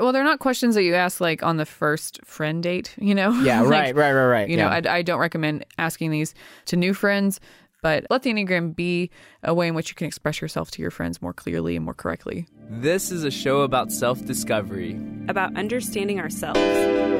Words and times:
Well, 0.00 0.12
they're 0.12 0.24
not 0.24 0.38
questions 0.38 0.74
that 0.74 0.82
you 0.82 0.94
ask 0.94 1.20
like 1.20 1.42
on 1.42 1.56
the 1.56 1.66
first 1.66 2.20
friend 2.24 2.62
date, 2.62 2.94
you 3.00 3.14
know? 3.14 3.32
Yeah, 3.42 3.60
Like, 3.62 3.70
right, 3.70 3.94
right, 3.94 4.12
right, 4.12 4.26
right. 4.26 4.48
You 4.48 4.56
know. 4.56 4.68
I, 4.68 4.82
I 4.86 5.02
don't 5.02 5.20
recommend 5.20 5.64
asking 5.78 6.10
these 6.10 6.34
to 6.66 6.76
new 6.76 6.94
friends, 6.94 7.40
but 7.82 8.06
let 8.10 8.22
the 8.22 8.32
Enneagram 8.32 8.74
be 8.76 9.10
a 9.42 9.54
way 9.54 9.66
in 9.68 9.74
which 9.74 9.88
you 9.88 9.94
can 9.94 10.06
express 10.06 10.40
yourself 10.40 10.70
to 10.72 10.82
your 10.82 10.90
friends 10.90 11.22
more 11.22 11.32
clearly 11.32 11.76
and 11.76 11.84
more 11.84 11.94
correctly. 11.94 12.46
This 12.68 13.10
is 13.10 13.24
a 13.24 13.30
show 13.30 13.62
about 13.62 13.90
self 13.90 14.24
discovery. 14.26 15.00
about 15.28 15.56
understanding 15.56 16.20
ourselves. 16.20 16.60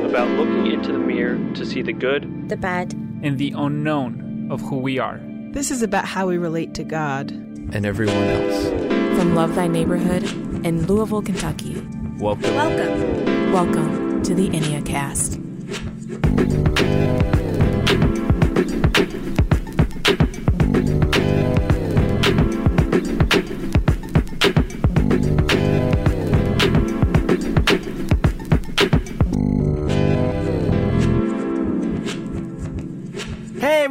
about 0.09 0.29
looking 0.31 0.67
into 0.73 0.93
the 0.93 0.99
mirror 0.99 1.39
to 1.55 1.65
see 1.67 1.83
the 1.83 1.93
good, 1.93 2.49
the 2.49 2.57
bad, 2.57 2.93
and 3.23 3.39
the 3.39 3.53
unknown 3.57 4.49
of 4.51 4.61
who 4.61 4.77
we 4.79 4.99
are. 4.99 5.21
This 5.53 5.71
is 5.71 5.83
about 5.83 6.05
how 6.05 6.27
we 6.29 6.37
relate 6.39 6.75
to 6.75 6.85
God. 6.85 7.31
and 7.31 7.87
everyone 7.87 8.17
else. 8.17 8.69
from 9.19 9.35
Love 9.35 9.55
Thy 9.55 9.67
Neighborhood 9.69 10.25
in 10.65 10.87
Louisville, 10.87 11.23
Kentucky. 11.23 11.83
Welcome. 12.21 12.55
Welcome. 12.55 13.51
Welcome 13.51 14.23
to 14.25 14.35
the 14.35 14.51
Enneacast. 14.51 15.41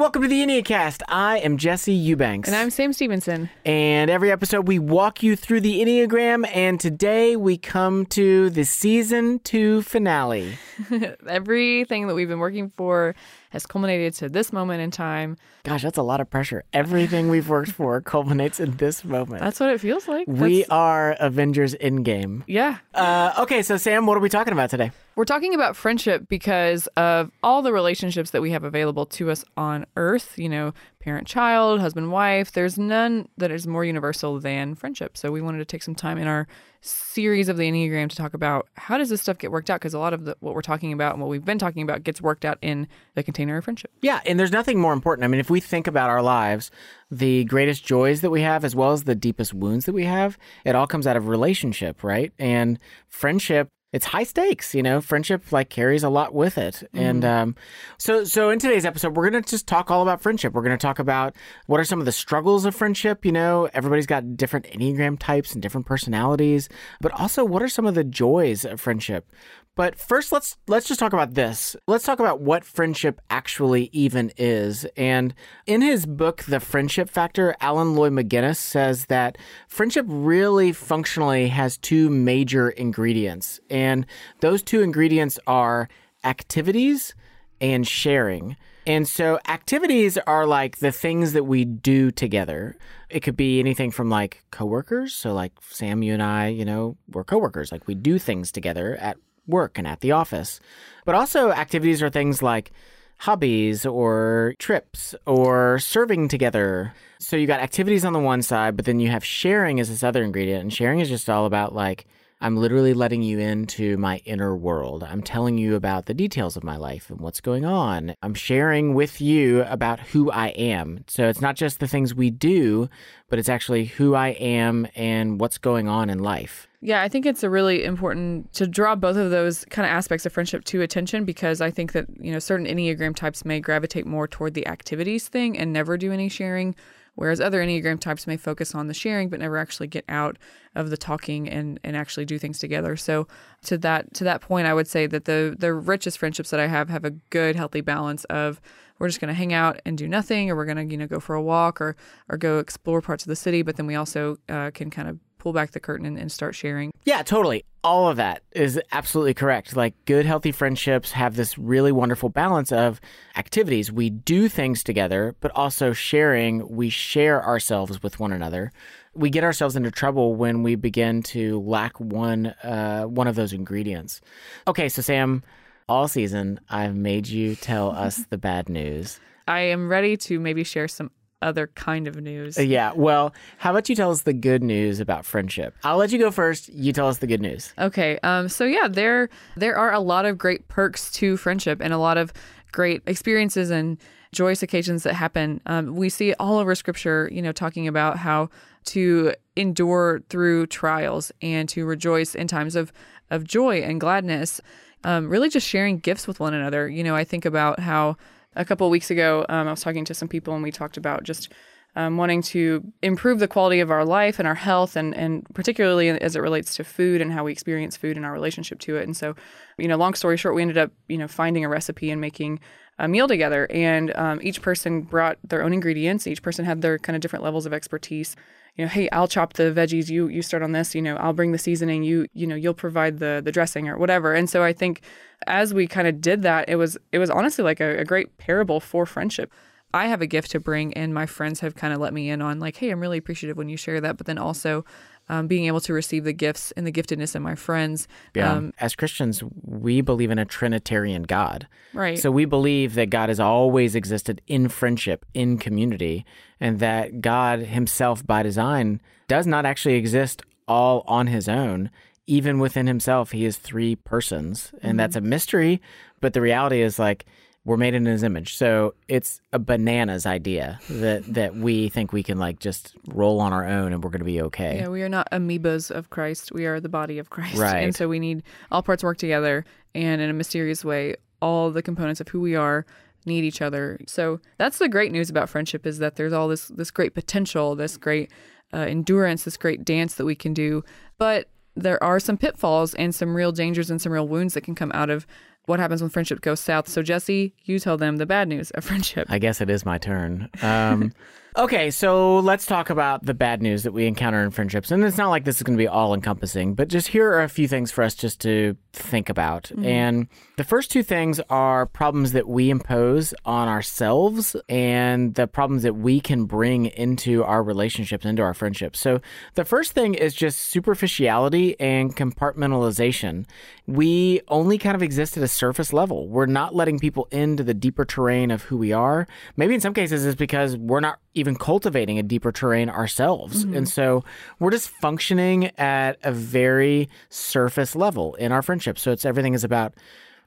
Welcome 0.09 0.23
to 0.23 0.27
the 0.27 0.43
Enneacast. 0.43 1.03
I 1.07 1.37
am 1.37 1.57
Jesse 1.57 1.93
Eubanks. 1.93 2.49
And 2.49 2.55
I'm 2.55 2.71
Sam 2.71 2.93
Stevenson. 2.93 3.47
And 3.63 4.09
every 4.09 4.31
episode 4.31 4.67
we 4.67 4.79
walk 4.79 5.21
you 5.21 5.35
through 5.35 5.61
the 5.61 5.81
Enneagram, 5.81 6.49
and 6.51 6.79
today 6.79 7.35
we 7.35 7.59
come 7.59 8.07
to 8.07 8.49
the 8.49 8.65
season 8.65 9.37
two 9.37 9.83
finale. 9.83 10.57
Everything 11.29 12.07
that 12.07 12.15
we've 12.15 12.27
been 12.27 12.39
working 12.39 12.71
for 12.75 13.13
has 13.49 13.65
culminated 13.65 14.13
to 14.15 14.29
this 14.29 14.53
moment 14.53 14.81
in 14.81 14.91
time. 14.91 15.37
Gosh, 15.63 15.81
that's 15.81 15.97
a 15.97 16.03
lot 16.03 16.21
of 16.21 16.29
pressure. 16.29 16.63
Everything 16.73 17.29
we've 17.29 17.49
worked 17.49 17.71
for 17.71 17.99
culminates 18.15 18.59
in 18.59 18.77
this 18.77 19.03
moment. 19.03 19.41
That's 19.41 19.59
what 19.59 19.69
it 19.71 19.79
feels 19.81 20.07
like. 20.07 20.27
we 20.27 20.59
That's- 20.61 20.69
are 20.69 21.11
Avengers 21.19 21.75
Endgame. 21.75 22.43
yeah. 22.47 22.77
Uh, 22.93 23.33
okay, 23.39 23.61
so 23.61 23.77
Sam, 23.77 24.05
what 24.05 24.17
are 24.17 24.21
we 24.21 24.29
talking 24.29 24.53
about 24.53 24.69
today? 24.69 24.91
We're 25.15 25.25
talking 25.25 25.53
about 25.53 25.75
friendship 25.75 26.29
because 26.29 26.87
of 26.95 27.31
all 27.43 27.61
the 27.61 27.73
relationships 27.73 28.31
that 28.31 28.41
we 28.41 28.51
have 28.51 28.63
available 28.63 29.05
to 29.07 29.29
us 29.31 29.43
on 29.57 29.85
earth, 29.97 30.37
you 30.37 30.47
know, 30.47 30.73
parent 30.99 31.27
child, 31.27 31.79
husband 31.79 32.11
wife. 32.11 32.51
There's 32.51 32.77
none 32.77 33.29
that 33.37 33.51
is 33.51 33.65
more 33.65 33.85
universal 33.85 34.39
than 34.39 34.75
friendship. 34.75 35.17
So 35.17 35.31
we 35.31 35.41
wanted 35.41 35.59
to 35.59 35.65
take 35.65 35.81
some 35.81 35.95
time 35.95 36.17
in 36.17 36.27
our 36.27 36.47
series 36.81 37.49
of 37.49 37.57
the 37.57 37.69
Enneagram 37.69 38.09
to 38.09 38.15
talk 38.15 38.33
about 38.33 38.67
how 38.75 38.97
does 38.97 39.09
this 39.09 39.21
stuff 39.21 39.37
get 39.37 39.51
worked 39.51 39.69
out 39.69 39.79
because 39.79 39.93
a 39.93 39.99
lot 39.99 40.13
of 40.13 40.25
the, 40.25 40.35
what 40.39 40.55
we're 40.55 40.61
talking 40.61 40.91
about 40.91 41.13
and 41.13 41.21
what 41.21 41.29
we've 41.29 41.43
been 41.43 41.59
talking 41.59 41.83
about 41.83 42.03
gets 42.03 42.21
worked 42.21 42.43
out 42.43 42.57
in 42.61 42.87
the 43.15 43.23
container 43.23 43.57
of 43.57 43.63
friendship. 43.63 43.91
Yeah, 44.01 44.19
and 44.25 44.39
there's 44.39 44.51
nothing 44.51 44.79
more 44.79 44.93
important. 44.93 45.23
I 45.23 45.27
mean, 45.27 45.39
if 45.39 45.49
we 45.49 45.59
think 45.61 45.87
about 45.87 46.09
our 46.09 46.21
lives, 46.21 46.69
the 47.09 47.45
greatest 47.45 47.85
joys 47.85 48.21
that 48.21 48.29
we 48.29 48.41
have, 48.41 48.65
as 48.65 48.75
well 48.75 48.91
as 48.91 49.03
the 49.03 49.15
deepest 49.15 49.53
wounds 49.53 49.85
that 49.85 49.93
we 49.93 50.05
have, 50.05 50.37
it 50.65 50.75
all 50.75 50.87
comes 50.87 51.07
out 51.07 51.17
of 51.17 51.27
relationship, 51.27 52.03
right? 52.03 52.33
And 52.37 52.77
friendship. 53.07 53.69
It's 53.91 54.05
high 54.05 54.23
stakes, 54.23 54.75
you 54.75 54.83
know. 54.83 55.01
Friendship 55.01 55.51
like 55.51 55.69
carries 55.69 56.03
a 56.03 56.09
lot 56.09 56.33
with 56.33 56.59
it, 56.59 56.87
and 56.93 57.25
um, 57.25 57.55
so 57.97 58.23
so 58.23 58.51
in 58.51 58.59
today's 58.59 58.85
episode, 58.85 59.15
we're 59.17 59.29
gonna 59.29 59.41
just 59.41 59.67
talk 59.67 59.89
all 59.89 60.03
about 60.03 60.21
friendship. 60.21 60.53
We're 60.53 60.61
gonna 60.61 60.77
talk 60.77 60.99
about 60.99 61.35
what 61.65 61.79
are 61.79 61.83
some 61.83 61.99
of 61.99 62.05
the 62.05 62.11
struggles 62.11 62.65
of 62.65 62.75
friendship. 62.75 63.25
You 63.25 63.31
know, 63.31 63.67
everybody's 63.73 64.05
got 64.05 64.37
different 64.37 64.67
enneagram 64.67 65.17
types 65.17 65.53
and 65.53 65.61
different 65.61 65.87
personalities, 65.87 66.69
but 67.01 67.11
also 67.13 67.43
what 67.43 67.63
are 67.63 67.67
some 67.69 67.87
of 67.87 67.95
the 67.95 68.03
joys 68.03 68.63
of 68.63 68.79
friendship. 68.79 69.31
But 69.75 69.97
first, 69.97 70.31
let's 70.33 70.57
let's 70.67 70.87
just 70.87 70.99
talk 70.99 71.13
about 71.13 71.35
this. 71.35 71.75
Let's 71.87 72.03
talk 72.03 72.19
about 72.19 72.41
what 72.41 72.65
friendship 72.65 73.21
actually 73.29 73.89
even 73.93 74.31
is. 74.37 74.85
And 74.97 75.33
in 75.65 75.81
his 75.81 76.05
book, 76.05 76.43
The 76.43 76.59
Friendship 76.59 77.09
Factor, 77.09 77.55
Alan 77.61 77.95
Loy 77.95 78.09
McGinnis 78.09 78.57
says 78.57 79.05
that 79.05 79.37
friendship 79.69 80.05
really 80.09 80.73
functionally 80.73 81.47
has 81.47 81.77
two 81.77 82.09
major 82.09 82.69
ingredients, 82.69 83.59
and 83.69 84.05
those 84.41 84.61
two 84.61 84.81
ingredients 84.81 85.39
are 85.47 85.87
activities 86.25 87.15
and 87.61 87.87
sharing. 87.87 88.57
And 88.87 89.07
so 89.07 89.39
activities 89.47 90.17
are 90.17 90.45
like 90.45 90.79
the 90.79 90.91
things 90.91 91.33
that 91.33 91.43
we 91.43 91.63
do 91.63 92.11
together. 92.11 92.75
It 93.09 93.19
could 93.21 93.37
be 93.37 93.59
anything 93.59 93.91
from 93.91 94.09
like 94.09 94.43
coworkers. 94.51 95.13
So 95.13 95.33
like 95.33 95.51
Sam, 95.69 96.01
you 96.01 96.13
and 96.13 96.23
I, 96.23 96.47
you 96.47 96.65
know, 96.65 96.97
we're 97.07 97.23
coworkers. 97.23 97.71
Like 97.71 97.87
we 97.87 97.95
do 97.95 98.17
things 98.17 98.51
together 98.51 98.95
at 98.95 99.17
work 99.49 99.77
and 99.77 99.87
at 99.87 100.01
the 100.01 100.11
office. 100.11 100.59
But 101.05 101.15
also 101.15 101.51
activities 101.51 102.01
are 102.01 102.09
things 102.09 102.41
like 102.41 102.71
hobbies 103.17 103.85
or 103.85 104.55
trips 104.59 105.13
or 105.25 105.79
serving 105.79 106.29
together. 106.29 106.93
So 107.19 107.35
you 107.35 107.47
got 107.47 107.59
activities 107.59 108.05
on 108.05 108.13
the 108.13 108.19
one 108.19 108.41
side, 108.41 108.77
but 108.77 108.85
then 108.85 108.99
you 108.99 109.09
have 109.09 109.25
sharing 109.25 109.79
as 109.79 109.89
this 109.89 110.03
other 110.03 110.23
ingredient. 110.23 110.61
And 110.61 110.73
sharing 110.73 110.99
is 110.99 111.09
just 111.09 111.29
all 111.29 111.45
about 111.45 111.75
like 111.75 112.05
I'm 112.41 112.55
literally 112.55 112.93
letting 112.93 113.21
you 113.21 113.37
into 113.37 113.97
my 113.97 114.17
inner 114.23 114.55
world. 114.55 115.03
I'm 115.03 115.21
telling 115.21 115.57
you 115.57 115.75
about 115.75 116.05
the 116.05 116.13
details 116.13 116.55
of 116.55 116.63
my 116.63 116.77
life 116.77 117.09
and 117.09 117.19
what's 117.19 117.41
going 117.41 117.65
on. 117.65 118.15
I'm 118.21 118.33
sharing 118.33 118.93
with 118.93 119.19
you 119.19 119.63
about 119.63 119.99
who 119.99 120.31
I 120.31 120.47
am. 120.49 121.03
So 121.07 121.27
it's 121.27 121.41
not 121.41 121.57
just 121.57 121.81
the 121.81 121.87
things 121.87 122.15
we 122.15 122.29
do, 122.29 122.89
but 123.27 123.39
it's 123.39 123.49
actually 123.49 123.85
who 123.85 124.15
I 124.15 124.29
am 124.29 124.87
and 124.95 125.39
what's 125.39 125.57
going 125.57 125.89
on 125.89 126.09
in 126.09 126.19
life. 126.19 126.65
Yeah, 126.81 127.01
I 127.01 127.09
think 127.09 127.25
it's 127.25 127.43
a 127.43 127.49
really 127.49 127.83
important 127.83 128.53
to 128.53 128.65
draw 128.65 128.95
both 128.95 129.17
of 129.17 129.31
those 129.31 129.65
kind 129.65 129.85
of 129.85 129.91
aspects 129.91 130.25
of 130.25 130.31
friendship 130.31 130.63
to 130.65 130.81
attention 130.81 131.25
because 131.25 131.59
I 131.59 131.71
think 131.71 131.91
that, 131.91 132.05
you 132.21 132.31
know, 132.31 132.39
certain 132.39 132.65
Enneagram 132.65 133.17
types 133.17 133.43
may 133.43 133.59
gravitate 133.59 134.05
more 134.07 134.29
toward 134.29 134.53
the 134.53 134.65
activities 134.65 135.27
thing 135.27 135.57
and 135.57 135.73
never 135.73 135.97
do 135.97 136.13
any 136.13 136.29
sharing, 136.29 136.73
whereas 137.19 137.41
other 137.41 137.61
Enneagram 137.61 137.99
types 137.99 138.25
may 138.25 138.37
focus 138.37 138.73
on 138.73 138.87
the 138.87 138.93
sharing 138.93 139.29
but 139.29 139.39
never 139.39 139.57
actually 139.57 139.87
get 139.87 140.05
out 140.07 140.37
of 140.75 140.89
the 140.89 140.97
talking 140.97 141.49
and, 141.49 141.79
and 141.83 141.95
actually 141.95 142.25
do 142.25 142.39
things 142.39 142.59
together. 142.59 142.95
So 142.95 143.27
to 143.65 143.77
that 143.79 144.13
to 144.15 144.23
that 144.23 144.41
point 144.41 144.67
I 144.67 144.73
would 144.73 144.87
say 144.87 145.05
that 145.07 145.25
the 145.25 145.55
the 145.57 145.73
richest 145.73 146.17
friendships 146.17 146.49
that 146.49 146.59
I 146.59 146.67
have 146.67 146.89
have 146.89 147.05
a 147.05 147.11
good 147.29 147.55
healthy 147.55 147.81
balance 147.81 148.23
of 148.25 148.61
we're 148.99 149.07
just 149.07 149.21
going 149.21 149.29
to 149.29 149.33
hang 149.33 149.53
out 149.53 149.81
and 149.85 149.97
do 149.97 150.07
nothing 150.07 150.49
or 150.49 150.55
we're 150.55 150.65
going 150.65 150.77
to, 150.77 150.91
you 150.91 150.97
know, 150.97 151.07
go 151.07 151.19
for 151.19 151.35
a 151.35 151.41
walk 151.41 151.81
or 151.81 151.95
or 152.29 152.37
go 152.37 152.59
explore 152.59 153.01
parts 153.01 153.23
of 153.23 153.29
the 153.29 153.35
city, 153.35 153.61
but 153.61 153.77
then 153.77 153.87
we 153.87 153.95
also 153.95 154.37
uh, 154.49 154.71
can 154.71 154.89
kind 154.89 155.07
of 155.07 155.19
pull 155.39 155.53
back 155.53 155.71
the 155.71 155.79
curtain 155.79 156.05
and, 156.05 156.17
and 156.17 156.31
start 156.31 156.53
sharing. 156.53 156.91
Yeah, 157.05 157.23
totally. 157.23 157.65
All 157.83 158.09
of 158.09 158.17
that 158.17 158.43
is 158.51 158.79
absolutely 158.91 159.33
correct. 159.33 159.75
Like 159.75 159.95
good, 160.05 160.25
healthy 160.25 160.51
friendships 160.51 161.13
have 161.13 161.35
this 161.35 161.57
really 161.57 161.91
wonderful 161.91 162.29
balance 162.29 162.71
of 162.71 163.01
activities. 163.35 163.91
We 163.91 164.09
do 164.09 164.49
things 164.49 164.83
together, 164.83 165.35
but 165.39 165.51
also 165.55 165.93
sharing. 165.93 166.67
We 166.67 166.89
share 166.89 167.43
ourselves 167.43 168.03
with 168.03 168.19
one 168.19 168.33
another. 168.33 168.71
We 169.15 169.29
get 169.29 169.43
ourselves 169.43 169.75
into 169.75 169.89
trouble 169.89 170.35
when 170.35 170.61
we 170.61 170.75
begin 170.75 171.23
to 171.23 171.61
lack 171.61 171.99
one 171.99 172.47
uh, 172.63 173.03
one 173.05 173.27
of 173.27 173.35
those 173.35 173.53
ingredients. 173.53 174.21
Okay, 174.67 174.89
so 174.89 175.01
Sam, 175.01 175.41
all 175.87 176.07
season 176.07 176.59
I've 176.69 176.95
made 176.95 177.27
you 177.27 177.55
tell 177.55 177.89
us 177.91 178.25
the 178.29 178.37
bad 178.37 178.69
news. 178.69 179.19
I 179.47 179.61
am 179.61 179.89
ready 179.89 180.15
to 180.17 180.39
maybe 180.39 180.63
share 180.63 180.87
some 180.87 181.09
other 181.41 181.67
kind 181.67 182.07
of 182.07 182.15
news. 182.21 182.57
Uh, 182.57 182.61
Yeah, 182.61 182.91
well, 182.95 183.33
how 183.57 183.71
about 183.71 183.89
you 183.89 183.95
tell 183.95 184.11
us 184.11 184.23
the 184.23 184.33
good 184.33 184.63
news 184.63 184.99
about 184.99 185.25
friendship? 185.25 185.75
I'll 185.83 185.97
let 185.97 186.11
you 186.11 186.19
go 186.19 186.31
first. 186.31 186.69
You 186.69 186.93
tell 186.93 187.07
us 187.07 187.19
the 187.19 187.27
good 187.27 187.41
news. 187.41 187.73
Okay. 187.77 188.19
Um, 188.23 188.49
so 188.49 188.65
yeah, 188.65 188.87
there 188.87 189.29
there 189.55 189.77
are 189.77 189.91
a 189.93 189.99
lot 189.99 190.25
of 190.25 190.37
great 190.37 190.67
perks 190.67 191.11
to 191.13 191.37
friendship 191.37 191.79
and 191.81 191.93
a 191.93 191.97
lot 191.97 192.17
of 192.17 192.33
great 192.71 193.01
experiences 193.07 193.69
and 193.69 193.97
joyous 194.31 194.61
occasions 194.61 195.03
that 195.03 195.13
happen. 195.13 195.59
Um, 195.65 195.95
we 195.95 196.09
see 196.09 196.33
all 196.33 196.57
over 196.59 196.75
Scripture, 196.75 197.29
you 197.31 197.41
know, 197.41 197.51
talking 197.51 197.87
about 197.87 198.17
how 198.17 198.49
to 198.85 199.33
endure 199.55 200.21
through 200.29 200.67
trials 200.67 201.31
and 201.41 201.67
to 201.69 201.85
rejoice 201.85 202.35
in 202.35 202.47
times 202.47 202.75
of 202.75 202.91
of 203.31 203.43
joy 203.43 203.79
and 203.81 203.99
gladness. 203.99 204.61
Um, 205.03 205.29
really, 205.29 205.49
just 205.49 205.67
sharing 205.67 205.99
gifts 205.99 206.27
with 206.27 206.39
one 206.39 206.53
another. 206.53 206.87
You 206.89 207.03
know, 207.03 207.15
I 207.15 207.23
think 207.23 207.45
about 207.45 207.79
how 207.79 208.17
a 208.55 208.65
couple 208.65 208.89
weeks 208.89 209.11
ago 209.11 209.45
um, 209.49 209.67
I 209.67 209.71
was 209.71 209.81
talking 209.81 210.05
to 210.05 210.13
some 210.13 210.27
people 210.27 210.53
and 210.53 210.63
we 210.63 210.71
talked 210.71 210.97
about 210.97 211.23
just 211.23 211.51
um, 211.95 212.17
wanting 212.17 212.41
to 212.43 212.83
improve 213.01 213.39
the 213.39 213.47
quality 213.47 213.79
of 213.79 213.89
our 213.89 214.05
life 214.05 214.39
and 214.39 214.47
our 214.47 214.55
health, 214.55 214.95
and 214.95 215.15
and 215.15 215.45
particularly 215.53 216.09
as 216.09 216.35
it 216.35 216.39
relates 216.39 216.75
to 216.75 216.83
food 216.83 217.21
and 217.21 217.31
how 217.31 217.43
we 217.43 217.51
experience 217.51 217.97
food 217.97 218.15
and 218.15 218.25
our 218.25 218.31
relationship 218.31 218.79
to 218.79 218.97
it. 218.97 219.03
And 219.03 219.17
so, 219.17 219.35
you 219.77 219.87
know, 219.87 219.97
long 219.97 220.13
story 220.13 220.37
short, 220.37 220.55
we 220.55 220.61
ended 220.61 220.77
up 220.77 220.91
you 221.07 221.17
know 221.17 221.27
finding 221.27 221.65
a 221.65 221.69
recipe 221.69 222.11
and 222.11 222.21
making 222.21 222.59
a 222.99 223.07
meal 223.07 223.27
together, 223.27 223.67
and 223.71 224.15
um, 224.15 224.39
each 224.43 224.61
person 224.61 225.01
brought 225.01 225.37
their 225.43 225.63
own 225.63 225.73
ingredients. 225.73 226.27
Each 226.27 226.41
person 226.41 226.65
had 226.65 226.81
their 226.81 226.99
kind 226.99 227.15
of 227.15 227.21
different 227.21 227.43
levels 227.43 227.65
of 227.65 227.73
expertise. 227.73 228.35
You 228.79 228.85
know, 228.85 228.89
hey, 228.91 229.09
I'll 229.09 229.27
chop 229.27 229.53
the 229.53 229.73
veggies. 229.73 230.09
You 230.09 230.29
you 230.29 230.41
start 230.41 230.63
on 230.63 230.71
this. 230.71 230.95
You 230.95 231.01
know, 231.01 231.17
I'll 231.17 231.33
bring 231.33 231.51
the 231.51 231.57
seasoning. 231.57 232.01
You 232.03 232.27
you 232.31 232.47
know, 232.47 232.55
you'll 232.55 232.73
provide 232.73 233.19
the 233.19 233.41
the 233.43 233.51
dressing 233.51 233.89
or 233.89 233.97
whatever. 233.97 234.33
And 234.33 234.49
so 234.49 234.63
I 234.63 234.71
think 234.71 235.01
as 235.47 235.73
we 235.73 235.85
kind 235.85 236.07
of 236.07 236.21
did 236.21 236.43
that, 236.43 236.69
it 236.69 236.77
was 236.77 236.97
it 237.11 237.19
was 237.19 237.29
honestly 237.29 237.61
like 237.61 237.81
a, 237.81 237.97
a 237.97 238.05
great 238.05 238.37
parable 238.37 238.79
for 238.79 239.05
friendship. 239.05 239.51
I 239.93 240.07
have 240.07 240.21
a 240.21 240.27
gift 240.27 240.51
to 240.51 240.61
bring, 240.61 240.93
and 240.93 241.13
my 241.13 241.25
friends 241.25 241.59
have 241.59 241.75
kind 241.75 241.93
of 241.93 241.99
let 241.99 242.13
me 242.13 242.29
in 242.29 242.41
on 242.41 242.61
like, 242.61 242.77
hey, 242.77 242.89
I'm 242.89 243.01
really 243.01 243.17
appreciative 243.17 243.57
when 243.57 243.67
you 243.67 243.75
share 243.75 243.99
that. 243.99 244.15
But 244.15 244.27
then 244.27 244.37
also, 244.37 244.85
um, 245.29 245.47
being 245.47 245.65
able 245.65 245.79
to 245.81 245.93
receive 245.93 246.23
the 246.23 246.33
gifts 246.33 246.71
and 246.71 246.85
the 246.85 246.91
giftedness 246.91 247.35
in 247.35 247.41
my 247.41 247.55
friends. 247.55 248.07
Yeah. 248.33 248.51
Um, 248.51 248.73
As 248.79 248.95
Christians, 248.95 249.43
we 249.63 250.01
believe 250.01 250.31
in 250.31 250.39
a 250.39 250.45
Trinitarian 250.45 251.23
God. 251.23 251.67
right. 251.93 252.17
So 252.19 252.31
we 252.31 252.45
believe 252.45 252.95
that 252.95 253.09
God 253.09 253.29
has 253.29 253.39
always 253.39 253.95
existed 253.95 254.41
in 254.47 254.67
friendship, 254.69 255.25
in 255.33 255.57
community, 255.57 256.25
and 256.59 256.79
that 256.79 257.21
God 257.21 257.59
himself, 257.59 258.25
by 258.25 258.43
design, 258.43 259.01
does 259.27 259.45
not 259.47 259.65
actually 259.65 259.95
exist 259.95 260.41
all 260.67 261.03
on 261.07 261.27
his 261.27 261.47
own. 261.47 261.89
Even 262.27 262.59
within 262.59 262.87
himself, 262.87 263.31
he 263.31 263.45
is 263.45 263.57
three 263.57 263.95
persons. 263.95 264.71
And 264.81 264.99
that's 264.99 265.15
a 265.15 265.21
mystery. 265.21 265.81
But 266.21 266.33
the 266.33 266.41
reality 266.41 266.81
is, 266.81 266.99
like, 266.99 267.25
we're 267.65 267.77
made 267.77 267.93
in 267.93 268.05
his 268.05 268.23
image. 268.23 268.55
So 268.55 268.95
it's 269.07 269.41
a 269.51 269.59
bananas 269.59 270.25
idea 270.25 270.79
that, 270.89 271.25
that 271.33 271.55
we 271.55 271.89
think 271.89 272.13
we 272.13 272.23
can, 272.23 272.39
like, 272.39 272.59
just 272.59 272.95
roll 273.07 273.39
on 273.41 273.53
our 273.53 273.67
own 273.67 273.93
and 273.93 274.03
we're 274.03 274.09
going 274.09 274.19
to 274.19 274.25
be 274.25 274.41
okay. 274.43 274.77
Yeah, 274.77 274.87
we 274.87 275.03
are 275.03 275.09
not 275.09 275.29
amoebas 275.31 275.91
of 275.91 276.09
Christ. 276.09 276.51
We 276.51 276.65
are 276.65 276.79
the 276.79 276.89
body 276.89 277.19
of 277.19 277.29
Christ. 277.29 277.57
Right. 277.57 277.83
And 277.83 277.95
so 277.95 278.07
we 278.07 278.19
need 278.19 278.43
all 278.71 278.81
parts 278.81 279.03
work 279.03 279.17
together 279.17 279.65
and 279.93 280.21
in 280.21 280.29
a 280.29 280.33
mysterious 280.33 280.85
way, 280.85 281.15
all 281.41 281.71
the 281.71 281.81
components 281.81 282.21
of 282.21 282.27
who 282.29 282.39
we 282.39 282.55
are 282.55 282.85
need 283.25 283.43
each 283.43 283.61
other. 283.61 283.99
So 284.07 284.39
that's 284.57 284.77
the 284.77 284.89
great 284.89 285.11
news 285.11 285.29
about 285.29 285.49
friendship 285.49 285.85
is 285.85 285.99
that 285.99 286.15
there's 286.15 286.33
all 286.33 286.47
this 286.47 286.69
this 286.69 286.91
great 286.91 287.13
potential, 287.13 287.75
this 287.75 287.97
great 287.97 288.31
uh, 288.73 288.77
endurance, 288.77 289.43
this 289.43 289.57
great 289.57 289.83
dance 289.83 290.15
that 290.15 290.25
we 290.25 290.35
can 290.35 290.53
do. 290.53 290.83
But 291.17 291.49
there 291.75 292.01
are 292.03 292.19
some 292.19 292.37
pitfalls 292.37 292.93
and 292.93 293.13
some 293.13 293.35
real 293.35 293.51
dangers 293.51 293.89
and 293.89 294.01
some 294.01 294.11
real 294.11 294.27
wounds 294.27 294.53
that 294.53 294.61
can 294.61 294.75
come 294.75 294.91
out 294.93 295.09
of 295.09 295.25
what 295.69 295.79
happens 295.79 296.01
when 296.01 296.09
friendship 296.09 296.41
goes 296.41 296.59
south. 296.59 296.87
So 296.89 297.03
Jesse, 297.03 297.53
you 297.63 297.79
tell 297.79 297.95
them 297.95 298.17
the 298.17 298.25
bad 298.25 298.47
news 298.47 298.71
of 298.71 298.83
friendship. 298.83 299.27
I 299.29 299.37
guess 299.37 299.61
it 299.61 299.69
is 299.69 299.85
my 299.85 299.99
turn. 299.99 300.49
Um, 300.61 301.13
okay, 301.59 301.91
so 301.91 302.39
let's 302.39 302.65
talk 302.65 302.89
about 302.89 303.25
the 303.25 303.33
bad 303.33 303.61
news 303.61 303.83
that 303.83 303.91
we 303.91 304.07
encounter 304.07 304.41
in 304.41 304.49
friendships. 304.49 304.91
And 304.91 305.03
it's 305.03 305.17
not 305.17 305.27
like 305.27 305.43
this 305.43 305.57
is 305.57 305.63
going 305.63 305.77
to 305.77 305.81
be 305.81 305.89
all 305.89 306.13
encompassing, 306.13 306.73
but 306.73 306.87
just 306.87 307.09
here 307.09 307.29
are 307.33 307.43
a 307.43 307.49
few 307.49 307.67
things 307.67 307.91
for 307.91 308.01
us 308.01 308.15
just 308.15 308.39
to 308.41 308.77
think 308.93 309.29
about. 309.29 309.63
Mm-hmm. 309.63 309.85
And 309.85 310.27
the 310.55 310.63
first 310.63 310.89
two 310.89 311.03
things 311.03 311.41
are 311.49 311.85
problems 311.85 312.31
that 312.31 312.47
we 312.47 312.69
impose 312.69 313.33
on 313.43 313.67
ourselves 313.67 314.55
and 314.69 315.35
the 315.35 315.47
problems 315.47 315.83
that 315.83 315.95
we 315.95 316.21
can 316.21 316.45
bring 316.45 316.85
into 316.85 317.43
our 317.43 317.61
relationships, 317.61 318.25
into 318.25 318.41
our 318.41 318.53
friendships. 318.53 318.99
So 318.99 319.19
the 319.55 319.65
first 319.65 319.91
thing 319.91 320.13
is 320.13 320.33
just 320.33 320.59
superficiality 320.59 321.77
and 321.79 322.15
compartmentalization. 322.15 323.45
We 323.85 324.41
only 324.47 324.77
kind 324.77 324.95
of 324.95 325.03
exist 325.03 325.35
at 325.35 325.43
a 325.43 325.47
surface 325.47 325.91
level. 325.91 326.29
We're 326.29 326.45
not 326.45 326.73
letting 326.73 326.99
people 326.99 327.27
into 327.31 327.63
the 327.63 327.73
deeper 327.73 328.05
terrain 328.05 328.49
of 328.49 328.63
who 328.63 328.77
we 328.77 328.93
are. 328.93 329.27
Maybe 329.57 329.73
in 329.73 329.81
some 329.81 329.93
cases 329.93 330.25
it's 330.25 330.37
because 330.37 330.77
we're 330.77 330.99
not 331.01 331.19
even 331.39 331.55
cultivating 331.55 332.19
a 332.19 332.23
deeper 332.23 332.51
terrain 332.51 332.89
ourselves. 332.89 333.65
Mm-hmm. 333.65 333.77
And 333.77 333.89
so 333.89 334.23
we're 334.59 334.71
just 334.71 334.89
functioning 334.89 335.71
at 335.77 336.17
a 336.23 336.31
very 336.31 337.09
surface 337.29 337.95
level 337.95 338.35
in 338.35 338.51
our 338.51 338.61
friendship. 338.61 338.99
So 338.99 339.11
it's 339.11 339.25
everything 339.25 339.53
is 339.53 339.63
about 339.63 339.93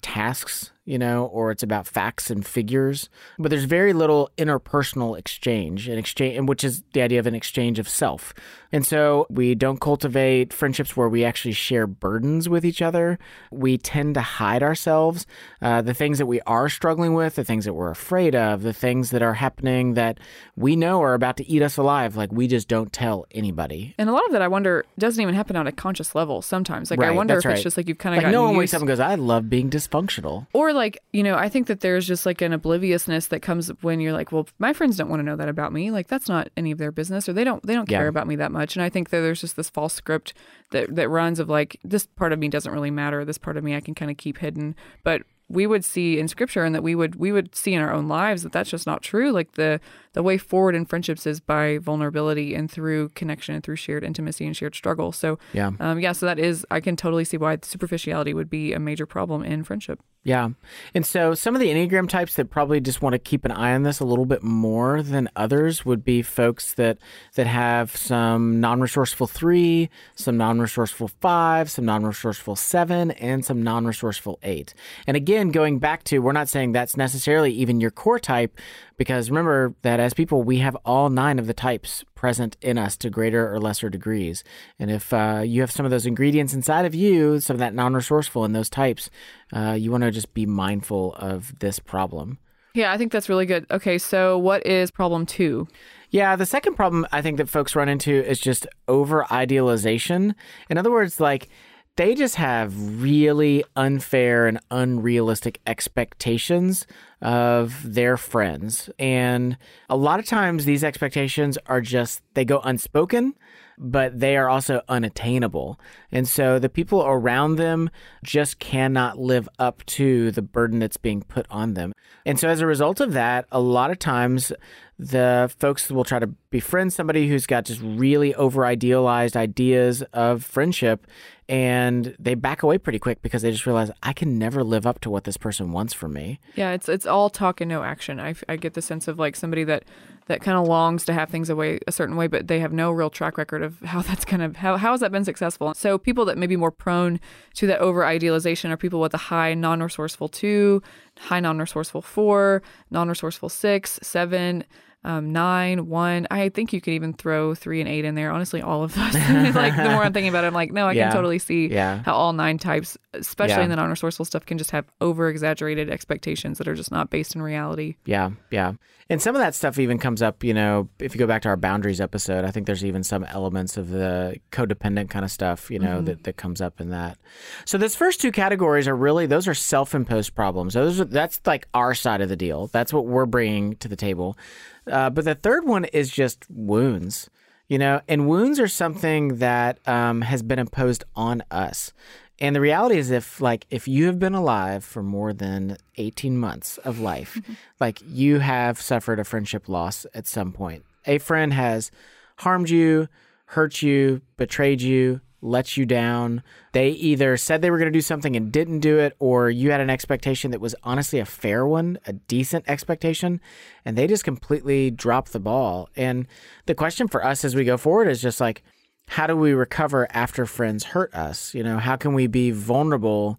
tasks, 0.02 0.71
you 0.84 0.98
know, 0.98 1.26
or 1.26 1.50
it's 1.50 1.62
about 1.62 1.86
facts 1.86 2.30
and 2.30 2.44
figures. 2.44 3.08
But 3.38 3.50
there's 3.50 3.64
very 3.64 3.92
little 3.92 4.30
interpersonal 4.36 5.16
exchange, 5.18 5.88
an 5.88 5.98
exchange, 5.98 6.48
which 6.48 6.64
is 6.64 6.82
the 6.92 7.02
idea 7.02 7.20
of 7.20 7.26
an 7.26 7.34
exchange 7.34 7.78
of 7.78 7.88
self. 7.88 8.34
And 8.72 8.86
so 8.86 9.26
we 9.28 9.54
don't 9.54 9.80
cultivate 9.80 10.52
friendships 10.52 10.96
where 10.96 11.08
we 11.08 11.24
actually 11.24 11.52
share 11.52 11.86
burdens 11.86 12.48
with 12.48 12.64
each 12.64 12.82
other. 12.82 13.18
We 13.50 13.78
tend 13.78 14.14
to 14.14 14.22
hide 14.22 14.62
ourselves, 14.62 15.26
uh, 15.60 15.82
the 15.82 15.94
things 15.94 16.18
that 16.18 16.26
we 16.26 16.40
are 16.42 16.68
struggling 16.68 17.14
with, 17.14 17.34
the 17.34 17.44
things 17.44 17.64
that 17.64 17.74
we're 17.74 17.90
afraid 17.90 18.34
of, 18.34 18.62
the 18.62 18.72
things 18.72 19.10
that 19.10 19.22
are 19.22 19.34
happening 19.34 19.94
that 19.94 20.18
we 20.56 20.74
know 20.74 21.02
are 21.02 21.14
about 21.14 21.36
to 21.36 21.48
eat 21.48 21.62
us 21.62 21.76
alive. 21.76 22.16
Like 22.16 22.32
we 22.32 22.48
just 22.48 22.66
don't 22.66 22.92
tell 22.92 23.26
anybody. 23.30 23.94
And 23.98 24.08
a 24.08 24.12
lot 24.12 24.24
of 24.26 24.32
that, 24.32 24.42
I 24.42 24.48
wonder, 24.48 24.84
doesn't 24.98 25.20
even 25.20 25.34
happen 25.34 25.54
on 25.54 25.66
a 25.66 25.72
conscious 25.72 26.14
level 26.14 26.42
sometimes. 26.42 26.90
Like, 26.90 27.00
I 27.00 27.10
wonder 27.10 27.38
if 27.38 27.46
it's 27.46 27.62
just 27.62 27.76
like 27.76 27.88
you've 27.88 27.98
kind 27.98 28.16
of 28.16 28.22
Like 28.24 28.32
no 28.32 28.44
one 28.44 28.56
wakes 28.56 28.74
up 28.74 28.80
and 28.80 28.88
goes, 28.88 29.00
"I 29.00 29.14
love 29.14 29.50
being 29.50 29.70
dysfunctional." 29.70 30.46
Or 30.52 30.71
like, 30.72 30.98
you 31.12 31.22
know, 31.22 31.36
I 31.36 31.48
think 31.48 31.66
that 31.68 31.80
there's 31.80 32.06
just 32.06 32.26
like 32.26 32.40
an 32.42 32.52
obliviousness 32.52 33.28
that 33.28 33.40
comes 33.40 33.68
when 33.82 34.00
you're 34.00 34.12
like, 34.12 34.32
well, 34.32 34.48
my 34.58 34.72
friends 34.72 34.96
don't 34.96 35.08
want 35.08 35.20
to 35.20 35.24
know 35.24 35.36
that 35.36 35.48
about 35.48 35.72
me. 35.72 35.90
Like 35.90 36.08
that's 36.08 36.28
not 36.28 36.48
any 36.56 36.70
of 36.70 36.78
their 36.78 36.92
business 36.92 37.28
or 37.28 37.32
they 37.32 37.44
don't 37.44 37.64
they 37.66 37.74
don't 37.74 37.90
Yeah. 37.90 37.98
care 37.98 38.08
about 38.08 38.26
me 38.26 38.36
that 38.36 38.52
much. 38.52 38.76
And 38.76 38.82
I 38.82 38.88
think 38.88 39.10
that 39.10 39.20
there's 39.20 39.40
just 39.40 39.56
this 39.56 39.70
false 39.70 39.94
script 39.94 40.34
that 40.70 40.94
that 40.94 41.08
runs 41.08 41.38
of 41.38 41.48
like 41.48 41.78
this 41.84 42.06
part 42.06 42.32
of 42.32 42.38
me 42.38 42.48
doesn't 42.48 42.72
really 42.72 42.90
matter. 42.90 43.24
This 43.24 43.38
part 43.38 43.56
of 43.56 43.64
me 43.64 43.76
I 43.76 43.80
can 43.80 43.94
kind 43.94 44.10
of 44.10 44.16
keep 44.16 44.38
hidden. 44.38 44.74
But 45.04 45.22
we 45.48 45.66
would 45.66 45.84
see 45.84 46.18
in 46.18 46.28
scripture 46.28 46.64
and 46.64 46.74
that 46.74 46.82
we 46.82 46.94
would 46.94 47.16
we 47.16 47.30
would 47.32 47.54
see 47.54 47.74
in 47.74 47.82
our 47.82 47.92
own 47.92 48.08
lives 48.08 48.42
that 48.42 48.52
that's 48.52 48.70
just 48.70 48.86
not 48.86 49.02
true. 49.02 49.32
Like 49.32 49.52
the 49.52 49.80
the 50.12 50.22
way 50.22 50.38
forward 50.38 50.74
in 50.74 50.84
friendships 50.84 51.26
is 51.26 51.40
by 51.40 51.78
vulnerability 51.78 52.54
and 52.54 52.70
through 52.70 53.08
connection 53.10 53.54
and 53.54 53.64
through 53.64 53.76
shared 53.76 54.04
intimacy 54.04 54.46
and 54.46 54.56
shared 54.56 54.74
struggle. 54.74 55.12
So 55.12 55.38
Yeah. 55.52 55.70
um, 55.80 56.00
yeah, 56.00 56.12
so 56.12 56.26
that 56.26 56.38
is 56.38 56.66
I 56.70 56.80
can 56.80 56.96
totally 56.96 57.24
see 57.24 57.36
why 57.36 57.58
superficiality 57.62 58.34
would 58.34 58.50
be 58.50 58.72
a 58.72 58.78
major 58.78 59.06
problem 59.06 59.42
in 59.42 59.64
friendship. 59.64 60.00
Yeah. 60.24 60.50
And 60.94 61.04
so 61.04 61.34
some 61.34 61.56
of 61.56 61.60
the 61.60 61.66
Enneagram 61.68 62.08
types 62.08 62.36
that 62.36 62.48
probably 62.48 62.80
just 62.80 63.02
want 63.02 63.14
to 63.14 63.18
keep 63.18 63.44
an 63.44 63.50
eye 63.50 63.74
on 63.74 63.82
this 63.82 63.98
a 63.98 64.04
little 64.04 64.24
bit 64.24 64.40
more 64.44 65.02
than 65.02 65.28
others 65.34 65.84
would 65.84 66.04
be 66.04 66.22
folks 66.22 66.74
that 66.74 66.98
that 67.34 67.48
have 67.48 67.96
some 67.96 68.60
non-resourceful 68.60 69.26
3, 69.26 69.90
some 70.14 70.36
non-resourceful 70.36 71.08
5, 71.08 71.70
some 71.72 71.84
non-resourceful 71.84 72.54
7, 72.54 73.10
and 73.12 73.44
some 73.44 73.62
non-resourceful 73.62 74.38
8. 74.44 74.74
And 75.08 75.16
again, 75.16 75.50
going 75.50 75.80
back 75.80 76.04
to 76.04 76.20
we're 76.20 76.30
not 76.30 76.48
saying 76.48 76.70
that's 76.70 76.96
necessarily 76.96 77.50
even 77.54 77.80
your 77.80 77.90
core 77.90 78.20
type 78.20 78.56
because 78.96 79.30
remember 79.30 79.74
that 79.82 80.00
as 80.00 80.14
people 80.14 80.42
we 80.42 80.58
have 80.58 80.76
all 80.84 81.10
9 81.10 81.38
of 81.38 81.46
the 81.46 81.54
types 81.54 82.04
present 82.14 82.56
in 82.60 82.78
us 82.78 82.96
to 82.98 83.10
greater 83.10 83.52
or 83.52 83.60
lesser 83.60 83.88
degrees. 83.88 84.44
And 84.78 84.90
if 84.90 85.12
uh, 85.12 85.42
you 85.44 85.60
have 85.60 85.70
some 85.70 85.84
of 85.84 85.90
those 85.90 86.06
ingredients 86.06 86.54
inside 86.54 86.84
of 86.84 86.94
you, 86.94 87.40
some 87.40 87.54
of 87.54 87.60
that 87.60 87.74
non-resourceful 87.74 88.44
in 88.44 88.52
those 88.52 88.70
types, 88.70 89.10
uh, 89.52 89.72
you 89.72 89.90
want 89.90 90.04
to 90.04 90.10
just 90.10 90.34
be 90.34 90.46
mindful 90.46 91.14
of 91.14 91.58
this 91.58 91.78
problem. 91.78 92.38
Yeah, 92.74 92.92
I 92.92 92.96
think 92.96 93.12
that's 93.12 93.28
really 93.28 93.46
good. 93.46 93.66
Okay, 93.70 93.98
so 93.98 94.38
what 94.38 94.66
is 94.66 94.90
problem 94.90 95.26
two? 95.26 95.68
Yeah, 96.10 96.36
the 96.36 96.46
second 96.46 96.74
problem 96.74 97.06
I 97.12 97.22
think 97.22 97.38
that 97.38 97.48
folks 97.48 97.74
run 97.74 97.88
into 97.88 98.12
is 98.12 98.38
just 98.38 98.66
over 98.88 99.30
idealization. 99.32 100.34
In 100.70 100.78
other 100.78 100.90
words, 100.90 101.20
like 101.20 101.48
they 101.96 102.14
just 102.14 102.36
have 102.36 103.02
really 103.02 103.64
unfair 103.76 104.46
and 104.46 104.58
unrealistic 104.70 105.60
expectations 105.66 106.86
of 107.20 107.94
their 107.94 108.16
friends. 108.16 108.88
And 108.98 109.58
a 109.90 109.96
lot 109.96 110.18
of 110.18 110.26
times 110.26 110.64
these 110.64 110.82
expectations 110.82 111.58
are 111.66 111.80
just, 111.82 112.22
they 112.34 112.44
go 112.44 112.60
unspoken, 112.60 113.34
but 113.78 114.18
they 114.18 114.36
are 114.36 114.48
also 114.48 114.80
unattainable. 114.88 115.78
And 116.10 116.26
so 116.26 116.58
the 116.58 116.68
people 116.68 117.02
around 117.02 117.56
them 117.56 117.90
just 118.24 118.58
cannot 118.58 119.18
live 119.18 119.48
up 119.58 119.84
to 119.86 120.30
the 120.30 120.42
burden 120.42 120.78
that's 120.78 120.96
being 120.96 121.22
put 121.22 121.46
on 121.50 121.74
them. 121.74 121.92
And 122.24 122.38
so 122.38 122.48
as 122.48 122.60
a 122.60 122.66
result 122.66 123.00
of 123.00 123.12
that, 123.12 123.46
a 123.50 123.60
lot 123.60 123.90
of 123.90 123.98
times 123.98 124.52
the 124.98 125.52
folks 125.58 125.90
will 125.90 126.04
try 126.04 126.20
to 126.20 126.28
befriend 126.50 126.92
somebody 126.92 127.28
who's 127.28 127.46
got 127.46 127.64
just 127.64 127.80
really 127.82 128.34
over 128.36 128.64
idealized 128.64 129.36
ideas 129.36 130.02
of 130.12 130.44
friendship 130.44 131.06
and 131.52 132.16
they 132.18 132.34
back 132.34 132.62
away 132.62 132.78
pretty 132.78 132.98
quick 132.98 133.20
because 133.20 133.42
they 133.42 133.50
just 133.50 133.66
realize 133.66 133.90
I 134.02 134.14
can 134.14 134.38
never 134.38 134.64
live 134.64 134.86
up 134.86 135.00
to 135.00 135.10
what 135.10 135.24
this 135.24 135.36
person 135.36 135.70
wants 135.70 135.92
from 135.92 136.14
me. 136.14 136.40
Yeah, 136.54 136.72
it's 136.72 136.88
it's 136.88 137.04
all 137.04 137.28
talk 137.28 137.60
and 137.60 137.68
no 137.68 137.82
action. 137.82 138.18
I, 138.18 138.34
I 138.48 138.56
get 138.56 138.72
the 138.72 138.80
sense 138.80 139.06
of 139.06 139.18
like 139.18 139.36
somebody 139.36 139.62
that 139.64 139.84
that 140.28 140.40
kind 140.40 140.56
of 140.56 140.66
longs 140.66 141.04
to 141.04 141.12
have 141.12 141.28
things 141.28 141.50
away 141.50 141.78
a 141.86 141.92
certain 141.92 142.16
way, 142.16 142.26
but 142.26 142.48
they 142.48 142.58
have 142.60 142.72
no 142.72 142.90
real 142.90 143.10
track 143.10 143.36
record 143.36 143.62
of 143.62 143.78
how 143.80 144.00
that's 144.08 144.24
kind 144.24 144.42
of 144.42 144.56
how 144.56 144.78
how 144.78 144.92
has 144.92 145.00
that 145.00 145.12
been 145.12 145.26
successful. 145.26 145.74
So 145.74 145.98
people 145.98 146.24
that 146.24 146.38
may 146.38 146.46
be 146.46 146.56
more 146.56 146.70
prone 146.70 147.20
to 147.56 147.66
that 147.66 147.80
over 147.80 148.06
idealization 148.06 148.70
are 148.70 148.78
people 148.78 149.02
with 149.02 149.12
a 149.12 149.18
high 149.18 149.52
non 149.52 149.82
resourceful 149.82 150.28
two, 150.28 150.82
high 151.18 151.40
non 151.40 151.58
resourceful 151.58 152.00
four, 152.00 152.62
non 152.90 153.10
resourceful 153.10 153.50
six, 153.50 153.98
seven. 154.02 154.64
Um, 155.04 155.32
nine, 155.32 155.88
one. 155.88 156.28
I 156.30 156.48
think 156.48 156.72
you 156.72 156.80
could 156.80 156.92
even 156.92 157.12
throw 157.12 157.54
three 157.56 157.80
and 157.80 157.88
eight 157.88 158.04
in 158.04 158.14
there. 158.14 158.30
Honestly, 158.30 158.62
all 158.62 158.84
of 158.84 158.94
those. 158.94 159.14
like 159.54 159.74
the 159.76 159.90
more 159.90 160.04
I'm 160.04 160.12
thinking 160.12 160.28
about 160.28 160.44
it, 160.44 160.46
I'm 160.46 160.54
like, 160.54 160.70
no, 160.72 160.86
I 160.86 160.92
Yeah. 160.92 161.08
can 161.08 161.16
totally 161.16 161.40
see 161.40 161.66
Yeah. 161.66 162.02
how 162.04 162.14
all 162.14 162.32
nine 162.32 162.58
types, 162.58 162.96
especially 163.12 163.56
Yeah. 163.56 163.62
in 163.64 163.70
the 163.70 163.76
non-resourceful 163.76 164.24
stuff, 164.24 164.46
can 164.46 164.58
just 164.58 164.70
have 164.70 164.84
over 165.00 165.28
exaggerated 165.28 165.90
expectations 165.90 166.58
that 166.58 166.68
are 166.68 166.74
just 166.76 166.92
not 166.92 167.10
based 167.10 167.34
in 167.34 167.42
reality. 167.42 167.96
Yeah, 168.04 168.30
yeah. 168.52 168.74
And 169.10 169.20
some 169.20 169.34
of 169.34 169.40
that 169.40 169.54
stuff 169.56 169.78
even 169.80 169.98
comes 169.98 170.22
up, 170.22 170.44
you 170.44 170.54
know, 170.54 170.88
if 171.00 171.14
you 171.14 171.18
go 171.18 171.26
back 171.26 171.42
to 171.42 171.48
our 171.48 171.56
boundaries 171.56 172.00
episode, 172.00 172.44
I 172.44 172.50
think 172.52 172.66
there's 172.66 172.84
even 172.84 173.02
some 173.02 173.24
elements 173.24 173.76
of 173.76 173.90
the 173.90 174.36
codependent 174.52 175.10
kind 175.10 175.24
of 175.24 175.30
stuff, 175.30 175.70
you 175.70 175.80
know, 175.80 176.00
that, 176.02 176.22
that 176.24 176.36
comes 176.36 176.60
up 176.60 176.80
in 176.80 176.90
that. 176.90 177.18
So 177.66 177.76
those 177.76 177.96
first 177.96 178.20
two 178.20 178.30
categories 178.32 178.86
are 178.88 178.96
really 178.96 179.26
those 179.26 179.48
are 179.48 179.54
self-imposed 179.54 180.34
problems. 180.34 180.74
Those 180.74 181.00
are, 181.00 181.04
that's 181.04 181.40
like 181.44 181.66
our 181.74 181.94
side 181.94 182.20
of 182.20 182.28
the 182.28 182.36
deal. 182.36 182.68
That's 182.68 182.92
what 182.92 183.04
we're 183.06 183.26
bringing 183.26 183.74
to 183.76 183.88
the 183.88 183.96
table. 183.96 184.38
Uh, 184.86 185.10
but 185.10 185.24
the 185.24 185.34
third 185.34 185.64
one 185.64 185.84
is 185.86 186.10
just 186.10 186.44
wounds. 186.50 187.30
You 187.68 187.78
know, 187.78 188.02
and 188.06 188.28
wounds 188.28 188.60
are 188.60 188.68
something 188.68 189.38
that 189.38 189.78
um, 189.88 190.20
has 190.22 190.42
been 190.42 190.58
imposed 190.58 191.04
on 191.16 191.42
us. 191.50 191.92
And 192.38 192.54
the 192.54 192.60
reality 192.60 192.98
is, 192.98 193.10
if 193.10 193.40
like 193.40 193.66
if 193.70 193.86
you 193.88 194.06
have 194.06 194.18
been 194.18 194.34
alive 194.34 194.84
for 194.84 195.02
more 195.02 195.32
than 195.32 195.78
eighteen 195.96 196.36
months 196.36 196.76
of 196.78 196.98
life, 196.98 197.40
like 197.80 198.00
you 198.06 198.40
have 198.40 198.80
suffered 198.80 199.20
a 199.20 199.24
friendship 199.24 199.68
loss 199.68 200.06
at 200.12 200.26
some 200.26 200.52
point. 200.52 200.84
A 201.06 201.18
friend 201.18 201.52
has 201.52 201.90
harmed 202.38 202.68
you, 202.68 203.08
hurt 203.46 203.80
you, 203.80 204.20
betrayed 204.36 204.82
you, 204.82 205.20
let 205.42 205.76
you 205.76 205.84
down. 205.84 206.42
They 206.72 206.90
either 206.90 207.36
said 207.36 207.60
they 207.60 207.70
were 207.70 207.78
going 207.78 207.92
to 207.92 207.98
do 207.98 208.00
something 208.00 208.36
and 208.36 208.50
didn't 208.50 208.80
do 208.80 208.98
it, 208.98 209.14
or 209.18 209.50
you 209.50 209.72
had 209.72 209.80
an 209.80 209.90
expectation 209.90 210.52
that 210.52 210.60
was 210.60 210.74
honestly 210.84 211.18
a 211.18 211.26
fair 211.26 211.66
one, 211.66 211.98
a 212.06 212.14
decent 212.14 212.64
expectation, 212.68 213.40
and 213.84 213.98
they 213.98 214.06
just 214.06 214.24
completely 214.24 214.90
dropped 214.90 215.32
the 215.32 215.40
ball. 215.40 215.88
And 215.96 216.26
the 216.66 216.74
question 216.74 217.08
for 217.08 217.24
us 217.24 217.44
as 217.44 217.54
we 217.54 217.64
go 217.64 217.76
forward 217.76 218.08
is 218.08 218.22
just 218.22 218.40
like, 218.40 218.62
how 219.08 219.26
do 219.26 219.36
we 219.36 219.52
recover 219.52 220.06
after 220.12 220.46
friends 220.46 220.84
hurt 220.84 221.12
us? 221.12 221.54
You 221.54 221.64
know, 221.64 221.78
how 221.78 221.96
can 221.96 222.14
we 222.14 222.28
be 222.28 222.50
vulnerable 222.52 223.38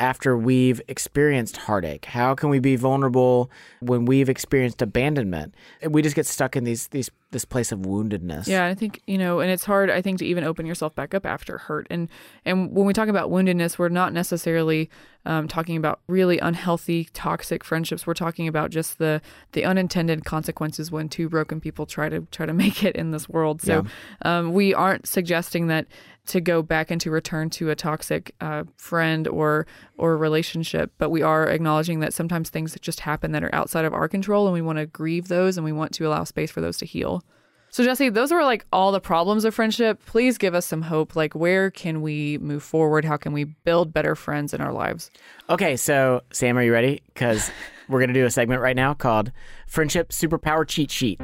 after 0.00 0.36
we've 0.36 0.80
experienced 0.88 1.58
heartache? 1.58 2.06
How 2.06 2.34
can 2.34 2.48
we 2.48 2.58
be 2.58 2.74
vulnerable 2.74 3.50
when 3.80 4.06
we've 4.06 4.28
experienced 4.28 4.82
abandonment? 4.82 5.54
We 5.88 6.02
just 6.02 6.16
get 6.16 6.26
stuck 6.26 6.56
in 6.56 6.64
these 6.64 6.88
these 6.88 7.10
this 7.30 7.44
place 7.44 7.70
of 7.70 7.80
woundedness. 7.80 8.48
Yeah, 8.48 8.66
I 8.66 8.74
think 8.74 9.02
you 9.06 9.18
know, 9.18 9.40
and 9.40 9.50
it's 9.50 9.64
hard. 9.64 9.90
I 9.90 10.02
think 10.02 10.18
to 10.18 10.26
even 10.26 10.42
open 10.42 10.66
yourself 10.66 10.94
back 10.94 11.14
up 11.14 11.24
after 11.24 11.58
hurt, 11.58 11.86
and 11.90 12.08
and 12.44 12.72
when 12.72 12.86
we 12.86 12.92
talk 12.92 13.08
about 13.08 13.30
woundedness, 13.30 13.78
we're 13.78 13.88
not 13.88 14.12
necessarily 14.12 14.90
um, 15.26 15.46
talking 15.46 15.76
about 15.76 16.00
really 16.08 16.38
unhealthy, 16.38 17.08
toxic 17.12 17.62
friendships. 17.62 18.06
We're 18.06 18.14
talking 18.14 18.48
about 18.48 18.70
just 18.70 18.98
the 18.98 19.20
the 19.52 19.64
unintended 19.64 20.24
consequences 20.24 20.90
when 20.90 21.08
two 21.08 21.28
broken 21.28 21.60
people 21.60 21.86
try 21.86 22.08
to 22.08 22.26
try 22.30 22.46
to 22.46 22.52
make 22.64 22.82
it 22.82 22.96
in 22.96 23.10
this 23.10 23.28
world. 23.28 23.62
So 23.62 23.84
yeah. 24.24 24.38
um, 24.38 24.52
we 24.52 24.74
aren't 24.74 25.06
suggesting 25.06 25.68
that 25.68 25.86
to 26.26 26.40
go 26.40 26.62
back 26.62 26.90
and 26.90 27.00
to 27.00 27.10
return 27.10 27.50
to 27.50 27.70
a 27.70 27.74
toxic 27.74 28.34
uh, 28.40 28.64
friend 28.76 29.26
or 29.28 29.66
or 29.98 30.16
relationship, 30.16 30.92
but 30.98 31.10
we 31.10 31.22
are 31.22 31.48
acknowledging 31.48 32.00
that 32.00 32.14
sometimes 32.14 32.50
things 32.50 32.76
just 32.80 33.00
happen 33.00 33.32
that 33.32 33.44
are 33.44 33.54
outside 33.54 33.84
of 33.84 33.94
our 33.94 34.08
control, 34.08 34.46
and 34.46 34.54
we 34.54 34.62
want 34.62 34.78
to 34.78 34.86
grieve 34.86 35.28
those, 35.28 35.56
and 35.56 35.64
we 35.64 35.72
want 35.72 35.92
to 35.92 36.06
allow 36.06 36.24
space 36.24 36.50
for 36.50 36.60
those 36.60 36.78
to 36.78 36.86
heal. 36.86 37.24
So 37.72 37.84
Jesse, 37.84 38.08
those 38.08 38.32
were 38.32 38.42
like 38.42 38.66
all 38.72 38.90
the 38.90 39.00
problems 39.00 39.44
of 39.44 39.54
friendship. 39.54 40.04
Please 40.04 40.38
give 40.38 40.54
us 40.54 40.66
some 40.66 40.82
hope. 40.82 41.14
Like, 41.14 41.34
where 41.34 41.70
can 41.70 42.02
we 42.02 42.36
move 42.38 42.64
forward? 42.64 43.04
How 43.04 43.16
can 43.16 43.32
we 43.32 43.44
build 43.44 43.92
better 43.92 44.16
friends 44.16 44.52
in 44.52 44.60
our 44.60 44.72
lives? 44.72 45.10
Okay, 45.48 45.76
so 45.76 46.22
Sam, 46.32 46.58
are 46.58 46.62
you 46.62 46.72
ready? 46.72 47.02
Because 47.14 47.50
we're 47.88 48.00
gonna 48.00 48.12
do 48.12 48.24
a 48.24 48.30
segment 48.30 48.60
right 48.60 48.76
now 48.76 48.94
called 48.94 49.30
"Friendship 49.66 50.10
Superpower 50.10 50.66
Cheat 50.66 50.90
Sheet." 50.90 51.20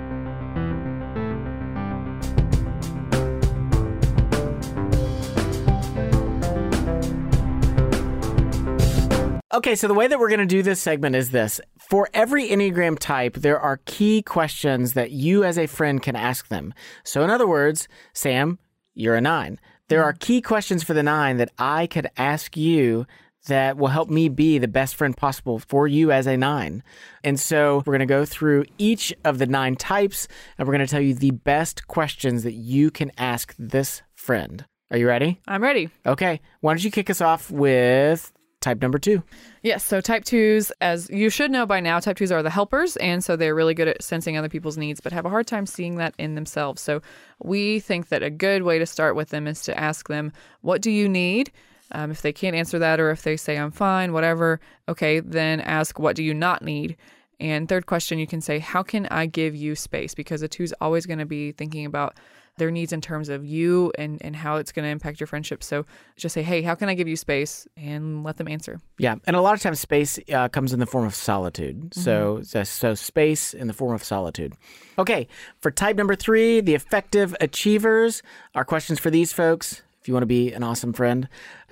Okay, 9.56 9.74
so 9.74 9.88
the 9.88 9.94
way 9.94 10.06
that 10.06 10.18
we're 10.18 10.28
going 10.28 10.40
to 10.40 10.44
do 10.44 10.62
this 10.62 10.82
segment 10.82 11.16
is 11.16 11.30
this. 11.30 11.62
For 11.78 12.10
every 12.12 12.50
Enneagram 12.50 12.98
type, 12.98 13.36
there 13.36 13.58
are 13.58 13.80
key 13.86 14.20
questions 14.20 14.92
that 14.92 15.12
you 15.12 15.44
as 15.44 15.56
a 15.56 15.66
friend 15.66 16.02
can 16.02 16.14
ask 16.14 16.48
them. 16.48 16.74
So, 17.04 17.24
in 17.24 17.30
other 17.30 17.46
words, 17.46 17.88
Sam, 18.12 18.58
you're 18.92 19.14
a 19.14 19.20
nine. 19.22 19.58
There 19.88 20.04
are 20.04 20.12
key 20.12 20.42
questions 20.42 20.82
for 20.82 20.92
the 20.92 21.02
nine 21.02 21.38
that 21.38 21.52
I 21.58 21.86
could 21.86 22.06
ask 22.18 22.54
you 22.54 23.06
that 23.46 23.78
will 23.78 23.88
help 23.88 24.10
me 24.10 24.28
be 24.28 24.58
the 24.58 24.68
best 24.68 24.94
friend 24.94 25.16
possible 25.16 25.58
for 25.58 25.88
you 25.88 26.12
as 26.12 26.26
a 26.26 26.36
nine. 26.36 26.82
And 27.24 27.40
so 27.40 27.76
we're 27.86 27.96
going 27.96 28.00
to 28.00 28.06
go 28.06 28.26
through 28.26 28.66
each 28.76 29.14
of 29.24 29.38
the 29.38 29.46
nine 29.46 29.74
types 29.76 30.28
and 30.58 30.68
we're 30.68 30.74
going 30.74 30.86
to 30.86 30.90
tell 30.90 31.00
you 31.00 31.14
the 31.14 31.30
best 31.30 31.88
questions 31.88 32.42
that 32.42 32.52
you 32.52 32.90
can 32.90 33.10
ask 33.16 33.54
this 33.58 34.02
friend. 34.14 34.66
Are 34.90 34.98
you 34.98 35.08
ready? 35.08 35.40
I'm 35.48 35.62
ready. 35.62 35.88
Okay. 36.04 36.42
Why 36.60 36.74
don't 36.74 36.84
you 36.84 36.90
kick 36.90 37.08
us 37.08 37.22
off 37.22 37.50
with 37.50 38.32
type 38.66 38.82
number 38.82 38.98
two. 38.98 39.22
Yes. 39.62 39.84
So 39.84 40.00
type 40.00 40.24
twos, 40.24 40.72
as 40.80 41.08
you 41.08 41.30
should 41.30 41.52
know 41.52 41.66
by 41.66 41.78
now, 41.78 42.00
type 42.00 42.16
twos 42.16 42.32
are 42.32 42.42
the 42.42 42.50
helpers. 42.50 42.96
And 42.96 43.22
so 43.22 43.36
they're 43.36 43.54
really 43.54 43.74
good 43.74 43.86
at 43.86 44.02
sensing 44.02 44.36
other 44.36 44.48
people's 44.48 44.76
needs, 44.76 45.00
but 45.00 45.12
have 45.12 45.24
a 45.24 45.30
hard 45.30 45.46
time 45.46 45.66
seeing 45.66 45.96
that 45.96 46.14
in 46.18 46.34
themselves. 46.34 46.82
So 46.82 47.00
we 47.40 47.78
think 47.78 48.08
that 48.08 48.24
a 48.24 48.30
good 48.30 48.64
way 48.64 48.80
to 48.80 48.86
start 48.86 49.14
with 49.14 49.28
them 49.28 49.46
is 49.46 49.62
to 49.62 49.78
ask 49.78 50.08
them, 50.08 50.32
What 50.62 50.82
do 50.82 50.90
you 50.90 51.08
need? 51.08 51.52
Um, 51.92 52.10
if 52.10 52.22
they 52.22 52.32
can't 52.32 52.56
answer 52.56 52.80
that, 52.80 52.98
or 52.98 53.10
if 53.10 53.22
they 53.22 53.36
say, 53.36 53.56
I'm 53.56 53.70
fine, 53.70 54.12
whatever, 54.12 54.58
okay, 54.88 55.20
then 55.20 55.60
ask, 55.60 56.00
What 56.00 56.16
do 56.16 56.24
you 56.24 56.34
not 56.34 56.62
need? 56.62 56.96
And 57.38 57.68
third 57.68 57.86
question, 57.86 58.18
you 58.18 58.26
can 58.26 58.40
say, 58.40 58.58
How 58.58 58.82
can 58.82 59.06
I 59.06 59.26
give 59.26 59.54
you 59.54 59.76
space? 59.76 60.12
Because 60.12 60.42
a 60.42 60.48
two 60.48 60.64
is 60.64 60.74
always 60.80 61.06
going 61.06 61.20
to 61.20 61.26
be 61.26 61.52
thinking 61.52 61.86
about 61.86 62.16
their 62.56 62.70
needs 62.70 62.92
in 62.92 63.00
terms 63.00 63.28
of 63.28 63.44
you 63.44 63.92
and, 63.98 64.20
and 64.22 64.34
how 64.34 64.56
it's 64.56 64.72
going 64.72 64.84
to 64.84 64.90
impact 64.90 65.20
your 65.20 65.26
friendship. 65.26 65.62
So 65.62 65.84
just 66.16 66.32
say, 66.32 66.42
hey, 66.42 66.62
how 66.62 66.74
can 66.74 66.88
I 66.88 66.94
give 66.94 67.08
you 67.08 67.16
space? 67.16 67.68
And 67.76 68.24
let 68.24 68.36
them 68.36 68.48
answer. 68.48 68.80
Yeah. 68.98 69.16
And 69.26 69.36
a 69.36 69.40
lot 69.40 69.54
of 69.54 69.60
times 69.60 69.80
space 69.80 70.18
uh, 70.32 70.48
comes 70.48 70.72
in 70.72 70.80
the 70.80 70.86
form 70.86 71.06
of 71.06 71.14
solitude. 71.14 71.90
Mm-hmm. 71.90 72.00
So, 72.00 72.40
so, 72.42 72.64
so 72.64 72.94
space 72.94 73.54
in 73.54 73.66
the 73.66 73.72
form 73.72 73.94
of 73.94 74.02
solitude. 74.02 74.54
Okay. 74.98 75.28
For 75.60 75.70
type 75.70 75.96
number 75.96 76.16
three, 76.16 76.60
the 76.60 76.74
effective 76.74 77.36
achievers, 77.40 78.22
our 78.54 78.64
questions 78.64 78.98
for 78.98 79.10
these 79.10 79.32
folks, 79.32 79.82
if 80.00 80.08
you 80.08 80.14
want 80.14 80.22
to 80.22 80.26
be 80.26 80.52
an 80.52 80.62
awesome 80.62 80.92
friend, 80.92 81.28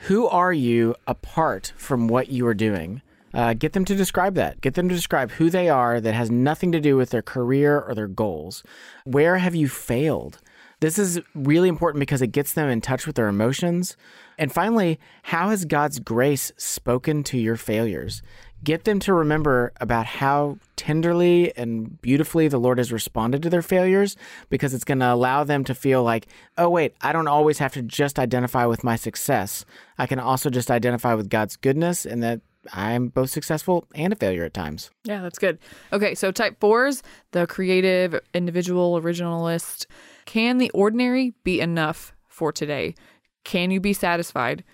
who 0.08 0.26
are 0.26 0.52
you 0.52 0.96
apart 1.06 1.72
from 1.76 2.08
what 2.08 2.28
you 2.28 2.46
are 2.46 2.54
doing? 2.54 3.00
Uh, 3.32 3.52
get 3.52 3.72
them 3.72 3.84
to 3.84 3.96
describe 3.96 4.34
that. 4.36 4.60
Get 4.60 4.74
them 4.74 4.88
to 4.88 4.94
describe 4.94 5.32
who 5.32 5.50
they 5.50 5.68
are 5.68 6.00
that 6.00 6.14
has 6.14 6.30
nothing 6.30 6.70
to 6.70 6.80
do 6.80 6.96
with 6.96 7.10
their 7.10 7.22
career 7.22 7.80
or 7.80 7.94
their 7.94 8.06
goals. 8.06 8.62
Where 9.04 9.38
have 9.38 9.56
you 9.56 9.68
failed? 9.68 10.40
This 10.80 10.98
is 10.98 11.20
really 11.34 11.68
important 11.68 12.00
because 12.00 12.22
it 12.22 12.28
gets 12.28 12.52
them 12.52 12.68
in 12.68 12.80
touch 12.80 13.06
with 13.06 13.16
their 13.16 13.28
emotions. 13.28 13.96
And 14.38 14.52
finally, 14.52 14.98
how 15.22 15.50
has 15.50 15.64
God's 15.64 16.00
grace 16.00 16.52
spoken 16.56 17.22
to 17.24 17.38
your 17.38 17.56
failures? 17.56 18.22
Get 18.62 18.84
them 18.84 18.98
to 19.00 19.12
remember 19.12 19.72
about 19.80 20.06
how 20.06 20.58
tenderly 20.76 21.54
and 21.56 22.00
beautifully 22.00 22.48
the 22.48 22.58
Lord 22.58 22.78
has 22.78 22.90
responded 22.90 23.42
to 23.42 23.50
their 23.50 23.62
failures 23.62 24.16
because 24.48 24.72
it's 24.72 24.84
going 24.84 25.00
to 25.00 25.12
allow 25.12 25.44
them 25.44 25.64
to 25.64 25.74
feel 25.74 26.02
like, 26.02 26.26
oh, 26.56 26.70
wait, 26.70 26.94
I 27.02 27.12
don't 27.12 27.28
always 27.28 27.58
have 27.58 27.74
to 27.74 27.82
just 27.82 28.18
identify 28.18 28.64
with 28.64 28.82
my 28.82 28.96
success. 28.96 29.66
I 29.98 30.06
can 30.06 30.18
also 30.18 30.48
just 30.48 30.70
identify 30.70 31.14
with 31.14 31.28
God's 31.28 31.56
goodness 31.56 32.06
and 32.06 32.22
that 32.22 32.40
I'm 32.72 33.08
both 33.08 33.30
successful 33.30 33.86
and 33.94 34.12
a 34.12 34.16
failure 34.16 34.44
at 34.44 34.54
times. 34.54 34.90
Yeah, 35.04 35.20
that's 35.20 35.38
good. 35.38 35.58
Okay, 35.92 36.14
so 36.14 36.32
type 36.32 36.58
fours, 36.60 37.02
the 37.32 37.46
creative, 37.46 38.18
individual, 38.32 39.00
originalist. 39.00 39.86
Can 40.26 40.58
the 40.58 40.70
ordinary 40.70 41.34
be 41.44 41.60
enough 41.60 42.14
for 42.28 42.52
today? 42.52 42.94
Can 43.44 43.70
you 43.70 43.80
be 43.80 43.92
satisfied? 43.92 44.64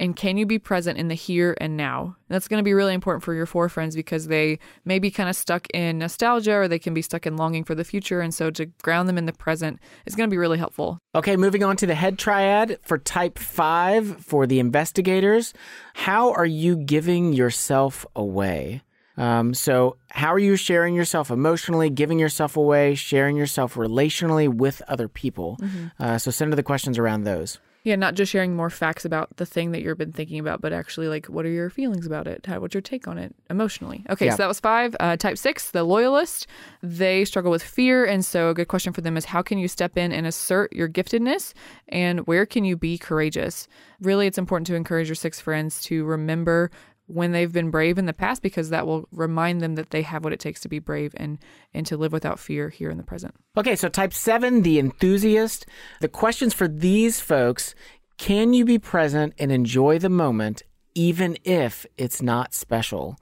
And 0.00 0.16
can 0.16 0.38
you 0.38 0.46
be 0.46 0.58
present 0.58 0.96
in 0.96 1.08
the 1.08 1.14
here 1.14 1.54
and 1.60 1.76
now? 1.76 2.02
And 2.04 2.14
that's 2.34 2.48
going 2.48 2.58
to 2.58 2.64
be 2.64 2.72
really 2.72 2.94
important 2.94 3.22
for 3.22 3.34
your 3.34 3.44
four 3.44 3.68
friends 3.68 3.94
because 3.94 4.28
they 4.28 4.58
may 4.86 4.98
be 4.98 5.10
kind 5.10 5.28
of 5.28 5.36
stuck 5.36 5.68
in 5.74 5.98
nostalgia 5.98 6.54
or 6.54 6.68
they 6.68 6.78
can 6.78 6.94
be 6.94 7.02
stuck 7.02 7.26
in 7.26 7.36
longing 7.36 7.64
for 7.64 7.74
the 7.74 7.84
future. 7.84 8.22
And 8.22 8.32
so 8.32 8.50
to 8.50 8.64
ground 8.82 9.10
them 9.10 9.18
in 9.18 9.26
the 9.26 9.34
present 9.34 9.78
is 10.06 10.14
going 10.16 10.26
to 10.26 10.32
be 10.32 10.38
really 10.38 10.56
helpful. 10.56 10.98
Okay, 11.14 11.36
moving 11.36 11.62
on 11.62 11.76
to 11.76 11.86
the 11.86 11.94
head 11.94 12.18
triad 12.18 12.78
for 12.80 12.96
type 12.96 13.38
five 13.38 14.24
for 14.24 14.46
the 14.46 14.58
investigators. 14.58 15.52
How 15.92 16.32
are 16.32 16.46
you 16.46 16.76
giving 16.76 17.34
yourself 17.34 18.06
away? 18.16 18.80
Um, 19.20 19.52
so, 19.52 19.96
how 20.08 20.32
are 20.32 20.38
you 20.38 20.56
sharing 20.56 20.94
yourself 20.94 21.30
emotionally, 21.30 21.90
giving 21.90 22.18
yourself 22.18 22.56
away, 22.56 22.94
sharing 22.94 23.36
yourself 23.36 23.74
relationally 23.74 24.48
with 24.48 24.80
other 24.88 25.08
people? 25.08 25.58
Mm-hmm. 25.60 26.02
Uh, 26.02 26.16
so, 26.16 26.30
send 26.30 26.54
the 26.54 26.62
questions 26.62 26.98
around 26.98 27.24
those. 27.24 27.58
Yeah, 27.82 27.96
not 27.96 28.14
just 28.14 28.30
sharing 28.30 28.56
more 28.56 28.68
facts 28.68 29.06
about 29.06 29.36
the 29.36 29.46
thing 29.46 29.72
that 29.72 29.80
you've 29.80 29.96
been 29.96 30.12
thinking 30.12 30.38
about, 30.38 30.60
but 30.60 30.72
actually, 30.72 31.08
like, 31.08 31.26
what 31.26 31.46
are 31.46 31.50
your 31.50 31.70
feelings 31.70 32.06
about 32.06 32.26
it? 32.26 32.44
How, 32.44 32.60
what's 32.60 32.74
your 32.74 32.82
take 32.82 33.08
on 33.08 33.16
it 33.16 33.34
emotionally? 33.48 34.04
Okay, 34.10 34.26
yeah. 34.26 34.32
so 34.32 34.36
that 34.38 34.48
was 34.48 34.60
five. 34.60 34.94
Uh, 35.00 35.16
type 35.16 35.38
six, 35.38 35.70
the 35.70 35.84
loyalist, 35.84 36.46
they 36.82 37.24
struggle 37.24 37.50
with 37.50 37.62
fear. 37.62 38.04
And 38.04 38.22
so, 38.22 38.50
a 38.50 38.54
good 38.54 38.68
question 38.68 38.92
for 38.92 39.00
them 39.00 39.16
is 39.16 39.26
how 39.26 39.40
can 39.40 39.58
you 39.58 39.66
step 39.66 39.96
in 39.96 40.12
and 40.12 40.26
assert 40.26 40.72
your 40.74 40.88
giftedness? 40.88 41.54
And 41.88 42.26
where 42.26 42.44
can 42.44 42.64
you 42.64 42.76
be 42.76 42.98
courageous? 42.98 43.66
Really, 44.00 44.26
it's 44.26 44.38
important 44.38 44.66
to 44.68 44.74
encourage 44.74 45.08
your 45.08 45.14
six 45.14 45.40
friends 45.40 45.82
to 45.84 46.04
remember 46.04 46.70
when 47.10 47.32
they've 47.32 47.52
been 47.52 47.70
brave 47.70 47.98
in 47.98 48.06
the 48.06 48.12
past 48.12 48.42
because 48.42 48.70
that 48.70 48.86
will 48.86 49.08
remind 49.12 49.60
them 49.60 49.74
that 49.74 49.90
they 49.90 50.02
have 50.02 50.24
what 50.24 50.32
it 50.32 50.40
takes 50.40 50.60
to 50.60 50.68
be 50.68 50.78
brave 50.78 51.12
and 51.16 51.38
and 51.74 51.86
to 51.86 51.96
live 51.96 52.12
without 52.12 52.38
fear 52.38 52.68
here 52.68 52.90
in 52.90 52.96
the 52.96 53.02
present. 53.02 53.34
Okay, 53.56 53.76
so 53.76 53.88
type 53.88 54.14
7, 54.14 54.62
the 54.62 54.78
enthusiast. 54.78 55.66
The 56.00 56.08
questions 56.08 56.54
for 56.54 56.68
these 56.68 57.20
folks, 57.20 57.74
can 58.18 58.52
you 58.52 58.64
be 58.64 58.78
present 58.78 59.34
and 59.38 59.50
enjoy 59.50 59.98
the 59.98 60.08
moment 60.08 60.62
even 60.94 61.36
if 61.44 61.86
it's 61.96 62.20
not 62.20 62.54
special? 62.54 63.16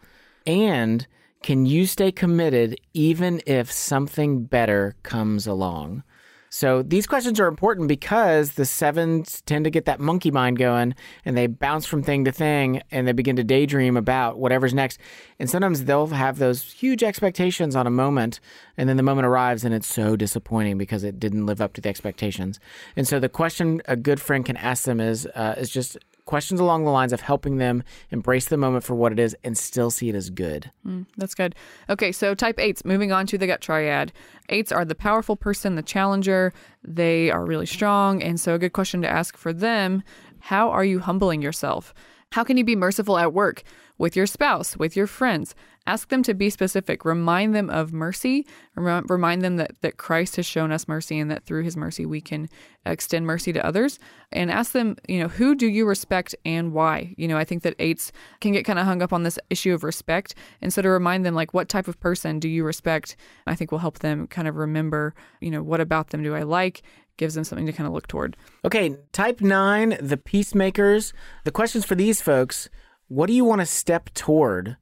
And 0.47 1.07
can 1.43 1.67
you 1.67 1.87
stay 1.87 2.11
committed 2.11 2.77
even 2.95 3.41
if 3.47 3.71
something 3.71 4.45
better 4.45 4.97
comes 5.03 5.47
along? 5.47 6.03
So 6.51 6.83
these 6.83 7.07
questions 7.07 7.39
are 7.41 7.47
important 7.47 7.89
because 7.89 8.53
the 8.53 8.65
sevens 8.65 9.43
tend 9.43 9.65
to 9.65 9.71
get 9.71 9.85
that 9.85 10.01
monkey 10.01 10.31
mind 10.31 10.59
going 10.59 10.95
and 11.25 11.37
they 11.37 11.47
bounce 11.47 11.87
from 11.87 12.03
thing 12.03 12.25
to 12.25 12.33
thing 12.33 12.83
and 12.91 13.07
they 13.07 13.13
begin 13.13 13.37
to 13.37 13.45
daydream 13.45 13.97
about 13.97 14.39
whatever's 14.39 14.75
next. 14.75 14.99
And 15.39 15.49
sometimes 15.49 15.85
they'll 15.85 16.07
have 16.09 16.39
those 16.39 16.73
huge 16.73 17.03
expectations 17.03 17.77
on 17.77 17.87
a 17.87 17.91
moment 17.91 18.41
and 18.77 18.89
then 18.89 18.97
the 18.97 19.03
moment 19.03 19.27
arrives 19.27 19.65
and 19.65 19.75
it's 19.75 19.87
so 19.87 20.17
disappointing 20.17 20.79
because 20.79 21.05
it 21.05 21.21
didn't 21.21 21.47
live 21.47 21.61
up 21.61 21.75
to 21.75 21.81
the 21.81 21.89
expectations. 21.89 22.61
And 22.97 23.07
so 23.07 23.21
the 23.21 23.29
question 23.29 23.83
a 23.87 23.97
good 23.97 24.21
friend 24.21 24.45
can 24.45 24.57
ask 24.57 24.85
them 24.85 25.01
is 25.01 25.27
uh, 25.35 25.55
is 25.59 25.71
just 25.71 25.99
questions 26.29 26.61
along 26.61 26.85
the 26.85 26.91
lines 26.91 27.15
of 27.15 27.23
helping 27.23 27.57
them 27.57 27.83
embrace 28.11 28.49
the 28.49 28.57
moment 28.59 28.85
for 28.85 28.95
what 28.95 29.13
it 29.13 29.19
is 29.19 29.35
and 29.45 29.57
still 29.57 29.91
see 29.91 30.11
it 30.11 30.15
as 30.15 30.29
good. 30.29 30.71
Mm, 30.87 31.07
that's 31.17 31.35
good. 31.35 31.55
Okay, 31.89 32.13
so 32.13 32.35
type 32.35 32.61
eights, 32.61 32.85
moving 32.85 33.11
on 33.13 33.27
to 33.29 33.39
the 33.39 33.47
gut 33.47 33.63
triad. 33.63 34.13
Eights 34.51 34.71
are 34.71 34.85
the 34.85 34.95
powerful 34.95 35.37
person, 35.37 35.75
the 35.75 35.83
challenger. 35.83 36.53
They 36.85 37.31
are 37.31 37.47
really 37.47 37.65
strong. 37.65 38.23
And 38.23 38.39
so, 38.39 38.55
a 38.55 38.59
good 38.59 38.75
question 38.75 39.01
to 39.03 39.09
ask 39.09 39.39
for 39.39 39.55
them 39.55 40.03
how 40.41 40.69
are 40.71 40.85
you 40.85 41.01
humbling 41.01 41.41
yourself? 41.41 41.95
How 42.33 42.45
can 42.45 42.59
you 42.59 42.65
be 42.65 42.77
merciful 42.77 43.17
at 43.17 43.33
work, 43.33 43.63
with 43.97 44.15
your 44.15 44.27
spouse, 44.27 44.77
with 44.77 44.95
your 44.97 45.07
friends? 45.07 45.55
Ask 45.89 46.11
them 46.11 46.23
to 46.25 46.35
be 46.35 46.51
specific. 46.51 47.07
Remind 47.07 47.55
them 47.55 47.71
of 47.71 47.95
mercy. 47.95 48.47
Rem- 48.77 49.07
Remind 49.09 49.41
them 49.41 49.57
that, 49.57 49.73
that 49.81 49.97
Christ 49.97 50.37
has 50.37 50.45
shown 50.45 50.71
us 50.71 50.87
mercy 50.87 51.19
and 51.19 51.31
that 51.31 51.47
through 51.47 51.65
his 51.65 51.79
mercy 51.79 52.05
we 52.05 52.21
can 52.21 52.51
extend 52.85 53.27
mercy 53.27 53.55
to 53.55 53.65
others. 53.65 53.99
And 54.31 54.51
ask 54.51 54.73
them, 54.73 54.97
you 55.09 55.19
know, 55.19 55.29
who 55.29 55.55
do 55.55 55.67
you 55.67 55.87
respect 55.87 56.35
and 56.45 56.75
why? 56.75 57.15
You 57.17 57.27
know, 57.27 57.39
I 57.39 57.45
think 57.45 57.63
that 57.63 57.75
eights 57.79 58.13
can 58.43 58.53
get 58.53 58.67
kind 58.67 58.79
of 58.79 58.85
hung 58.85 59.01
up 59.01 59.15
on 59.15 59.23
this 59.23 59.39
issue 59.49 59.73
of 59.73 59.83
respect. 59.83 60.35
And 60.61 60.75
so 60.75 60.83
to 60.83 60.91
remind 60.91 61.25
them, 61.25 61.35
like, 61.35 61.55
what 61.55 61.71
type 61.71 61.89
of 61.89 61.99
person 62.01 62.39
do 62.39 62.51
you 62.51 62.65
respect? 62.65 63.17
I 63.47 63.55
think 63.55 63.73
will 63.73 63.79
help 63.79 64.01
them 64.01 64.27
kind 64.27 64.47
of 64.47 64.57
remember, 64.57 65.15
you 65.41 65.51
know, 65.51 65.63
what 65.63 65.81
about 65.81 66.11
them 66.11 66.23
do 66.23 66.35
I 66.35 66.43
like? 66.43 66.83
Gives 67.17 67.35
them 67.35 67.45
something 67.45 67.65
to 67.65 67.73
kind 67.73 67.87
of 67.87 67.95
look 67.95 68.09
toward. 68.09 68.37
Okay, 68.63 68.95
type 69.13 69.41
nine, 69.41 69.97
the 70.03 70.19
peacemakers. 70.19 71.15
The 71.45 71.51
questions 71.51 71.87
for 71.87 71.95
these 71.95 72.21
folks 72.21 72.69
what 73.09 73.27
do 73.27 73.33
you 73.33 73.45
want 73.45 73.63
to 73.63 73.67
step 73.67 74.13
toward? 74.13 74.77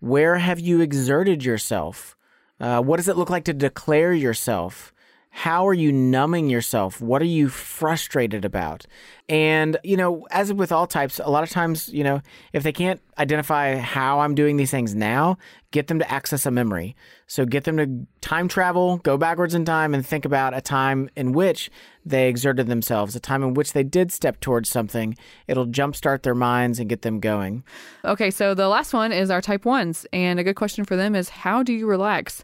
Where 0.00 0.38
have 0.38 0.60
you 0.60 0.80
exerted 0.80 1.44
yourself? 1.44 2.16
Uh, 2.60 2.82
what 2.82 2.96
does 2.98 3.08
it 3.08 3.16
look 3.16 3.30
like 3.30 3.44
to 3.44 3.52
declare 3.52 4.12
yourself? 4.12 4.92
How 5.36 5.68
are 5.68 5.74
you 5.74 5.92
numbing 5.92 6.48
yourself? 6.48 6.98
What 6.98 7.20
are 7.20 7.26
you 7.26 7.50
frustrated 7.50 8.46
about? 8.46 8.86
And, 9.28 9.76
you 9.84 9.94
know, 9.94 10.26
as 10.30 10.50
with 10.50 10.72
all 10.72 10.86
types, 10.86 11.20
a 11.22 11.28
lot 11.28 11.42
of 11.42 11.50
times, 11.50 11.90
you 11.90 12.02
know, 12.02 12.22
if 12.54 12.62
they 12.62 12.72
can't 12.72 13.02
identify 13.18 13.76
how 13.76 14.20
I'm 14.20 14.34
doing 14.34 14.56
these 14.56 14.70
things 14.70 14.94
now, 14.94 15.36
get 15.72 15.88
them 15.88 15.98
to 15.98 16.10
access 16.10 16.46
a 16.46 16.50
memory. 16.50 16.96
So 17.26 17.44
get 17.44 17.64
them 17.64 17.76
to 17.76 18.06
time 18.22 18.48
travel, 18.48 18.96
go 18.96 19.18
backwards 19.18 19.54
in 19.54 19.66
time, 19.66 19.92
and 19.92 20.06
think 20.06 20.24
about 20.24 20.56
a 20.56 20.62
time 20.62 21.10
in 21.16 21.32
which 21.32 21.70
they 22.02 22.30
exerted 22.30 22.66
themselves, 22.66 23.14
a 23.14 23.20
time 23.20 23.42
in 23.42 23.52
which 23.52 23.74
they 23.74 23.82
did 23.82 24.12
step 24.12 24.40
towards 24.40 24.70
something. 24.70 25.18
It'll 25.48 25.66
jumpstart 25.66 26.22
their 26.22 26.34
minds 26.34 26.78
and 26.78 26.88
get 26.88 27.02
them 27.02 27.20
going. 27.20 27.62
Okay, 28.06 28.30
so 28.30 28.54
the 28.54 28.68
last 28.68 28.94
one 28.94 29.12
is 29.12 29.30
our 29.30 29.42
type 29.42 29.66
ones. 29.66 30.06
And 30.14 30.40
a 30.40 30.44
good 30.44 30.56
question 30.56 30.86
for 30.86 30.96
them 30.96 31.14
is 31.14 31.28
how 31.28 31.62
do 31.62 31.74
you 31.74 31.86
relax? 31.86 32.42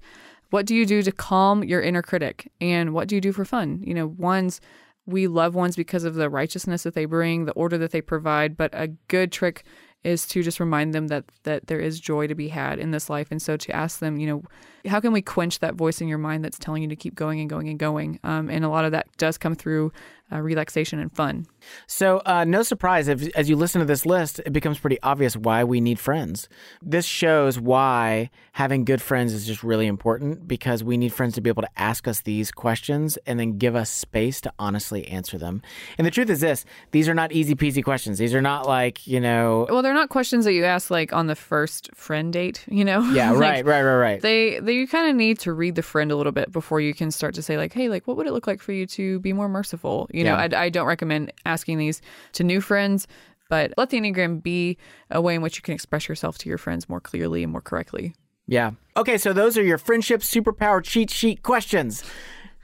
What 0.52 0.66
do 0.66 0.75
you 0.75 0.85
do 0.85 1.02
to 1.02 1.11
calm 1.11 1.64
your 1.64 1.80
inner 1.80 2.02
critic? 2.02 2.52
And 2.61 2.92
what 2.92 3.09
do 3.09 3.14
you 3.14 3.23
do 3.23 3.32
for 3.32 3.47
fun? 3.47 3.82
You 3.87 3.94
know, 3.94 4.06
ones, 4.06 4.61
we 5.06 5.26
love 5.26 5.54
ones 5.54 5.76
because 5.76 6.04
of 6.04 6.14
the 6.14 6.28
righteousness 6.28 6.82
that 6.82 6.92
they 6.92 7.06
bring, 7.06 7.47
the 7.47 7.52
order 7.52 7.78
that 7.78 7.90
they 7.90 8.02
provide. 8.02 8.54
But 8.54 8.71
a 8.75 8.88
good 9.09 9.32
trick 9.32 9.64
is 10.04 10.26
to 10.26 10.42
just 10.42 10.61
remind 10.61 10.92
them 10.92 11.06
that 11.06 11.25
that 11.44 11.68
there 11.68 11.80
is 11.80 11.99
joy 11.99 12.26
to 12.26 12.35
be 12.35 12.49
had 12.49 12.78
in 12.78 12.90
this 12.90 13.09
life 13.09 13.28
and 13.30 13.40
so 13.40 13.56
to 13.56 13.75
ask 13.75 14.00
them 14.00 14.18
you 14.18 14.26
know 14.26 14.42
how 14.90 14.99
can 14.99 15.12
we 15.12 15.23
quench 15.23 15.61
that 15.61 15.76
voice 15.76 16.00
in 16.00 16.09
your 16.09 16.18
mind 16.18 16.44
that's 16.44 16.59
telling 16.59 16.82
you 16.82 16.88
to 16.88 16.97
keep 16.97 17.14
going 17.14 17.38
and 17.38 17.49
going 17.49 17.68
and 17.68 17.78
going 17.78 18.18
um, 18.25 18.50
and 18.50 18.64
a 18.64 18.68
lot 18.68 18.85
of 18.85 18.90
that 18.90 19.06
does 19.16 19.38
come 19.38 19.54
through 19.54 19.92
uh, 20.32 20.40
relaxation 20.40 20.98
and 20.98 21.12
fun 21.14 21.46
So, 21.86 22.22
uh, 22.26 22.44
no 22.44 22.62
surprise, 22.62 23.08
if, 23.08 23.28
as 23.36 23.48
you 23.48 23.56
listen 23.56 23.80
to 23.80 23.84
this 23.84 24.04
list, 24.06 24.40
it 24.44 24.52
becomes 24.52 24.78
pretty 24.78 24.98
obvious 25.02 25.36
why 25.36 25.64
we 25.64 25.80
need 25.80 25.98
friends. 25.98 26.48
This 26.80 27.04
shows 27.06 27.58
why 27.58 28.30
having 28.52 28.84
good 28.84 29.00
friends 29.00 29.32
is 29.32 29.46
just 29.46 29.62
really 29.62 29.86
important 29.86 30.46
because 30.46 30.84
we 30.84 30.96
need 30.96 31.12
friends 31.12 31.34
to 31.34 31.40
be 31.40 31.48
able 31.48 31.62
to 31.62 31.70
ask 31.76 32.06
us 32.08 32.20
these 32.20 32.50
questions 32.50 33.16
and 33.26 33.38
then 33.38 33.58
give 33.58 33.74
us 33.74 33.90
space 33.90 34.40
to 34.42 34.52
honestly 34.58 35.06
answer 35.08 35.38
them. 35.38 35.62
And 35.98 36.06
the 36.06 36.10
truth 36.10 36.30
is 36.30 36.40
this 36.40 36.64
these 36.90 37.08
are 37.08 37.14
not 37.14 37.32
easy 37.32 37.54
peasy 37.54 37.82
questions. 37.82 38.18
These 38.18 38.34
are 38.34 38.42
not 38.42 38.66
like, 38.66 39.06
you 39.06 39.20
know, 39.20 39.66
well 39.70 39.82
they're 39.82 39.94
not 39.94 40.08
questions 40.08 40.44
that 40.44 40.52
you 40.52 40.64
ask 40.64 40.90
like 40.90 41.12
on 41.12 41.26
the 41.26 41.36
first 41.36 41.90
friend 41.94 42.32
date 42.32 42.64
you 42.68 42.84
know 42.84 43.02
yeah, 43.12 43.30
Like, 43.32 43.40
right, 43.40 43.64
right, 43.64 43.82
right, 43.82 43.96
right. 43.96 44.20
they, 44.20 44.60
they 44.60 44.72
you 44.74 44.86
kind 44.86 45.08
of 45.08 45.16
need 45.16 45.38
to 45.40 45.52
read 45.52 45.74
the 45.74 45.82
friend 45.82 46.12
a 46.12 46.16
little 46.16 46.32
bit 46.32 46.52
before 46.52 46.80
you 46.80 46.94
can 46.94 47.10
start 47.10 47.34
to 47.34 47.42
say 47.42 47.56
like 47.56 47.72
hey 47.72 47.88
like 47.88 48.06
what 48.06 48.16
would 48.16 48.26
it 48.26 48.32
look 48.32 48.46
like 48.46 48.60
for 48.60 48.72
you 48.72 48.86
to 48.86 49.20
be 49.20 49.32
more 49.32 49.48
merciful 49.48 50.08
you 50.12 50.22
know 50.25 50.37
Yeah. 50.37 50.49
I, 50.59 50.64
I 50.64 50.69
don't 50.69 50.87
recommend 50.87 51.33
asking 51.47 51.79
these 51.79 52.00
to 52.33 52.45
new 52.45 52.61
friends 52.61 53.07
but 53.50 53.73
let 53.76 53.91
the 53.91 54.00
enneagram 54.00 54.43
be 54.43 54.79
a 55.11 55.21
way 55.21 55.35
in 55.35 55.43
which 55.43 55.57
you 55.57 55.62
can 55.62 55.75
express 55.75 56.09
yourself 56.09 56.38
to 56.38 56.49
your 56.49 56.59
friends 56.59 56.88
more 56.88 57.00
clearly 57.00 57.43
and 57.43 57.52
more 57.52 57.61
correctly 57.61 58.14
Yeah. 58.47 58.73
Okay, 58.97 59.17
so 59.19 59.32
those 59.32 59.56
are 59.58 59.63
your 59.63 59.78
friendship 59.78 60.21
superpower 60.23 60.82
cheat 60.82 61.11
sheet 61.11 61.43
questions. 61.43 62.02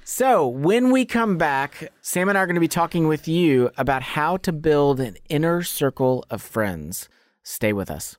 So, 0.04 0.48
when 0.48 0.90
we 0.90 1.04
come 1.04 1.36
back, 1.36 1.92
Sam 2.00 2.28
and 2.30 2.38
I 2.38 2.40
are 2.40 2.46
going 2.46 2.54
to 2.54 2.60
be 2.60 2.66
talking 2.68 3.08
with 3.08 3.28
you 3.28 3.70
about 3.76 4.02
how 4.02 4.38
to 4.38 4.52
build 4.52 5.00
an 5.00 5.16
inner 5.28 5.62
circle 5.62 6.24
of 6.30 6.40
friends. 6.40 7.08
Stay 7.42 7.74
with 7.74 7.90
us. 7.90 8.16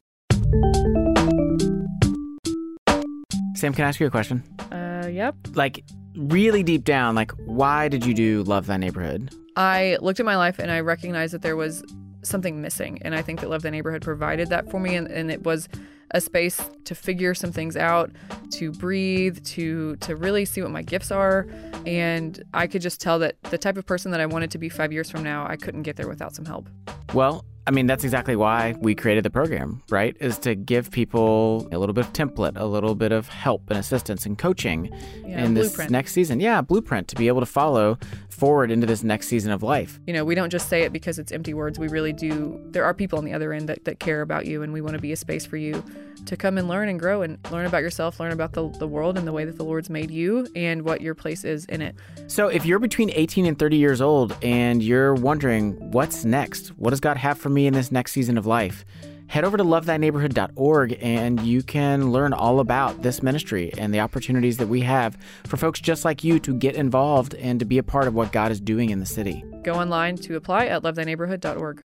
Sam, 3.56 3.74
can 3.74 3.86
I 3.86 3.90
ask 3.90 4.00
you 4.00 4.08
a 4.08 4.12
question? 4.12 4.44
uh 4.72 5.08
yep 5.12 5.36
Like, 5.54 5.84
really 6.20 6.64
deep 6.64 6.84
down, 6.84 7.16
like, 7.16 7.32
why 7.46 7.88
did 7.88 8.06
you 8.06 8.14
do 8.14 8.44
Love 8.44 8.68
Thy 8.68 8.78
Neighborhood? 8.78 9.34
I 9.56 9.98
looked 10.02 10.20
at 10.20 10.26
my 10.26 10.38
life 10.38 10.60
and 10.60 10.72
I 10.72 10.80
recognized 10.82 11.34
that 11.34 11.42
there 11.42 11.56
was 11.56 11.84
something 12.22 12.62
missing. 12.62 13.00
And 13.04 13.16
I 13.16 13.22
think 13.22 13.40
that 13.42 13.50
Love 13.50 13.62
Thy 13.62 13.70
Neighborhood 13.70 14.02
provided 14.02 14.50
that 14.50 14.70
for 14.70 14.80
me. 14.80 14.96
And, 14.96 15.08
and 15.08 15.32
it 15.32 15.44
was 15.44 15.70
a 16.12 16.22
space 16.22 16.60
to 16.86 16.96
figure 16.96 17.34
some 17.34 17.52
things 17.52 17.78
out, 17.78 18.12
to 18.52 18.72
breathe, 18.72 19.44
to 19.46 19.96
to 19.98 20.16
really 20.16 20.44
see 20.44 20.62
what 20.62 20.72
my 20.72 20.82
gifts 20.82 21.12
are. 21.12 21.48
And 21.86 22.42
I 22.54 22.68
could 22.68 22.82
just 22.82 23.00
tell 23.00 23.20
that 23.20 23.42
the 23.44 23.58
type 23.58 23.78
of 23.78 23.86
person 23.86 24.12
that 24.12 24.20
I 24.20 24.26
wanted 24.26 24.52
to 24.52 24.58
be 24.58 24.70
five 24.70 24.92
years 24.92 25.10
from 25.10 25.24
now, 25.24 25.46
I 25.48 25.56
couldn't 25.56 25.84
get 25.84 25.98
there 25.98 26.08
without 26.08 26.36
some 26.36 26.46
help. 26.46 26.68
Well, 27.14 27.46
I 27.70 27.72
mean, 27.72 27.86
that's 27.86 28.04
exactly 28.04 28.36
why 28.36 28.74
we 28.80 28.96
created 28.96 29.24
the 29.24 29.30
program, 29.30 29.84
right? 29.92 30.18
Is 30.20 30.40
to 30.40 30.56
give 30.56 30.90
people 30.90 31.70
a 31.72 31.78
little 31.78 31.94
bit 31.94 32.04
of 32.08 32.14
template, 32.14 32.58
a 32.60 32.66
little 32.66 32.96
bit 32.96 33.12
of 33.12 33.28
help 33.28 33.70
and 33.70 33.78
assistance 33.78 34.26
and 34.26 34.40
coaching 34.40 34.92
Yeah, 35.24 35.46
in 35.46 35.54
this 35.54 35.68
blueprint. 35.68 35.92
next 35.92 36.14
season. 36.14 36.40
Yeah, 36.40 36.62
blueprint 36.62 37.08
to 37.10 37.16
be 37.16 37.28
able 37.28 37.42
to 37.42 37.46
follow 37.46 38.00
forward 38.30 38.72
into 38.72 38.88
this 38.88 39.04
next 39.04 39.28
season 39.28 39.52
of 39.52 39.62
life. 39.62 40.00
You 40.08 40.14
know, 40.14 40.26
we 40.26 40.34
don't 40.34 40.50
just 40.50 40.68
say 40.68 40.82
it 40.82 40.92
because 40.92 41.20
it's 41.20 41.32
empty 41.32 41.54
words. 41.54 41.78
We 41.78 41.90
really 41.90 42.12
do. 42.14 42.60
There 42.72 42.86
are 42.86 42.94
people 42.96 43.20
on 43.20 43.26
the 43.26 43.34
other 43.34 43.54
end 43.54 43.70
that, 43.70 43.86
that 43.86 44.00
care 44.00 44.22
about 44.22 44.48
you, 44.48 44.64
and 44.64 44.74
we 44.74 44.82
want 44.82 44.96
to 44.96 45.00
be 45.02 45.12
a 45.12 45.16
space 45.16 45.46
for 45.46 45.58
you 45.58 45.84
to 46.26 46.36
come 46.36 46.58
and 46.58 46.68
learn 46.68 46.90
and 46.90 47.00
grow 47.00 47.22
and 47.22 47.38
learn 47.52 47.66
about 47.68 47.82
yourself, 47.84 48.20
learn 48.20 48.32
about 48.32 48.54
the, 48.54 48.68
the 48.80 48.88
world 48.88 49.16
and 49.18 49.28
the 49.28 49.32
way 49.32 49.46
that 49.46 49.58
the 49.58 49.64
Lord's 49.64 49.90
made 49.92 50.10
you 50.10 50.48
and 50.56 50.82
what 50.84 51.02
your 51.02 51.14
place 51.14 51.44
is 51.44 51.66
in 51.66 51.82
it. 51.82 51.96
So, 52.28 52.48
if 52.48 52.66
you're 52.66 52.80
between 52.80 53.12
18 53.12 53.46
and 53.46 53.60
30 53.60 53.78
years 53.78 54.02
old 54.02 54.36
and 54.42 54.82
you're 54.82 55.14
wondering 55.14 55.74
what's 55.92 56.26
next, 56.26 56.70
what 56.80 56.90
does 56.92 57.00
God 57.00 57.18
have 57.18 57.38
for 57.38 57.50
me 57.50 57.59
in 57.68 57.74
this 57.74 57.92
next 57.92 58.12
season 58.12 58.38
of 58.38 58.46
life? 58.46 58.86
Head 59.28 59.44
over 59.44 59.58
to 59.58 59.64
lovethyneighborhood.org 59.64 60.98
and 61.02 61.40
you 61.42 61.62
can 61.62 62.12
learn 62.12 62.34
all 62.34 62.60
about 62.60 63.04
this 63.04 63.22
ministry 63.22 63.72
and 63.78 63.94
the 63.94 64.00
opportunities 64.00 64.58
that 64.58 64.68
we 64.68 64.82
have 64.82 65.18
for 65.46 65.56
folks 65.56 65.80
just 65.80 66.04
like 66.04 66.24
you 66.24 66.40
to 66.40 66.54
get 66.54 66.76
involved 66.76 67.36
and 67.36 67.60
to 67.60 67.66
be 67.66 67.78
a 67.78 67.84
part 67.84 68.08
of 68.08 68.16
what 68.16 68.32
God 68.32 68.52
is 68.52 68.60
doing 68.60 68.90
in 68.90 69.00
the 69.00 69.06
city. 69.06 69.44
Go 69.64 69.76
online 69.76 70.16
to 70.18 70.36
apply 70.36 70.66
at 70.66 70.82
lovethyneighborhood.org. 70.82 71.84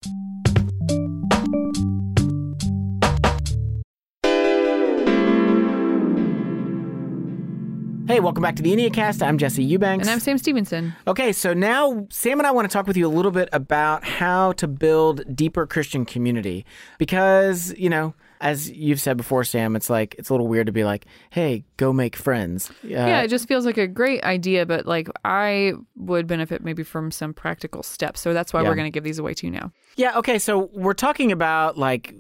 Hey, 8.07 8.21
welcome 8.21 8.43
back 8.43 8.55
to 8.57 8.63
the 8.63 8.71
Enneacast. 8.71 9.27
I'm 9.27 9.39
Jesse 9.39 9.65
Eubanks. 9.65 10.07
And 10.07 10.13
I'm 10.13 10.21
Sam 10.21 10.37
Stevenson. 10.37 10.93
Okay, 11.07 11.33
so 11.33 11.55
now 11.55 12.07
Sam 12.11 12.39
and 12.39 12.47
I 12.47 12.51
want 12.51 12.69
to 12.69 12.73
talk 12.73 12.87
with 12.87 12.99
you 12.99 13.07
a 13.07 13.09
little 13.09 13.31
bit 13.31 13.49
about 13.51 14.05
how 14.05 14.53
to 14.53 14.69
build 14.69 15.35
deeper 15.35 15.67
Christian 15.67 16.05
community 16.05 16.67
because, 16.99 17.73
you 17.79 17.89
know, 17.89 18.13
as 18.41 18.71
you've 18.71 19.01
said 19.01 19.17
before, 19.17 19.45
Sam, 19.45 19.77
it's 19.77 19.89
like 19.89 20.15
it's 20.19 20.29
a 20.29 20.33
little 20.33 20.49
weird 20.49 20.67
to 20.67 20.73
be 20.73 20.85
like, 20.85 21.07
"Hey, 21.31 21.65
go 21.77 21.93
make 21.93 22.17
friends." 22.17 22.71
Uh, 22.85 22.89
yeah, 22.89 23.23
it 23.23 23.29
just 23.29 23.49
feels 23.49 23.65
like 23.67 23.79
a 23.79 23.87
great 23.87 24.23
idea, 24.25 24.67
but 24.67 24.87
like 24.87 25.09
I 25.25 25.73
would 25.97 26.27
benefit 26.27 26.63
maybe 26.65 26.83
from 26.83 27.11
some 27.11 27.33
practical 27.35 27.83
steps. 27.83 28.21
So 28.21 28.33
that's 28.35 28.53
why 28.53 28.63
Yeah. 28.63 28.69
we're 28.69 28.75
going 28.75 28.87
to 28.87 28.95
give 28.95 29.05
these 29.05 29.19
away 29.19 29.35
to 29.35 29.47
you 29.47 29.53
now. 29.53 29.73
Yeah, 29.97 30.19
okay, 30.19 30.39
so 30.39 30.71
we're 30.75 30.95
talking 30.95 31.31
about 31.33 31.79
like 31.79 32.15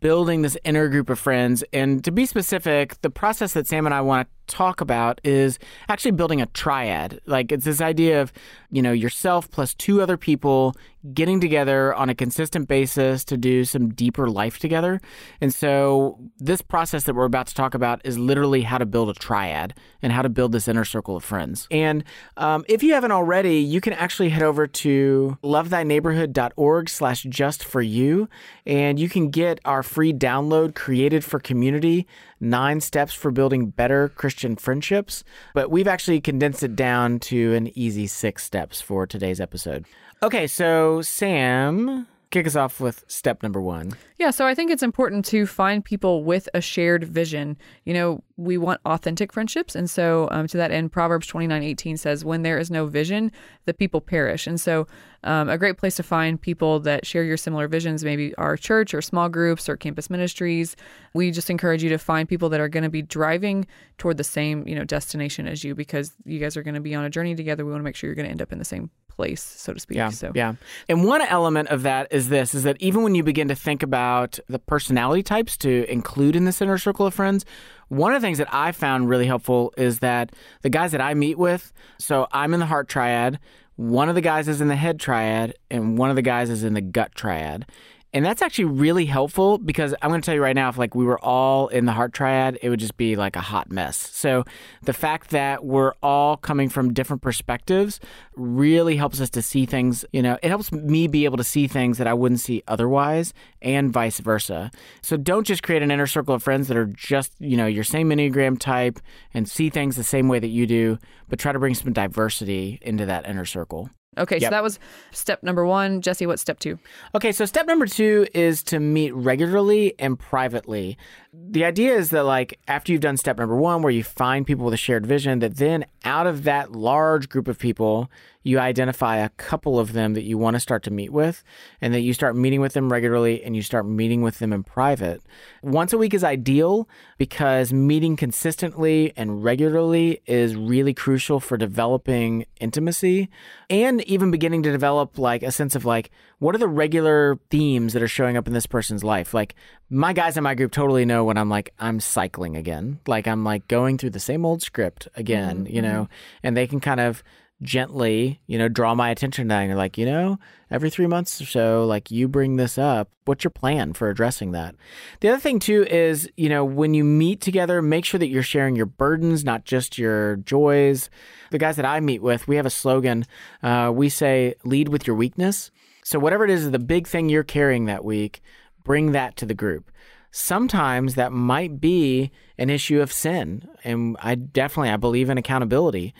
building 0.00 0.42
this 0.42 0.56
inner 0.64 0.88
group 0.88 1.10
of 1.10 1.18
friends. 1.18 1.62
And 1.72 2.02
to 2.04 2.10
be 2.10 2.24
specific, 2.26 3.00
the 3.02 3.10
process 3.10 3.52
that 3.52 3.66
Sam 3.66 3.86
and 3.86 3.94
I 3.94 4.00
want 4.00 4.28
to 4.46 4.54
talk 4.56 4.80
about 4.80 5.20
is 5.22 5.58
actually 5.88 6.12
building 6.12 6.40
a 6.40 6.46
triad. 6.46 7.20
Like 7.26 7.52
it's 7.52 7.64
this 7.66 7.80
idea 7.80 8.22
of, 8.22 8.32
you 8.70 8.80
know, 8.82 8.92
yourself 8.92 9.50
plus 9.50 9.74
two 9.74 10.00
other 10.00 10.16
people 10.16 10.74
getting 11.14 11.40
together 11.40 11.94
on 11.94 12.10
a 12.10 12.14
consistent 12.14 12.68
basis 12.68 13.24
to 13.24 13.36
do 13.36 13.64
some 13.64 13.90
deeper 13.90 14.28
life 14.28 14.58
together. 14.58 15.00
And 15.40 15.54
so 15.54 16.18
this 16.38 16.60
process 16.60 17.04
that 17.04 17.14
we're 17.14 17.24
about 17.24 17.46
to 17.48 17.54
talk 17.54 17.74
about 17.74 18.00
is 18.04 18.18
literally 18.18 18.62
how 18.62 18.78
to 18.78 18.86
build 18.86 19.08
a 19.08 19.14
triad 19.14 19.74
and 20.02 20.12
how 20.12 20.22
to 20.22 20.28
build 20.28 20.52
this 20.52 20.68
inner 20.68 20.84
circle 20.84 21.16
of 21.16 21.24
friends. 21.24 21.66
And 21.70 22.04
um, 22.36 22.64
if 22.68 22.82
you 22.82 22.94
haven't 22.94 23.12
already, 23.12 23.58
you 23.58 23.80
can 23.80 23.92
actually 23.94 24.28
head 24.28 24.42
over 24.42 24.66
to 24.66 25.38
lovethyneighborhood.org 25.42 26.88
slash 26.88 27.22
just 27.22 27.64
for 27.64 27.80
you 27.80 28.28
and 28.66 28.98
you 28.98 29.08
can 29.08 29.30
get 29.30 29.60
our 29.64 29.82
free 29.82 30.12
download 30.12 30.74
created 30.74 31.24
for 31.24 31.38
community 31.38 32.06
nine 32.40 32.80
steps 32.80 33.12
for 33.12 33.30
building 33.30 33.66
better 33.66 34.08
christian 34.10 34.56
friendships 34.56 35.24
but 35.54 35.70
we've 35.70 35.88
actually 35.88 36.20
condensed 36.20 36.62
it 36.62 36.76
down 36.76 37.18
to 37.18 37.54
an 37.54 37.76
easy 37.78 38.06
six 38.06 38.44
steps 38.44 38.80
for 38.80 39.06
today's 39.06 39.40
episode 39.40 39.84
okay 40.22 40.46
so 40.46 41.02
sam 41.02 42.06
kick 42.30 42.46
us 42.46 42.54
off 42.54 42.80
with 42.80 43.04
step 43.08 43.42
number 43.42 43.60
one. 43.60 43.92
Yeah, 44.18 44.30
so 44.30 44.46
I 44.46 44.54
think 44.54 44.70
it's 44.70 44.82
important 44.82 45.24
to 45.26 45.46
find 45.46 45.84
people 45.84 46.22
with 46.22 46.48
a 46.54 46.60
shared 46.60 47.04
vision. 47.04 47.58
You 47.84 47.94
know, 47.94 48.22
we 48.36 48.56
want 48.56 48.80
authentic 48.84 49.32
friendships. 49.32 49.74
And 49.74 49.90
so, 49.90 50.28
um, 50.30 50.46
to 50.48 50.56
that 50.56 50.70
end, 50.70 50.92
Proverbs 50.92 51.26
twenty 51.26 51.46
nine 51.46 51.62
eighteen 51.62 51.96
says, 51.96 52.24
When 52.24 52.42
there 52.42 52.58
is 52.58 52.70
no 52.70 52.86
vision, 52.86 53.32
the 53.64 53.74
people 53.74 54.00
perish. 54.00 54.46
And 54.46 54.60
so, 54.60 54.86
um, 55.24 55.48
a 55.48 55.58
great 55.58 55.76
place 55.76 55.96
to 55.96 56.02
find 56.02 56.40
people 56.40 56.80
that 56.80 57.04
share 57.04 57.24
your 57.24 57.36
similar 57.36 57.66
visions, 57.66 58.04
maybe 58.04 58.34
our 58.36 58.56
church 58.56 58.94
or 58.94 59.02
small 59.02 59.28
groups 59.28 59.68
or 59.68 59.76
campus 59.76 60.08
ministries. 60.08 60.76
We 61.14 61.30
just 61.30 61.50
encourage 61.50 61.82
you 61.82 61.88
to 61.90 61.98
find 61.98 62.28
people 62.28 62.48
that 62.50 62.60
are 62.60 62.68
going 62.68 62.84
to 62.84 62.90
be 62.90 63.02
driving 63.02 63.66
toward 63.98 64.16
the 64.16 64.24
same, 64.24 64.66
you 64.68 64.76
know, 64.76 64.84
destination 64.84 65.48
as 65.48 65.64
you 65.64 65.74
because 65.74 66.12
you 66.24 66.38
guys 66.38 66.56
are 66.56 66.62
going 66.62 66.74
to 66.74 66.80
be 66.80 66.94
on 66.94 67.04
a 67.04 67.10
journey 67.10 67.34
together. 67.34 67.64
We 67.64 67.72
want 67.72 67.80
to 67.80 67.84
make 67.84 67.96
sure 67.96 68.08
you're 68.08 68.14
going 68.14 68.26
to 68.26 68.30
end 68.30 68.42
up 68.42 68.52
in 68.52 68.58
the 68.58 68.64
same 68.64 68.90
place, 69.20 69.42
so 69.42 69.74
to 69.74 69.80
speak. 69.80 69.96
Yeah, 69.96 70.08
so 70.08 70.32
yeah. 70.34 70.54
And 70.88 71.04
one 71.04 71.20
element 71.20 71.68
of 71.68 71.82
that 71.82 72.08
is 72.10 72.30
this: 72.30 72.54
is 72.54 72.62
that 72.62 72.76
even 72.80 73.02
when 73.02 73.14
you 73.14 73.22
begin 73.22 73.48
to 73.48 73.54
think 73.54 73.82
about 73.82 74.38
the 74.48 74.58
personality 74.58 75.22
types 75.22 75.58
to 75.58 75.84
include 75.92 76.36
in 76.36 76.46
this 76.46 76.62
inner 76.62 76.78
circle 76.78 77.06
of 77.06 77.12
friends, 77.12 77.44
one 77.88 78.14
of 78.14 78.22
the 78.22 78.26
things 78.26 78.38
that 78.38 78.48
I 78.50 78.72
found 78.72 79.08
really 79.10 79.26
helpful 79.26 79.74
is 79.76 79.98
that 79.98 80.32
the 80.62 80.70
guys 80.70 80.92
that 80.92 81.02
I 81.02 81.12
meet 81.12 81.36
with. 81.36 81.72
So 81.98 82.28
I'm 82.32 82.54
in 82.54 82.60
the 82.60 82.66
heart 82.66 82.88
triad. 82.88 83.38
One 83.76 84.08
of 84.08 84.14
the 84.14 84.20
guys 84.22 84.48
is 84.48 84.60
in 84.60 84.68
the 84.68 84.76
head 84.76 84.98
triad, 84.98 85.54
and 85.70 85.98
one 85.98 86.08
of 86.10 86.16
the 86.16 86.22
guys 86.22 86.48
is 86.50 86.64
in 86.64 86.74
the 86.74 86.80
gut 86.80 87.14
triad. 87.14 87.66
And 88.12 88.24
that's 88.24 88.42
actually 88.42 88.64
really 88.64 89.06
helpful 89.06 89.58
because 89.58 89.94
I'm 90.02 90.10
going 90.10 90.20
to 90.20 90.26
tell 90.26 90.34
you 90.34 90.42
right 90.42 90.56
now, 90.56 90.68
if 90.68 90.76
like 90.76 90.96
we 90.96 91.04
were 91.04 91.22
all 91.24 91.68
in 91.68 91.84
the 91.86 91.92
heart 91.92 92.12
triad, 92.12 92.58
it 92.60 92.68
would 92.68 92.80
just 92.80 92.96
be 92.96 93.14
like 93.14 93.36
a 93.36 93.40
hot 93.40 93.70
mess. 93.70 93.96
So 93.96 94.44
the 94.82 94.92
fact 94.92 95.30
that 95.30 95.64
we're 95.64 95.92
all 96.02 96.36
coming 96.36 96.68
from 96.68 96.92
different 96.92 97.22
perspectives 97.22 98.00
really 98.34 98.96
helps 98.96 99.20
us 99.20 99.30
to 99.30 99.42
see 99.42 99.64
things, 99.64 100.04
you 100.12 100.22
know, 100.22 100.38
it 100.42 100.48
helps 100.48 100.72
me 100.72 101.06
be 101.06 101.24
able 101.24 101.36
to 101.36 101.44
see 101.44 101.68
things 101.68 101.98
that 101.98 102.08
I 102.08 102.14
wouldn't 102.14 102.40
see 102.40 102.64
otherwise 102.66 103.32
and 103.62 103.92
vice 103.92 104.18
versa. 104.18 104.72
So 105.02 105.16
don't 105.16 105.46
just 105.46 105.62
create 105.62 105.82
an 105.82 105.92
inner 105.92 106.08
circle 106.08 106.34
of 106.34 106.42
friends 106.42 106.66
that 106.66 106.76
are 106.76 106.86
just, 106.86 107.32
you 107.38 107.56
know, 107.56 107.66
your 107.66 107.84
same 107.84 108.10
Enneagram 108.10 108.58
type 108.58 108.98
and 109.32 109.48
see 109.48 109.70
things 109.70 109.94
the 109.94 110.02
same 110.02 110.26
way 110.26 110.40
that 110.40 110.48
you 110.48 110.66
do, 110.66 110.98
but 111.28 111.38
try 111.38 111.52
to 111.52 111.60
bring 111.60 111.74
some 111.74 111.92
diversity 111.92 112.80
into 112.82 113.06
that 113.06 113.28
inner 113.28 113.44
circle. 113.44 113.88
Okay, 114.18 114.36
Yep. 114.38 114.42
so 114.42 114.50
that 114.50 114.62
was 114.62 114.78
step 115.12 115.42
number 115.42 115.64
one. 115.64 116.00
Jesse, 116.00 116.26
what's 116.26 116.42
step 116.42 116.58
two? 116.58 116.78
Okay, 117.14 117.30
so 117.30 117.44
step 117.44 117.66
number 117.66 117.86
two 117.86 118.26
is 118.34 118.62
to 118.64 118.80
meet 118.80 119.14
regularly 119.14 119.94
and 120.00 120.18
privately. 120.18 120.98
The 121.32 121.64
idea 121.64 121.94
is 121.94 122.10
that, 122.10 122.24
like, 122.24 122.58
after 122.66 122.90
you've 122.90 123.02
done 123.02 123.16
step 123.16 123.38
number 123.38 123.54
one, 123.54 123.82
where 123.82 123.92
you 123.92 124.02
find 124.02 124.44
people 124.44 124.64
with 124.64 124.74
a 124.74 124.78
shared 124.78 125.06
vision, 125.06 125.38
that 125.38 125.58
then 125.58 125.86
out 126.04 126.26
of 126.26 126.42
that 126.42 126.72
large 126.72 127.28
group 127.28 127.46
of 127.46 127.56
people, 127.56 128.10
you 128.42 128.58
identify 128.58 129.18
a 129.18 129.28
couple 129.28 129.78
of 129.78 129.92
them 129.92 130.14
that 130.14 130.24
you 130.24 130.36
want 130.38 130.54
to 130.54 130.60
start 130.60 130.82
to 130.84 130.90
meet 130.90 131.12
with, 131.12 131.44
and 131.80 131.94
that 131.94 132.00
you 132.00 132.14
start 132.14 132.34
meeting 132.34 132.60
with 132.60 132.72
them 132.72 132.90
regularly 132.90 133.44
and 133.44 133.54
you 133.54 133.62
start 133.62 133.86
meeting 133.86 134.22
with 134.22 134.40
them 134.40 134.52
in 134.52 134.64
private. 134.64 135.22
Once 135.62 135.92
a 135.92 135.98
week 135.98 136.14
is 136.14 136.24
ideal 136.24 136.88
because 137.16 137.72
meeting 137.72 138.16
consistently 138.16 139.12
and 139.16 139.44
regularly 139.44 140.20
is 140.26 140.56
really 140.56 140.94
crucial 140.94 141.38
for 141.38 141.56
developing 141.56 142.44
intimacy 142.60 143.28
and 143.68 144.02
even 144.02 144.30
beginning 144.32 144.62
to 144.62 144.72
develop 144.72 145.18
like 145.18 145.42
a 145.42 145.52
sense 145.52 145.76
of 145.76 145.84
like 145.84 146.10
what 146.40 146.54
are 146.54 146.58
the 146.58 146.66
regular 146.68 147.38
themes 147.50 147.92
that 147.92 148.02
are 148.02 148.08
showing 148.08 148.36
up 148.36 148.46
in 148.48 148.52
this 148.52 148.66
person's 148.66 149.04
life 149.04 149.32
like 149.32 149.54
my 149.88 150.12
guys 150.12 150.36
in 150.36 150.42
my 150.42 150.54
group 150.54 150.72
totally 150.72 151.04
know 151.04 151.24
when 151.24 151.38
i'm 151.38 151.48
like 151.48 151.72
i'm 151.78 152.00
cycling 152.00 152.56
again 152.56 152.98
like 153.06 153.28
i'm 153.28 153.44
like 153.44 153.66
going 153.68 153.96
through 153.96 154.10
the 154.10 154.20
same 154.20 154.44
old 154.44 154.60
script 154.62 155.06
again 155.14 155.66
you 155.70 155.80
know 155.80 156.08
and 156.42 156.56
they 156.56 156.66
can 156.66 156.80
kind 156.80 157.00
of 157.00 157.22
gently, 157.62 158.40
you 158.46 158.58
know, 158.58 158.68
draw 158.68 158.94
my 158.94 159.10
attention 159.10 159.44
to 159.44 159.48
that. 159.48 159.60
And 159.60 159.68
you're 159.68 159.76
like, 159.76 159.98
you 159.98 160.06
know, 160.06 160.38
every 160.70 160.90
three 160.90 161.06
months 161.06 161.40
or 161.40 161.46
so, 161.46 161.84
like 161.84 162.10
you 162.10 162.28
bring 162.28 162.56
this 162.56 162.78
up. 162.78 163.10
What's 163.24 163.44
your 163.44 163.50
plan 163.50 163.92
for 163.92 164.08
addressing 164.08 164.52
that? 164.52 164.74
The 165.20 165.28
other 165.28 165.40
thing 165.40 165.58
too 165.58 165.84
is, 165.84 166.28
you 166.36 166.48
know, 166.48 166.64
when 166.64 166.94
you 166.94 167.04
meet 167.04 167.40
together, 167.40 167.82
make 167.82 168.04
sure 168.04 168.18
that 168.18 168.28
you're 168.28 168.42
sharing 168.42 168.76
your 168.76 168.86
burdens, 168.86 169.44
not 169.44 169.64
just 169.64 169.98
your 169.98 170.36
joys. 170.36 171.10
The 171.50 171.58
guys 171.58 171.76
that 171.76 171.84
I 171.84 172.00
meet 172.00 172.22
with, 172.22 172.48
we 172.48 172.56
have 172.56 172.66
a 172.66 172.70
slogan. 172.70 173.26
Uh, 173.62 173.92
we 173.94 174.08
say, 174.08 174.54
lead 174.64 174.88
with 174.88 175.06
your 175.06 175.16
weakness. 175.16 175.70
So 176.10 176.18
whatever 176.18 176.44
it 176.44 176.50
is, 176.50 176.68
the 176.68 176.80
big 176.80 177.06
thing 177.06 177.28
you're 177.28 177.44
carrying 177.44 177.84
that 177.84 178.04
week, 178.04 178.42
bring 178.82 179.12
that 179.12 179.36
to 179.36 179.46
the 179.46 179.54
group 179.54 179.92
sometimes 180.32 181.16
that 181.16 181.32
might 181.32 181.80
be 181.80 182.30
an 182.56 182.70
issue 182.70 183.00
of 183.00 183.12
sin 183.12 183.68
and 183.82 184.16
i 184.20 184.32
definitely 184.32 184.88
i 184.88 184.96
believe 184.96 185.28
in 185.28 185.36
accountability 185.36 186.14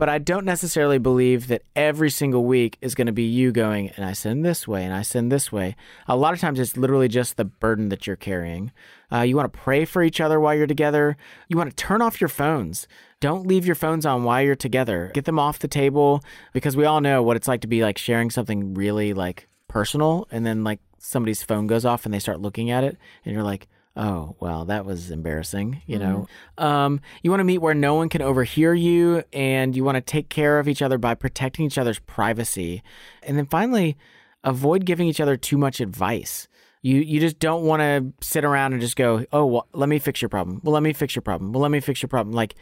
but 0.00 0.08
I 0.08 0.16
don't 0.16 0.46
necessarily 0.46 0.96
believe 0.96 1.48
that 1.48 1.60
every 1.76 2.08
single 2.08 2.46
week 2.46 2.78
is 2.80 2.94
going 2.94 3.08
to 3.08 3.12
be 3.12 3.24
you 3.24 3.52
going, 3.52 3.90
and 3.90 4.04
I 4.06 4.14
sin 4.14 4.40
this 4.40 4.66
way, 4.66 4.82
and 4.82 4.94
I 4.94 5.02
sin 5.02 5.28
this 5.28 5.52
way. 5.52 5.76
A 6.08 6.16
lot 6.16 6.32
of 6.32 6.40
times 6.40 6.58
it's 6.58 6.78
literally 6.78 7.06
just 7.06 7.36
the 7.36 7.44
burden 7.44 7.90
that 7.90 8.06
you're 8.06 8.16
carrying. 8.16 8.72
Uh, 9.12 9.20
you 9.20 9.36
want 9.36 9.52
to 9.52 9.58
pray 9.58 9.84
for 9.84 10.02
each 10.02 10.20
other 10.20 10.38
while 10.38 10.54
you're 10.54 10.66
together. 10.66 11.16
You 11.48 11.56
want 11.56 11.70
to 11.70 11.76
turn 11.76 12.02
off 12.02 12.20
your 12.20 12.28
phones. 12.28 12.86
Don't 13.20 13.46
leave 13.46 13.66
your 13.66 13.74
phones 13.74 14.06
on 14.06 14.24
while 14.24 14.42
you're 14.42 14.54
together. 14.54 15.10
Get 15.14 15.24
them 15.24 15.38
off 15.38 15.58
the 15.58 15.68
table 15.68 16.22
because 16.52 16.76
we 16.76 16.84
all 16.84 17.00
know 17.00 17.22
what 17.22 17.36
it's 17.36 17.48
like 17.48 17.60
to 17.62 17.68
be 17.68 17.82
like 17.82 17.98
sharing 17.98 18.30
something 18.30 18.74
really 18.74 19.12
like 19.12 19.48
personal, 19.68 20.26
and 20.30 20.44
then 20.46 20.64
like 20.64 20.80
somebody's 20.98 21.42
phone 21.42 21.66
goes 21.66 21.84
off 21.84 22.04
and 22.04 22.14
they 22.14 22.18
start 22.18 22.40
looking 22.40 22.70
at 22.70 22.84
it, 22.84 22.96
and 23.24 23.34
you're 23.34 23.44
like, 23.44 23.68
oh 23.96 24.36
well 24.38 24.64
that 24.66 24.84
was 24.84 25.10
embarrassing 25.10 25.82
you 25.84 25.98
know 25.98 26.26
um, 26.58 27.00
you 27.22 27.30
want 27.30 27.40
to 27.40 27.44
meet 27.44 27.58
where 27.58 27.74
no 27.74 27.94
one 27.96 28.08
can 28.08 28.22
overhear 28.22 28.72
you 28.72 29.22
and 29.32 29.74
you 29.74 29.82
want 29.82 29.96
to 29.96 30.00
take 30.00 30.28
care 30.28 30.58
of 30.58 30.68
each 30.68 30.80
other 30.80 30.96
by 30.96 31.14
protecting 31.14 31.66
each 31.66 31.76
other's 31.76 31.98
privacy 32.00 32.82
and 33.24 33.36
then 33.36 33.46
finally 33.46 33.96
avoid 34.44 34.84
giving 34.84 35.08
each 35.08 35.20
other 35.20 35.36
too 35.36 35.58
much 35.58 35.80
advice 35.80 36.48
you 36.82 36.96
you 36.96 37.20
just 37.20 37.38
don't 37.38 37.64
want 37.64 37.80
to 37.80 38.12
sit 38.26 38.44
around 38.44 38.72
and 38.72 38.80
just 38.80 38.96
go 38.96 39.24
oh 39.32 39.46
well, 39.46 39.68
let 39.72 39.88
me 39.88 39.98
fix 39.98 40.22
your 40.22 40.28
problem. 40.28 40.60
Well 40.62 40.72
let 40.72 40.82
me 40.82 40.92
fix 40.92 41.14
your 41.14 41.22
problem. 41.22 41.52
Well 41.52 41.62
let 41.62 41.70
me 41.70 41.80
fix 41.80 42.02
your 42.02 42.08
problem. 42.08 42.34
Like 42.34 42.54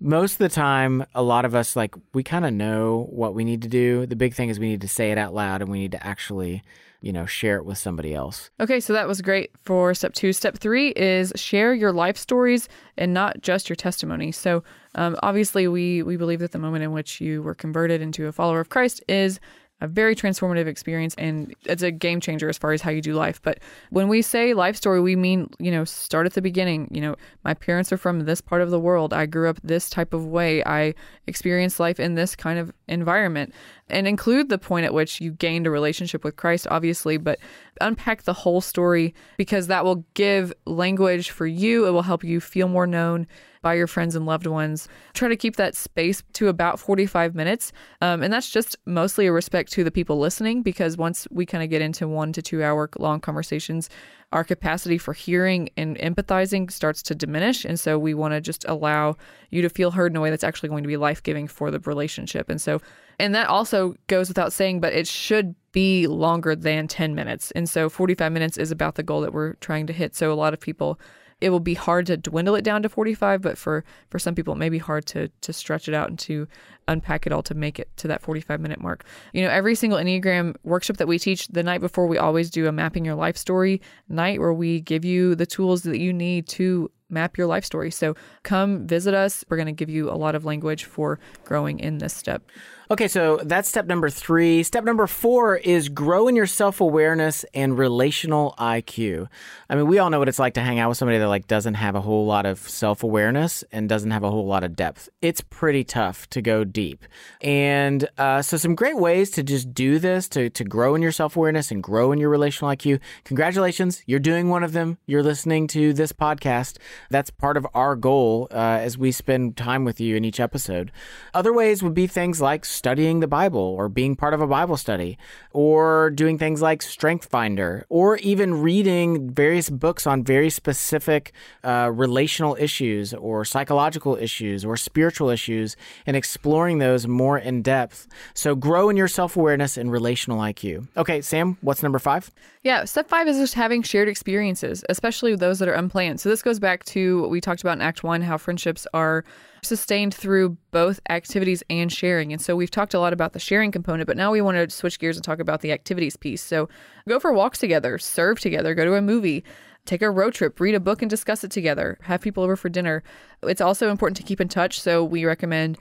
most 0.00 0.32
of 0.32 0.38
the 0.38 0.48
time 0.48 1.04
a 1.14 1.22
lot 1.22 1.44
of 1.44 1.54
us 1.54 1.76
like 1.76 1.94
we 2.12 2.22
kind 2.22 2.44
of 2.44 2.52
know 2.52 3.08
what 3.10 3.34
we 3.34 3.44
need 3.44 3.62
to 3.62 3.68
do. 3.68 4.06
The 4.06 4.16
big 4.16 4.34
thing 4.34 4.48
is 4.48 4.58
we 4.58 4.68
need 4.68 4.80
to 4.82 4.88
say 4.88 5.10
it 5.10 5.18
out 5.18 5.34
loud 5.34 5.62
and 5.62 5.70
we 5.70 5.78
need 5.78 5.92
to 5.92 6.06
actually 6.06 6.62
you 7.04 7.12
know 7.12 7.26
share 7.26 7.56
it 7.56 7.66
with 7.66 7.76
somebody 7.76 8.14
else. 8.14 8.48
Okay, 8.58 8.80
so 8.80 8.94
that 8.94 9.06
was 9.06 9.20
great 9.20 9.50
for 9.60 9.92
step 9.92 10.14
two. 10.14 10.32
Step 10.32 10.56
three 10.56 10.88
is 10.90 11.34
share 11.36 11.74
your 11.74 11.92
life 11.92 12.16
stories 12.16 12.66
and 12.96 13.12
not 13.12 13.42
just 13.42 13.68
your 13.68 13.76
testimony. 13.76 14.32
So, 14.32 14.64
um, 14.94 15.14
obviously, 15.22 15.68
we 15.68 16.02
we 16.02 16.16
believe 16.16 16.38
that 16.38 16.52
the 16.52 16.58
moment 16.58 16.82
in 16.82 16.92
which 16.92 17.20
you 17.20 17.42
were 17.42 17.54
converted 17.54 18.00
into 18.00 18.26
a 18.26 18.32
follower 18.32 18.58
of 18.58 18.70
Christ 18.70 19.04
is 19.06 19.38
a 19.84 19.86
very 19.86 20.16
transformative 20.16 20.66
experience 20.66 21.14
and 21.16 21.54
it's 21.64 21.82
a 21.82 21.90
game 21.90 22.18
changer 22.18 22.48
as 22.48 22.56
far 22.56 22.72
as 22.72 22.80
how 22.80 22.90
you 22.90 23.02
do 23.02 23.12
life. 23.14 23.40
But 23.42 23.60
when 23.90 24.08
we 24.08 24.22
say 24.22 24.54
life 24.54 24.76
story, 24.76 25.00
we 25.00 25.14
mean, 25.14 25.50
you 25.58 25.70
know, 25.70 25.84
start 25.84 26.24
at 26.24 26.32
the 26.32 26.40
beginning. 26.40 26.88
You 26.90 27.02
know, 27.02 27.16
my 27.44 27.52
parents 27.52 27.92
are 27.92 27.98
from 27.98 28.20
this 28.20 28.40
part 28.40 28.62
of 28.62 28.70
the 28.70 28.80
world. 28.80 29.12
I 29.12 29.26
grew 29.26 29.48
up 29.48 29.60
this 29.62 29.90
type 29.90 30.14
of 30.14 30.26
way. 30.26 30.64
I 30.64 30.94
experienced 31.26 31.78
life 31.78 32.00
in 32.00 32.14
this 32.14 32.34
kind 32.34 32.58
of 32.58 32.72
environment 32.88 33.52
and 33.90 34.08
include 34.08 34.48
the 34.48 34.58
point 34.58 34.86
at 34.86 34.94
which 34.94 35.20
you 35.20 35.32
gained 35.32 35.66
a 35.66 35.70
relationship 35.70 36.24
with 36.24 36.36
Christ, 36.36 36.66
obviously, 36.70 37.18
but 37.18 37.38
unpack 37.82 38.22
the 38.22 38.32
whole 38.32 38.62
story 38.62 39.14
because 39.36 39.66
that 39.66 39.84
will 39.84 40.06
give 40.14 40.52
language 40.64 41.30
for 41.30 41.46
you. 41.46 41.86
It 41.86 41.90
will 41.90 42.02
help 42.02 42.24
you 42.24 42.40
feel 42.40 42.68
more 42.68 42.86
known 42.86 43.26
by 43.64 43.74
your 43.74 43.86
friends 43.86 44.14
and 44.14 44.26
loved 44.26 44.46
ones. 44.46 44.88
Try 45.14 45.28
to 45.28 45.36
keep 45.36 45.56
that 45.56 45.74
space 45.74 46.22
to 46.34 46.48
about 46.48 46.78
45 46.78 47.34
minutes. 47.34 47.72
Um, 48.02 48.22
and 48.22 48.30
that's 48.30 48.50
just 48.50 48.76
mostly 48.84 49.26
a 49.26 49.32
respect 49.32 49.72
to 49.72 49.82
the 49.82 49.90
people 49.90 50.18
listening 50.18 50.62
because 50.62 50.98
once 50.98 51.26
we 51.30 51.46
kind 51.46 51.64
of 51.64 51.70
get 51.70 51.80
into 51.80 52.06
one 52.06 52.30
to 52.34 52.42
two 52.42 52.62
hour 52.62 52.90
long 52.98 53.20
conversations, 53.20 53.88
our 54.32 54.44
capacity 54.44 54.98
for 54.98 55.14
hearing 55.14 55.70
and 55.78 55.96
empathizing 55.96 56.70
starts 56.70 57.02
to 57.04 57.14
diminish. 57.14 57.64
And 57.64 57.80
so 57.80 57.98
we 57.98 58.12
want 58.12 58.34
to 58.34 58.40
just 58.42 58.66
allow 58.68 59.16
you 59.50 59.62
to 59.62 59.70
feel 59.70 59.92
heard 59.92 60.12
in 60.12 60.16
a 60.16 60.20
way 60.20 60.28
that's 60.28 60.44
actually 60.44 60.68
going 60.68 60.82
to 60.82 60.88
be 60.88 60.98
life 60.98 61.22
giving 61.22 61.48
for 61.48 61.70
the 61.70 61.80
relationship. 61.80 62.50
And 62.50 62.60
so, 62.60 62.82
and 63.18 63.34
that 63.34 63.48
also 63.48 63.94
goes 64.08 64.28
without 64.28 64.52
saying, 64.52 64.80
but 64.80 64.92
it 64.92 65.06
should 65.06 65.54
be 65.72 66.06
longer 66.06 66.54
than 66.54 66.86
10 66.86 67.14
minutes. 67.14 67.50
And 67.52 67.66
so 67.70 67.88
45 67.88 68.30
minutes 68.30 68.58
is 68.58 68.70
about 68.70 68.96
the 68.96 69.02
goal 69.02 69.22
that 69.22 69.32
we're 69.32 69.54
trying 69.54 69.86
to 69.86 69.92
hit. 69.94 70.14
So 70.14 70.32
a 70.32 70.34
lot 70.34 70.52
of 70.52 70.60
people, 70.60 71.00
it 71.40 71.50
will 71.50 71.60
be 71.60 71.74
hard 71.74 72.06
to 72.06 72.16
dwindle 72.16 72.54
it 72.54 72.62
down 72.62 72.82
to 72.82 72.88
45 72.88 73.42
but 73.42 73.58
for 73.58 73.84
for 74.10 74.18
some 74.18 74.34
people 74.34 74.54
it 74.54 74.58
may 74.58 74.68
be 74.68 74.78
hard 74.78 75.06
to 75.06 75.28
to 75.40 75.52
stretch 75.52 75.88
it 75.88 75.94
out 75.94 76.08
and 76.08 76.18
to 76.18 76.46
unpack 76.88 77.26
it 77.26 77.32
all 77.32 77.42
to 77.42 77.54
make 77.54 77.78
it 77.78 77.88
to 77.96 78.08
that 78.08 78.22
45 78.22 78.60
minute 78.60 78.80
mark. 78.80 79.04
You 79.32 79.42
know 79.42 79.50
every 79.50 79.74
single 79.74 79.98
enneagram 79.98 80.56
workshop 80.64 80.98
that 80.98 81.08
we 81.08 81.18
teach 81.18 81.48
the 81.48 81.62
night 81.62 81.80
before 81.80 82.06
we 82.06 82.18
always 82.18 82.50
do 82.50 82.66
a 82.66 82.72
mapping 82.72 83.04
your 83.04 83.14
life 83.14 83.36
story 83.36 83.80
night 84.08 84.40
where 84.40 84.52
we 84.52 84.80
give 84.80 85.04
you 85.04 85.34
the 85.34 85.46
tools 85.46 85.82
that 85.82 85.98
you 85.98 86.12
need 86.12 86.46
to 86.48 86.90
map 87.10 87.38
your 87.38 87.46
life 87.46 87.64
story. 87.64 87.90
So 87.90 88.14
come 88.42 88.86
visit 88.86 89.14
us. 89.14 89.44
We're 89.48 89.56
going 89.56 89.66
to 89.66 89.72
give 89.72 89.90
you 89.90 90.10
a 90.10 90.16
lot 90.16 90.34
of 90.34 90.44
language 90.44 90.84
for 90.84 91.18
growing 91.44 91.78
in 91.78 91.98
this 91.98 92.14
step 92.14 92.42
Okay, 92.90 93.08
so 93.08 93.40
that's 93.42 93.66
step 93.66 93.86
number 93.86 94.10
three. 94.10 94.62
Step 94.62 94.84
number 94.84 95.06
four 95.06 95.56
is 95.56 95.88
grow 95.88 96.28
in 96.28 96.36
your 96.36 96.46
self 96.46 96.82
awareness 96.82 97.42
and 97.54 97.78
relational 97.78 98.54
IQ. 98.58 99.26
I 99.70 99.74
mean, 99.74 99.86
we 99.86 99.98
all 99.98 100.10
know 100.10 100.18
what 100.18 100.28
it's 100.28 100.38
like 100.38 100.52
to 100.54 100.60
hang 100.60 100.78
out 100.78 100.90
with 100.90 100.98
somebody 100.98 101.16
that 101.16 101.28
like 101.28 101.46
doesn't 101.46 101.74
have 101.74 101.94
a 101.94 102.02
whole 102.02 102.26
lot 102.26 102.44
of 102.44 102.58
self 102.58 103.02
awareness 103.02 103.64
and 103.72 103.88
doesn't 103.88 104.10
have 104.10 104.22
a 104.22 104.30
whole 104.30 104.44
lot 104.44 104.64
of 104.64 104.76
depth. 104.76 105.08
It's 105.22 105.40
pretty 105.40 105.82
tough 105.82 106.28
to 106.30 106.42
go 106.42 106.62
deep, 106.62 107.06
and 107.40 108.06
uh, 108.18 108.42
so 108.42 108.58
some 108.58 108.74
great 108.74 108.98
ways 108.98 109.30
to 109.30 109.42
just 109.42 109.72
do 109.72 109.98
this 109.98 110.28
to 110.30 110.50
to 110.50 110.62
grow 110.62 110.94
in 110.94 111.00
your 111.00 111.12
self 111.12 111.36
awareness 111.36 111.70
and 111.70 111.82
grow 111.82 112.12
in 112.12 112.18
your 112.18 112.28
relational 112.28 112.70
IQ. 112.70 113.00
Congratulations, 113.24 114.02
you're 114.04 114.20
doing 114.20 114.50
one 114.50 114.62
of 114.62 114.72
them. 114.72 114.98
You're 115.06 115.22
listening 115.22 115.68
to 115.68 115.94
this 115.94 116.12
podcast. 116.12 116.76
That's 117.08 117.30
part 117.30 117.56
of 117.56 117.66
our 117.72 117.96
goal 117.96 118.48
uh, 118.50 118.56
as 118.82 118.98
we 118.98 119.10
spend 119.10 119.56
time 119.56 119.86
with 119.86 120.00
you 120.00 120.16
in 120.16 120.24
each 120.26 120.38
episode. 120.38 120.92
Other 121.32 121.52
ways 121.52 121.82
would 121.82 121.94
be 121.94 122.06
things 122.06 122.42
like 122.42 122.66
studying 122.74 123.20
the 123.20 123.26
Bible 123.26 123.60
or 123.60 123.88
being 123.88 124.16
part 124.16 124.34
of 124.34 124.40
a 124.40 124.46
Bible 124.46 124.76
study 124.76 125.16
or 125.52 126.10
doing 126.10 126.38
things 126.38 126.60
like 126.60 126.82
Strength 126.82 127.26
Finder 127.26 127.86
or 127.88 128.16
even 128.18 128.60
reading 128.60 129.30
various 129.30 129.70
books 129.70 130.06
on 130.06 130.24
very 130.24 130.50
specific 130.50 131.32
uh, 131.62 131.90
relational 131.92 132.56
issues 132.58 133.14
or 133.14 133.44
psychological 133.44 134.16
issues 134.16 134.64
or 134.64 134.76
spiritual 134.76 135.30
issues 135.30 135.76
and 136.06 136.16
exploring 136.16 136.78
those 136.78 137.06
more 137.06 137.38
in 137.38 137.62
depth. 137.62 138.06
So 138.34 138.54
grow 138.54 138.88
in 138.88 138.96
your 138.96 139.08
self 139.08 139.36
awareness 139.36 139.76
and 139.76 139.90
relational 139.90 140.38
IQ. 140.38 140.88
Okay, 140.96 141.20
Sam, 141.20 141.56
what's 141.60 141.82
number 141.82 141.98
five? 141.98 142.30
Yeah, 142.62 142.84
step 142.84 143.08
five 143.08 143.28
is 143.28 143.36
just 143.36 143.54
having 143.54 143.82
shared 143.82 144.08
experiences, 144.08 144.84
especially 144.88 145.36
those 145.36 145.58
that 145.58 145.68
are 145.68 145.74
unplanned. 145.74 146.20
So 146.20 146.28
this 146.28 146.42
goes 146.42 146.58
back 146.58 146.84
to 146.86 147.20
what 147.20 147.30
we 147.30 147.40
talked 147.40 147.60
about 147.60 147.76
in 147.76 147.82
Act 147.82 148.02
One, 148.02 148.22
how 148.22 148.38
friendships 148.38 148.86
are 148.94 149.24
sustained 149.64 150.14
through 150.14 150.56
both 150.70 151.00
activities 151.08 151.62
and 151.70 151.92
sharing. 151.92 152.32
And 152.32 152.40
so 152.40 152.56
we've 152.56 152.70
talked 152.70 152.94
a 152.94 153.00
lot 153.00 153.12
about 153.12 153.32
the 153.32 153.38
sharing 153.38 153.72
component, 153.72 154.06
but 154.06 154.16
now 154.16 154.30
we 154.30 154.40
want 154.40 154.56
to 154.56 154.70
switch 154.70 154.98
gears 154.98 155.16
and 155.16 155.24
talk 155.24 155.40
about 155.40 155.60
the 155.60 155.72
activities 155.72 156.16
piece. 156.16 156.42
So 156.42 156.68
go 157.08 157.18
for 157.18 157.32
walks 157.32 157.58
together, 157.58 157.98
serve 157.98 158.40
together, 158.40 158.74
go 158.74 158.84
to 158.84 158.94
a 158.94 159.02
movie. 159.02 159.44
Take 159.86 160.00
a 160.00 160.10
road 160.10 160.32
trip, 160.32 160.58
read 160.60 160.74
a 160.74 160.80
book, 160.80 161.02
and 161.02 161.10
discuss 161.10 161.44
it 161.44 161.50
together. 161.50 161.98
Have 162.04 162.22
people 162.22 162.42
over 162.42 162.56
for 162.56 162.70
dinner. 162.70 163.02
It's 163.42 163.60
also 163.60 163.90
important 163.90 164.16
to 164.16 164.22
keep 164.22 164.40
in 164.40 164.48
touch. 164.48 164.80
So, 164.80 165.04
we 165.04 165.26
recommend 165.26 165.76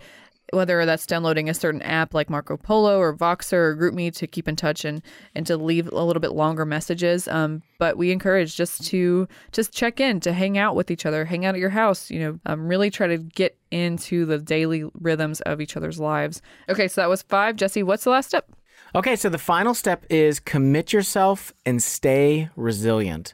whether 0.53 0.85
that's 0.85 1.05
downloading 1.05 1.49
a 1.49 1.53
certain 1.53 1.81
app 1.81 2.13
like 2.13 2.29
Marco 2.29 2.57
Polo 2.57 2.99
or 2.99 3.15
Voxer 3.15 3.53
or 3.53 3.75
GroupMe 3.75 4.13
to 4.15 4.27
keep 4.27 4.47
in 4.47 4.55
touch 4.55 4.85
and 4.85 5.01
and 5.35 5.45
to 5.47 5.57
leave 5.57 5.91
a 5.91 6.03
little 6.03 6.21
bit 6.21 6.33
longer 6.33 6.65
messages. 6.65 7.27
Um, 7.27 7.63
but 7.79 7.97
we 7.97 8.11
encourage 8.11 8.55
just 8.55 8.85
to 8.87 9.27
just 9.51 9.73
check 9.73 9.99
in, 9.99 10.19
to 10.21 10.33
hang 10.33 10.57
out 10.57 10.75
with 10.75 10.91
each 10.91 11.05
other, 11.05 11.25
hang 11.25 11.45
out 11.45 11.55
at 11.55 11.61
your 11.61 11.69
house. 11.69 12.09
You 12.09 12.19
know, 12.19 12.39
um, 12.45 12.67
really 12.67 12.89
try 12.89 13.07
to 13.07 13.17
get 13.17 13.57
into 13.71 14.25
the 14.25 14.37
daily 14.37 14.85
rhythms 14.99 15.41
of 15.41 15.59
each 15.59 15.75
other's 15.75 15.99
lives. 15.99 16.41
Okay, 16.69 16.87
so 16.87 17.01
that 17.01 17.09
was 17.09 17.23
five. 17.23 17.55
Jesse, 17.55 17.83
what's 17.83 18.03
the 18.03 18.11
last 18.11 18.27
step? 18.27 18.51
Okay, 18.95 19.15
so 19.15 19.27
the 19.27 19.39
final 19.39 19.73
step 19.73 20.05
is 20.09 20.39
commit 20.39 20.93
yourself 20.93 21.51
and 21.65 21.81
stay 21.81 22.49
resilient 22.55 23.33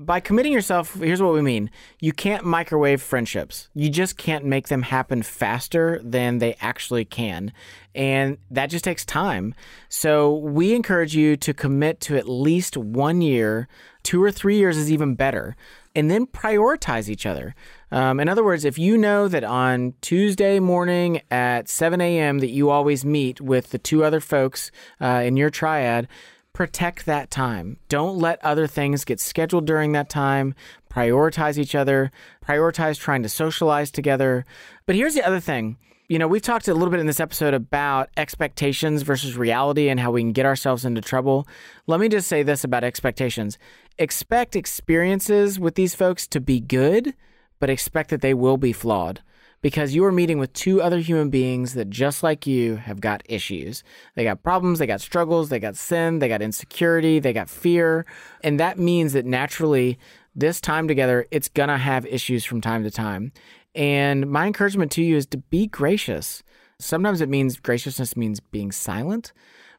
by 0.00 0.18
committing 0.18 0.52
yourself, 0.52 0.94
here's 0.94 1.20
what 1.20 1.34
we 1.34 1.42
mean. 1.42 1.70
You 2.00 2.14
can't 2.14 2.42
microwave 2.42 3.02
friendships. 3.02 3.68
You 3.74 3.90
just 3.90 4.16
can't 4.16 4.46
make 4.46 4.68
them 4.68 4.80
happen 4.80 5.22
faster 5.22 6.00
than 6.02 6.38
they 6.38 6.56
actually 6.58 7.04
can. 7.04 7.52
And 7.94 8.38
that 8.50 8.70
just 8.70 8.82
takes 8.82 9.04
time. 9.04 9.54
So 9.90 10.34
we 10.36 10.74
encourage 10.74 11.14
you 11.14 11.36
to 11.36 11.52
commit 11.52 12.00
to 12.02 12.16
at 12.16 12.26
least 12.26 12.78
one 12.78 13.20
year. 13.20 13.68
Two 14.02 14.22
or 14.22 14.32
three 14.32 14.56
years 14.56 14.78
is 14.78 14.90
even 14.90 15.16
better. 15.16 15.54
And 15.94 16.10
then 16.10 16.26
prioritize 16.26 17.10
each 17.10 17.26
other. 17.26 17.54
Um, 17.90 18.20
in 18.20 18.28
other 18.28 18.44
words, 18.44 18.64
if 18.64 18.78
you 18.78 18.96
know 18.96 19.28
that 19.28 19.44
on 19.44 19.92
Tuesday 20.00 20.60
morning 20.60 21.20
at 21.30 21.68
7 21.68 22.00
a.m. 22.00 22.38
that 22.38 22.50
you 22.50 22.70
always 22.70 23.04
meet 23.04 23.38
with 23.42 23.68
the 23.68 23.78
two 23.78 24.02
other 24.02 24.20
folks 24.20 24.70
uh, 24.98 25.22
in 25.22 25.36
your 25.36 25.50
triad, 25.50 26.08
protect 26.52 27.06
that 27.06 27.30
time. 27.30 27.78
Don't 27.88 28.18
let 28.18 28.44
other 28.44 28.66
things 28.66 29.04
get 29.04 29.20
scheduled 29.20 29.66
during 29.66 29.92
that 29.92 30.08
time. 30.08 30.54
Prioritize 30.90 31.58
each 31.58 31.74
other, 31.74 32.10
prioritize 32.44 32.98
trying 32.98 33.22
to 33.22 33.28
socialize 33.28 33.90
together. 33.90 34.44
But 34.86 34.96
here's 34.96 35.14
the 35.14 35.26
other 35.26 35.40
thing. 35.40 35.76
You 36.08 36.18
know, 36.18 36.26
we've 36.26 36.42
talked 36.42 36.66
a 36.66 36.74
little 36.74 36.90
bit 36.90 36.98
in 36.98 37.06
this 37.06 37.20
episode 37.20 37.54
about 37.54 38.10
expectations 38.16 39.02
versus 39.02 39.36
reality 39.36 39.88
and 39.88 40.00
how 40.00 40.10
we 40.10 40.22
can 40.22 40.32
get 40.32 40.46
ourselves 40.46 40.84
into 40.84 41.00
trouble. 41.00 41.46
Let 41.86 42.00
me 42.00 42.08
just 42.08 42.26
say 42.26 42.42
this 42.42 42.64
about 42.64 42.84
expectations 42.84 43.58
expect 43.98 44.56
experiences 44.56 45.60
with 45.60 45.74
these 45.76 45.94
folks 45.94 46.26
to 46.26 46.40
be 46.40 46.58
good, 46.58 47.14
but 47.60 47.70
expect 47.70 48.10
that 48.10 48.22
they 48.22 48.34
will 48.34 48.56
be 48.56 48.72
flawed 48.72 49.20
because 49.62 49.94
you 49.94 50.04
are 50.04 50.12
meeting 50.12 50.38
with 50.38 50.52
two 50.52 50.80
other 50.80 50.98
human 50.98 51.28
beings 51.28 51.74
that, 51.74 51.90
just 51.90 52.22
like 52.22 52.46
you, 52.46 52.76
have 52.76 53.00
got 53.00 53.22
issues. 53.26 53.82
They 54.14 54.24
got 54.24 54.42
problems, 54.42 54.78
they 54.78 54.86
got 54.86 55.00
struggles, 55.00 55.48
they 55.48 55.58
got 55.58 55.76
sin, 55.76 56.18
they 56.18 56.28
got 56.28 56.42
insecurity, 56.42 57.18
they 57.18 57.32
got 57.32 57.50
fear. 57.50 58.06
And 58.42 58.58
that 58.58 58.78
means 58.78 59.12
that 59.12 59.26
naturally, 59.26 59.98
this 60.34 60.60
time 60.60 60.88
together, 60.88 61.26
it's 61.30 61.48
going 61.48 61.68
to 61.68 61.76
have 61.76 62.06
issues 62.06 62.44
from 62.44 62.60
time 62.60 62.84
to 62.84 62.90
time. 62.90 63.32
And 63.74 64.30
my 64.30 64.46
encouragement 64.46 64.92
to 64.92 65.02
you 65.02 65.16
is 65.16 65.26
to 65.26 65.38
be 65.38 65.66
gracious. 65.66 66.42
Sometimes 66.78 67.20
it 67.20 67.28
means 67.28 67.58
graciousness 67.58 68.16
means 68.16 68.40
being 68.40 68.72
silent, 68.72 69.32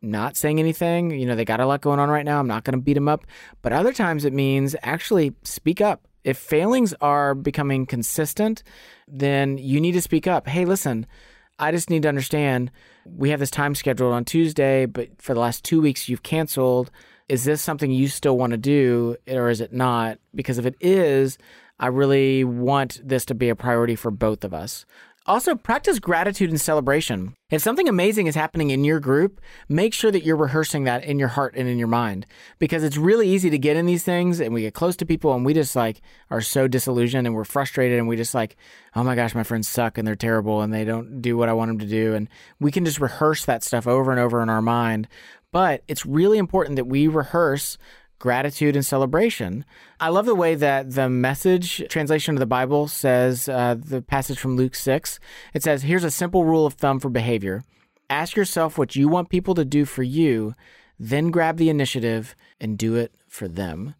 not 0.04 0.38
saying 0.38 0.60
anything. 0.60 1.12
You 1.12 1.26
know, 1.26 1.36
they 1.36 1.46
got 1.46 1.60
a 1.60 1.66
lot 1.66 1.82
going 1.82 2.00
on 2.00 2.10
right 2.10 2.26
now. 2.26 2.40
I'm 2.40 2.48
not 2.48 2.64
going 2.64 2.78
to 2.78 2.84
beat 2.84 2.94
them 2.94 3.10
up. 3.10 3.26
But 3.64 3.74
other 3.74 3.92
times 3.92 4.26
it 4.26 4.34
means 4.34 4.76
actually 4.84 5.34
speak 5.44 5.82
up 5.82 6.08
if 6.24 6.38
failings 6.38 6.94
are 7.02 7.34
becoming 7.34 7.86
consistent, 7.86 8.64
then 9.08 9.58
you 9.58 9.82
need 9.82 9.94
to 9.94 10.02
speak 10.02 10.28
up. 10.28 10.48
Hey, 10.48 10.66
listen, 10.66 11.06
I 11.60 11.72
just 11.72 11.90
need 11.90 12.04
to 12.04 12.10
understand 12.10 12.72
we 13.06 13.30
have 13.32 13.40
this 13.40 13.52
time 13.52 13.76
scheduled 13.76 14.14
on 14.14 14.26
Tuesday, 14.26 14.86
but 14.86 15.22
for 15.22 15.34
the 15.34 15.40
last 15.40 15.64
two 15.64 15.82
weeks 15.82 16.08
you've 16.10 16.24
canceled. 16.24 16.92
Is 17.30 17.46
this 17.46 17.62
something 17.62 17.92
you 17.92 18.08
still 18.08 18.38
want 18.38 18.52
to 18.52 18.58
do 18.58 19.16
or 19.28 19.50
is 19.50 19.62
it 19.62 19.72
not? 19.72 20.20
Because 20.36 20.58
if 20.58 20.66
it 20.66 20.76
is, 20.82 21.38
I 21.80 21.88
really 21.88 22.44
want 22.44 23.02
this 23.04 23.26
to 23.26 23.36
be 23.36 23.50
a 23.50 23.56
priority 23.56 23.96
for 23.96 24.12
both 24.12 24.44
of 24.44 24.54
us. 24.54 24.86
Also, 25.28 25.54
practice 25.54 26.00
gratitude 26.00 26.50
and 26.50 26.60
celebration. 26.60 27.36
If 27.52 27.62
something 27.62 27.88
amazing 27.88 28.26
is 28.26 28.34
happening 28.34 28.72
in 28.72 28.84
your 28.84 29.00
group, 29.00 29.40
make 29.70 29.94
sure 29.94 30.10
that 30.10 30.24
you're 30.24 30.36
rehearsing 30.36 30.86
that 30.86 31.04
in 31.04 31.20
your 31.20 31.28
heart 31.28 31.54
and 31.56 31.70
in 31.70 31.78
your 31.78 31.88
mind 31.88 32.26
because 32.58 32.84
it's 32.84 32.98
really 32.98 33.30
easy 33.30 33.52
to 33.52 33.60
get 33.60 33.78
in 33.78 33.86
these 33.86 34.04
things 34.04 34.40
and 34.40 34.52
we 34.52 34.62
get 34.62 34.74
close 34.74 34.96
to 34.96 35.06
people 35.06 35.36
and 35.36 35.46
we 35.46 35.54
just 35.54 35.76
like 35.76 36.02
are 36.32 36.42
so 36.42 36.68
disillusioned 36.68 37.28
and 37.28 37.36
we're 37.36 37.44
frustrated 37.44 38.00
and 38.00 38.08
we 38.08 38.16
just 38.16 38.34
like, 38.34 38.58
oh 38.96 39.04
my 39.04 39.14
gosh, 39.14 39.36
my 39.36 39.44
friends 39.44 39.68
suck 39.68 40.00
and 40.00 40.08
they're 40.08 40.16
terrible 40.16 40.62
and 40.62 40.74
they 40.74 40.84
don't 40.84 41.22
do 41.22 41.38
what 41.38 41.50
I 41.50 41.54
want 41.54 41.70
them 41.70 41.80
to 41.80 41.86
do. 41.86 42.16
And 42.16 42.28
we 42.60 42.72
can 42.72 42.84
just 42.84 43.00
rehearse 43.00 43.46
that 43.46 43.64
stuff 43.64 43.86
over 43.86 44.10
and 44.10 44.20
over 44.20 44.42
in 44.42 44.50
our 44.50 44.62
mind. 44.62 45.08
But 45.52 45.84
it's 45.88 46.06
really 46.06 46.40
important 46.40 46.78
that 46.78 46.86
we 46.86 47.08
rehearse 47.08 47.78
gratitude 48.22 48.76
and 48.76 48.86
celebration. 48.86 49.66
I 50.00 50.10
love 50.10 50.28
the 50.28 50.36
way 50.36 50.54
that 50.54 50.92
the 50.94 51.10
message 51.10 51.84
translation 51.90 52.36
of 52.36 52.40
the 52.40 52.46
Bible 52.46 52.88
says 52.88 53.50
uh, 53.50 53.76
the 53.78 54.04
passage 54.04 54.38
from 54.38 54.56
Luke 54.56 54.76
6. 54.76 55.20
It 55.56 55.64
says, 55.64 55.82
Here's 55.82 56.04
a 56.04 56.12
simple 56.12 56.46
rule 56.46 56.68
of 56.68 56.76
thumb 56.76 57.00
for 57.00 57.10
behavior 57.10 57.64
ask 58.12 58.36
yourself 58.36 58.78
what 58.78 58.96
you 58.96 59.08
want 59.08 59.30
people 59.30 59.56
to 59.56 59.64
do 59.64 59.86
for 59.86 60.04
you, 60.04 60.54
then 61.00 61.32
grab 61.32 61.58
the 61.58 61.70
initiative 61.70 62.36
and 62.60 62.78
do 62.78 62.96
it 62.96 63.14
for 63.28 63.48
them. 63.48 63.96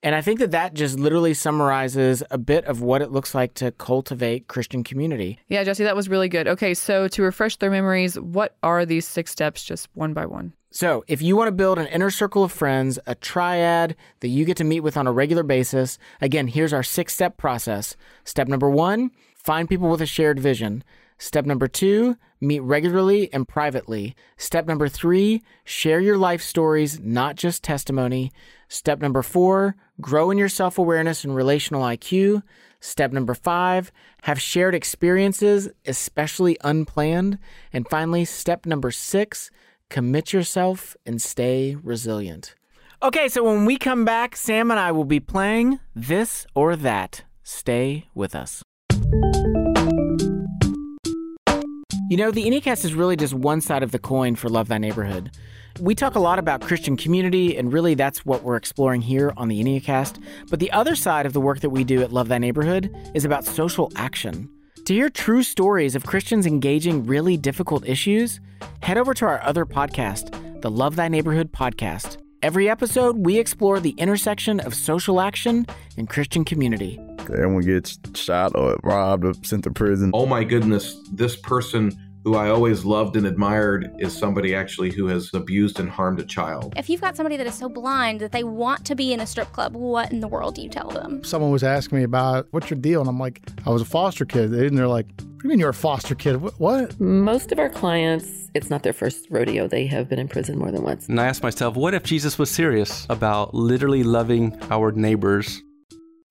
And 0.00 0.14
I 0.14 0.20
think 0.20 0.38
that 0.38 0.52
that 0.52 0.74
just 0.74 0.98
literally 0.98 1.34
summarizes 1.34 2.22
a 2.30 2.38
bit 2.38 2.64
of 2.64 2.80
what 2.80 3.02
it 3.02 3.12
looks 3.12 3.34
like 3.34 3.54
to 3.54 3.72
cultivate 3.72 4.48
Christian 4.48 4.82
community. 4.82 5.40
Yeah, 5.48 5.62
Jesse, 5.64 5.84
that 5.84 5.96
was 5.96 6.08
really 6.08 6.28
good. 6.28 6.48
Okay, 6.48 6.72
so 6.72 7.06
to 7.08 7.22
refresh 7.22 7.56
their 7.56 7.70
memories, 7.70 8.18
what 8.18 8.56
are 8.62 8.86
these 8.86 9.06
six 9.06 9.30
steps 9.30 9.62
just 9.62 9.88
one 9.94 10.14
by 10.14 10.24
one? 10.26 10.54
So, 10.74 11.04
if 11.06 11.20
you 11.20 11.36
want 11.36 11.48
to 11.48 11.52
build 11.52 11.78
an 11.78 11.86
inner 11.88 12.08
circle 12.08 12.44
of 12.44 12.50
friends, 12.50 12.98
a 13.06 13.14
triad 13.14 13.94
that 14.20 14.28
you 14.28 14.46
get 14.46 14.56
to 14.56 14.64
meet 14.64 14.80
with 14.80 14.96
on 14.96 15.06
a 15.06 15.12
regular 15.12 15.42
basis, 15.42 15.98
again, 16.18 16.48
here's 16.48 16.72
our 16.72 16.82
six 16.82 17.12
step 17.12 17.36
process. 17.36 17.94
Step 18.24 18.48
number 18.48 18.70
one 18.70 19.10
find 19.34 19.68
people 19.68 19.90
with 19.90 20.00
a 20.00 20.06
shared 20.06 20.40
vision. 20.40 20.82
Step 21.18 21.44
number 21.44 21.68
two, 21.68 22.16
meet 22.40 22.60
regularly 22.60 23.30
and 23.34 23.46
privately. 23.46 24.16
Step 24.38 24.66
number 24.66 24.88
three, 24.88 25.42
share 25.62 26.00
your 26.00 26.16
life 26.16 26.40
stories, 26.40 26.98
not 27.00 27.36
just 27.36 27.62
testimony. 27.62 28.32
Step 28.68 28.98
number 28.98 29.22
four, 29.22 29.76
grow 30.00 30.30
in 30.30 30.38
your 30.38 30.48
self 30.48 30.78
awareness 30.78 31.22
and 31.22 31.36
relational 31.36 31.82
IQ. 31.82 32.42
Step 32.80 33.12
number 33.12 33.34
five, 33.34 33.92
have 34.22 34.40
shared 34.40 34.74
experiences, 34.74 35.68
especially 35.84 36.56
unplanned. 36.64 37.38
And 37.74 37.86
finally, 37.90 38.24
step 38.24 38.64
number 38.64 38.90
six, 38.90 39.50
commit 39.92 40.32
yourself 40.32 40.96
and 41.04 41.20
stay 41.20 41.76
resilient. 41.82 42.54
Okay, 43.02 43.28
so 43.28 43.44
when 43.44 43.66
we 43.66 43.76
come 43.76 44.04
back, 44.06 44.34
Sam 44.36 44.70
and 44.70 44.80
I 44.80 44.90
will 44.90 45.04
be 45.04 45.20
playing 45.20 45.80
this 45.94 46.46
or 46.54 46.76
that. 46.76 47.24
Stay 47.42 48.08
with 48.14 48.34
us. 48.34 48.62
You 52.08 52.16
know, 52.16 52.30
the 52.30 52.44
Enneacast 52.44 52.84
is 52.84 52.94
really 52.94 53.16
just 53.16 53.34
one 53.34 53.60
side 53.60 53.82
of 53.82 53.90
the 53.90 53.98
coin 53.98 54.34
for 54.34 54.48
Love 54.48 54.68
Thy 54.68 54.78
Neighborhood. 54.78 55.30
We 55.80 55.94
talk 55.94 56.14
a 56.14 56.20
lot 56.20 56.38
about 56.38 56.60
Christian 56.60 56.96
community, 56.96 57.56
and 57.56 57.72
really 57.72 57.94
that's 57.94 58.24
what 58.24 58.42
we're 58.42 58.56
exploring 58.56 59.02
here 59.02 59.32
on 59.36 59.48
the 59.48 59.62
Enneacast. 59.62 60.22
But 60.48 60.60
the 60.60 60.70
other 60.72 60.94
side 60.94 61.26
of 61.26 61.32
the 61.32 61.40
work 61.40 61.60
that 61.60 61.70
we 61.70 61.84
do 61.84 62.02
at 62.02 62.12
Love 62.12 62.28
Thy 62.28 62.38
Neighborhood 62.38 62.94
is 63.14 63.24
about 63.24 63.44
social 63.44 63.90
action. 63.96 64.48
To 64.86 64.94
hear 64.94 65.10
true 65.10 65.44
stories 65.44 65.94
of 65.94 66.04
Christians 66.04 66.44
engaging 66.44 67.06
really 67.06 67.36
difficult 67.36 67.86
issues, 67.86 68.40
head 68.82 68.98
over 68.98 69.14
to 69.14 69.26
our 69.26 69.40
other 69.44 69.64
podcast, 69.64 70.60
the 70.60 70.72
Love 70.72 70.96
Thy 70.96 71.06
Neighborhood 71.06 71.52
podcast. 71.52 72.16
Every 72.42 72.68
episode, 72.68 73.24
we 73.24 73.38
explore 73.38 73.78
the 73.78 73.94
intersection 73.96 74.58
of 74.58 74.74
social 74.74 75.20
action 75.20 75.66
and 75.96 76.08
Christian 76.08 76.44
community. 76.44 76.98
Everyone 77.20 77.62
gets 77.62 78.00
shot 78.14 78.56
or 78.56 78.76
robbed 78.82 79.24
or 79.24 79.34
sent 79.44 79.62
to 79.64 79.70
prison. 79.70 80.10
Oh 80.12 80.26
my 80.26 80.42
goodness, 80.42 81.00
this 81.12 81.36
person 81.36 81.92
who 82.24 82.36
I 82.36 82.50
always 82.50 82.84
loved 82.84 83.16
and 83.16 83.26
admired 83.26 83.94
is 83.98 84.16
somebody 84.16 84.54
actually 84.54 84.90
who 84.90 85.06
has 85.08 85.32
abused 85.34 85.80
and 85.80 85.90
harmed 85.90 86.20
a 86.20 86.24
child. 86.24 86.74
If 86.76 86.88
you've 86.88 87.00
got 87.00 87.16
somebody 87.16 87.36
that 87.36 87.46
is 87.46 87.54
so 87.54 87.68
blind 87.68 88.20
that 88.20 88.32
they 88.32 88.44
want 88.44 88.84
to 88.86 88.94
be 88.94 89.12
in 89.12 89.20
a 89.20 89.26
strip 89.26 89.52
club, 89.52 89.74
what 89.74 90.12
in 90.12 90.20
the 90.20 90.28
world 90.28 90.54
do 90.54 90.62
you 90.62 90.68
tell 90.68 90.88
them? 90.88 91.24
Someone 91.24 91.50
was 91.50 91.64
asking 91.64 91.98
me 91.98 92.04
about 92.04 92.46
what's 92.50 92.70
your 92.70 92.78
deal, 92.78 93.00
and 93.00 93.08
I'm 93.08 93.18
like, 93.18 93.42
I 93.66 93.70
was 93.70 93.82
a 93.82 93.86
foster 93.86 94.24
kid, 94.24 94.52
and 94.52 94.78
they're 94.78 94.86
like, 94.86 95.06
What 95.06 95.18
do 95.18 95.38
you 95.44 95.50
mean 95.50 95.58
you're 95.58 95.70
a 95.70 95.74
foster 95.74 96.14
kid? 96.14 96.40
What? 96.40 96.58
what? 96.60 97.00
Most 97.00 97.50
of 97.52 97.58
our 97.58 97.68
clients, 97.68 98.50
it's 98.54 98.70
not 98.70 98.82
their 98.82 98.92
first 98.92 99.26
rodeo. 99.30 99.66
They 99.66 99.86
have 99.86 100.08
been 100.08 100.18
in 100.18 100.28
prison 100.28 100.58
more 100.58 100.70
than 100.70 100.82
once. 100.82 101.08
And 101.08 101.20
I 101.20 101.26
asked 101.26 101.42
myself, 101.42 101.74
what 101.74 101.94
if 101.94 102.02
Jesus 102.02 102.38
was 102.38 102.50
serious 102.50 103.06
about 103.10 103.54
literally 103.54 104.04
loving 104.04 104.56
our 104.70 104.92
neighbors? 104.92 105.62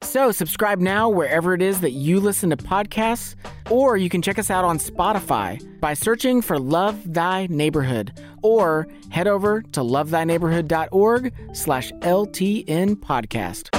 So, 0.04 0.32
subscribe 0.32 0.80
now 0.80 1.08
wherever 1.10 1.54
it 1.54 1.62
is 1.62 1.82
that 1.82 1.92
you 1.92 2.20
listen 2.20 2.50
to 2.50 2.58
podcasts, 2.58 3.36
or 3.70 3.98
you 3.98 4.10
can 4.10 4.22
check 4.22 4.40
us 4.40 4.50
out 4.50 4.66
on 4.66 4.80
Spotify 4.80 5.62
by 5.80 5.94
searching 5.94 6.42
for 6.42 6.58
Love 6.60 7.14
Thy 7.14 7.46
Neighborhood, 7.48 8.20
or 8.42 8.88
head 9.10 9.28
over 9.28 9.62
to 9.62 9.80
lovethyneighborhood.org 9.82 11.34
slash 11.54 11.92
LTN 12.02 12.96
podcast. 12.96 13.70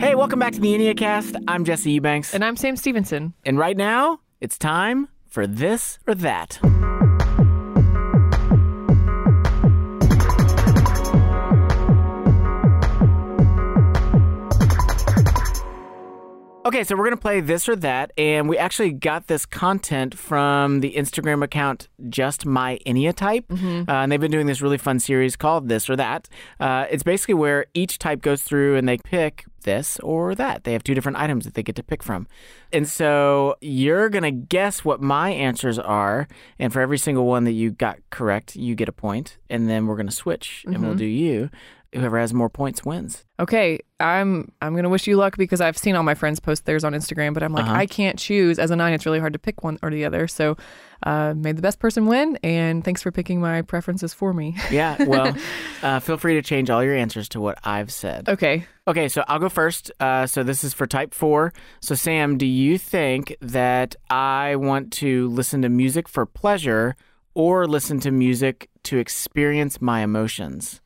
Hey, 0.00 0.14
welcome 0.16 0.38
back 0.38 0.52
to 0.54 0.60
the 0.60 0.74
Enneacast. 0.74 1.36
I'm 1.48 1.64
Jesse 1.64 1.92
Eubanks. 1.92 2.34
And 2.34 2.44
I'm 2.44 2.56
Sam 2.56 2.76
Stevenson. 2.76 3.32
And 3.44 3.58
right 3.58 3.76
now, 3.76 4.20
it's 4.40 4.58
time 4.58 5.08
for 5.34 5.48
this 5.48 5.98
or 6.06 6.14
that. 6.14 6.60
Okay, 16.66 16.82
so 16.82 16.96
we're 16.96 17.04
going 17.04 17.16
to 17.16 17.20
play 17.20 17.40
this 17.40 17.68
or 17.68 17.76
that, 17.76 18.10
and 18.16 18.48
we 18.48 18.56
actually 18.56 18.90
got 18.90 19.26
this 19.26 19.44
content 19.44 20.16
from 20.16 20.80
the 20.80 20.94
Instagram 20.94 21.44
account 21.44 21.88
Just 22.08 22.46
My 22.46 22.78
Enneatype, 22.86 23.44
Mm-hmm. 23.48 23.90
uh, 23.90 23.92
and 24.02 24.10
they've 24.10 24.18
been 24.20 24.30
doing 24.30 24.46
this 24.46 24.62
really 24.62 24.78
fun 24.78 24.98
series 24.98 25.36
called 25.36 25.68
This 25.68 25.90
or 25.90 25.96
That. 25.96 26.26
Uh, 26.58 26.86
it's 26.90 27.02
basically 27.02 27.34
where 27.34 27.66
each 27.74 27.98
type 27.98 28.22
goes 28.22 28.42
through 28.42 28.76
and 28.76 28.88
they 28.88 28.96
pick 28.96 29.44
this 29.64 29.98
or 30.00 30.34
that. 30.36 30.64
They 30.64 30.72
have 30.72 30.82
two 30.82 30.94
different 30.94 31.18
items 31.18 31.44
that 31.44 31.52
they 31.52 31.62
get 31.62 31.76
to 31.76 31.82
pick 31.82 32.02
from, 32.02 32.26
and 32.72 32.88
so 32.88 33.56
you're 33.60 34.08
going 34.08 34.22
to 34.24 34.30
guess 34.30 34.86
what 34.86 35.02
my 35.02 35.32
answers 35.32 35.78
are, 35.78 36.26
and 36.58 36.72
for 36.72 36.80
every 36.80 36.96
single 36.96 37.26
one 37.26 37.44
that 37.44 37.52
you 37.52 37.72
got 37.72 37.98
correct, 38.08 38.56
you 38.56 38.74
get 38.74 38.88
a 38.88 38.92
point, 38.92 39.36
and 39.50 39.68
then 39.68 39.86
we're 39.86 39.96
going 39.96 40.06
to 40.06 40.12
switch, 40.16 40.64
and 40.66 40.82
we'll 40.82 40.94
Mhm. 40.94 40.98
do 40.98 41.04
you. 41.04 41.50
Whoever 41.94 42.18
has 42.18 42.34
more 42.34 42.48
points 42.50 42.84
wins. 42.84 43.24
Okay, 43.38 43.78
I'm 44.00 44.52
I'm 44.60 44.74
gonna 44.76 44.88
wish 44.88 45.06
you 45.06 45.16
luck 45.16 45.36
because 45.36 45.60
I've 45.60 45.78
seen 45.78 45.94
all 45.96 46.02
my 46.02 46.14
friends 46.14 46.40
post 46.40 46.64
theirs 46.66 46.84
on 46.84 46.92
Instagram, 46.92 47.34
but 47.34 47.42
I'm 47.42 47.52
like 47.52 47.64
Uh-huh. 47.64 47.74
I 47.74 47.86
can't 47.86 48.18
choose. 48.18 48.58
As 48.58 48.70
a 48.70 48.76
nine, 48.76 48.92
it's 48.92 49.06
really 49.06 49.20
hard 49.20 49.32
to 49.32 49.38
pick 49.38 49.62
one 49.64 49.78
or 49.82 49.90
the 49.90 50.04
other. 50.04 50.26
So, 50.28 50.56
uh, 51.04 51.34
may 51.36 51.52
the 51.52 51.62
best 51.62 51.78
person 51.78 52.06
win, 52.06 52.38
and 52.42 52.84
thanks 52.84 53.02
for 53.02 53.10
picking 53.10 53.40
my 53.40 53.62
preferences 53.62 54.12
for 54.14 54.32
me. 54.32 54.56
Yeah, 54.70 55.02
well, 55.04 55.36
uh, 55.82 56.00
feel 56.00 56.16
free 56.16 56.34
to 56.34 56.42
change 56.42 56.70
all 56.70 56.82
your 56.82 56.94
answers 56.94 57.28
to 57.30 57.40
what 57.40 57.58
I've 57.64 57.92
said. 57.92 58.28
Okay. 58.28 58.66
Okay, 58.86 59.08
so 59.08 59.24
I'll 59.28 59.38
go 59.38 59.48
first. 59.48 59.90
Uh, 60.00 60.26
so 60.26 60.42
this 60.42 60.62
is 60.64 60.74
for 60.74 60.86
type 60.86 61.14
four. 61.14 61.52
So, 61.80 61.94
Sam, 61.94 62.36
do 62.38 62.46
you 62.46 62.76
think 62.78 63.36
that 63.40 63.96
I 64.10 64.56
want 64.56 64.92
to 64.94 65.28
listen 65.28 65.62
to 65.62 65.68
music 65.68 66.08
for 66.08 66.26
pleasure 66.26 66.94
or 67.34 67.66
listen 67.66 67.98
to 68.00 68.10
music 68.10 68.68
to 68.84 68.98
experience 68.98 69.80
my 69.80 70.00
emotions? 70.00 70.80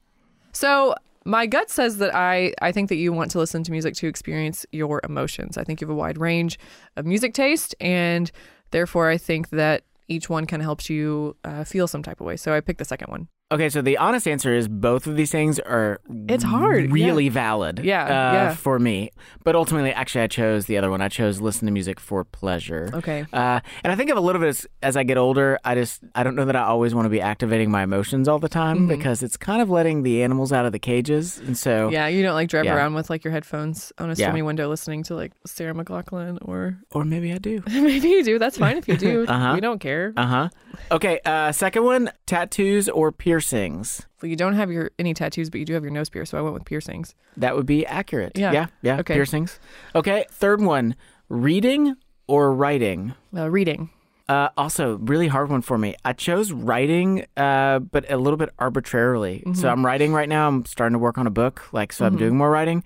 So 0.58 0.96
my 1.24 1.46
gut 1.46 1.70
says 1.70 1.98
that 1.98 2.12
I 2.12 2.52
I 2.60 2.72
think 2.72 2.88
that 2.88 2.96
you 2.96 3.12
want 3.12 3.30
to 3.30 3.38
listen 3.38 3.62
to 3.62 3.70
music 3.70 3.94
to 3.94 4.08
experience 4.08 4.66
your 4.72 5.00
emotions. 5.04 5.56
I 5.56 5.62
think 5.62 5.80
you 5.80 5.86
have 5.86 5.92
a 5.92 5.96
wide 5.96 6.18
range 6.18 6.58
of 6.96 7.06
music 7.06 7.32
taste, 7.32 7.76
and 7.80 8.28
therefore 8.72 9.08
I 9.08 9.18
think 9.18 9.50
that 9.50 9.84
each 10.08 10.28
one 10.28 10.46
kind 10.46 10.60
of 10.60 10.64
helps 10.64 10.90
you 10.90 11.36
uh, 11.44 11.62
feel 11.62 11.86
some 11.86 12.02
type 12.02 12.20
of 12.20 12.26
way. 12.26 12.36
So 12.36 12.52
I 12.52 12.60
picked 12.60 12.80
the 12.80 12.84
second 12.84 13.08
one. 13.08 13.28
Okay, 13.50 13.70
so 13.70 13.80
the 13.80 13.96
honest 13.96 14.28
answer 14.28 14.52
is 14.54 14.68
both 14.68 15.06
of 15.06 15.16
these 15.16 15.32
things 15.32 15.58
are 15.58 16.00
It's 16.28 16.44
hard, 16.44 16.92
really 16.92 17.24
yeah. 17.24 17.30
valid. 17.30 17.78
Yeah, 17.82 18.02
uh, 18.04 18.08
yeah. 18.34 18.54
for 18.54 18.78
me. 18.78 19.10
But 19.42 19.56
ultimately, 19.56 19.90
actually, 19.90 20.20
I 20.20 20.26
chose 20.26 20.66
the 20.66 20.76
other 20.76 20.90
one. 20.90 21.00
I 21.00 21.08
chose 21.08 21.40
listen 21.40 21.64
to 21.64 21.72
music 21.72 21.98
for 21.98 22.24
pleasure. 22.24 22.90
Okay. 22.92 23.24
Uh, 23.32 23.60
and 23.82 23.90
I 23.90 23.94
think 23.96 24.10
of 24.10 24.18
a 24.18 24.20
little 24.20 24.38
bit 24.42 24.48
as, 24.48 24.66
as 24.82 24.98
I 24.98 25.02
get 25.02 25.16
older, 25.16 25.58
I 25.64 25.74
just 25.76 26.02
I 26.14 26.24
don't 26.24 26.34
know 26.36 26.44
that 26.44 26.56
I 26.56 26.64
always 26.64 26.94
want 26.94 27.06
to 27.06 27.10
be 27.10 27.22
activating 27.22 27.70
my 27.70 27.84
emotions 27.84 28.28
all 28.28 28.38
the 28.38 28.50
time 28.50 28.80
Mhm. 28.80 28.88
because 28.88 29.22
it's 29.22 29.38
kind 29.38 29.62
of 29.62 29.70
letting 29.70 30.02
the 30.02 30.22
animals 30.22 30.52
out 30.52 30.66
of 30.66 30.72
the 30.72 30.78
cages, 30.78 31.38
and 31.38 31.56
so 31.56 31.88
Yeah, 31.88 32.06
you 32.08 32.22
don't 32.22 32.34
like 32.34 32.50
drive 32.50 32.66
Yeah. 32.66 32.74
around 32.76 32.92
with 32.92 33.08
like 33.08 33.24
your 33.24 33.32
headphones 33.32 33.94
on 33.96 34.10
a 34.10 34.16
stormy 34.16 34.42
window 34.42 34.68
listening 34.68 35.04
to 35.04 35.14
like 35.14 35.32
Sarah 35.46 35.72
McLachlan 35.72 36.36
or 36.42 36.76
or 36.92 37.02
maybe 37.06 37.32
I 37.32 37.38
do. 37.38 37.62
maybe 37.72 38.08
you 38.10 38.22
do. 38.22 38.38
That's 38.38 38.58
fine 38.58 38.76
if 38.76 38.86
you 38.88 38.98
do. 38.98 39.24
Uh-huh. 39.26 39.52
We 39.54 39.62
don't 39.62 39.78
care. 39.80 40.12
Uh 40.18 40.26
huh. 40.26 40.48
Okay. 40.92 41.18
Uh, 41.24 41.50
second 41.52 41.84
one: 41.84 42.10
tattoos 42.26 42.90
or 42.90 43.10
piercings. 43.10 43.37
Well, 43.40 44.28
you 44.28 44.36
don't 44.36 44.54
have 44.54 44.70
your 44.70 44.90
any 44.98 45.14
tattoos, 45.14 45.50
but 45.50 45.58
you 45.58 45.64
do 45.64 45.74
have 45.74 45.82
your 45.84 45.92
nose 45.92 46.08
pierced, 46.10 46.30
so 46.32 46.38
I 46.38 46.40
went 46.40 46.54
with 46.54 46.64
piercings. 46.64 47.14
That 47.36 47.54
would 47.56 47.66
be 47.66 47.86
accurate. 47.86 48.32
Yeah. 48.36 48.52
Yeah. 48.52 48.66
Yeah. 48.82 48.98
Okay. 49.00 49.14
Piercings. 49.14 49.58
Okay. 49.94 50.26
Third 50.30 50.60
one: 50.60 50.94
reading 51.28 51.96
or 52.26 52.52
writing. 52.52 53.14
Uh, 53.36 53.50
reading. 53.50 53.90
Uh, 54.28 54.50
also, 54.58 54.98
really 54.98 55.28
hard 55.28 55.48
one 55.48 55.62
for 55.62 55.78
me. 55.78 55.94
I 56.04 56.12
chose 56.12 56.52
writing, 56.52 57.24
uh, 57.38 57.78
but 57.78 58.10
a 58.10 58.18
little 58.18 58.36
bit 58.36 58.50
arbitrarily. 58.58 59.42
Mhm. 59.46 59.56
So 59.56 59.70
I'm 59.70 59.84
writing 59.86 60.12
right 60.12 60.28
now. 60.28 60.46
I'm 60.48 60.66
starting 60.66 60.92
to 60.92 60.98
work 60.98 61.16
on 61.16 61.26
a 61.26 61.30
book, 61.30 61.66
like 61.72 61.94
so. 61.94 62.04
I'm 62.04 62.14
Mhm. 62.14 62.18
doing 62.18 62.36
more 62.36 62.50
writing, 62.50 62.84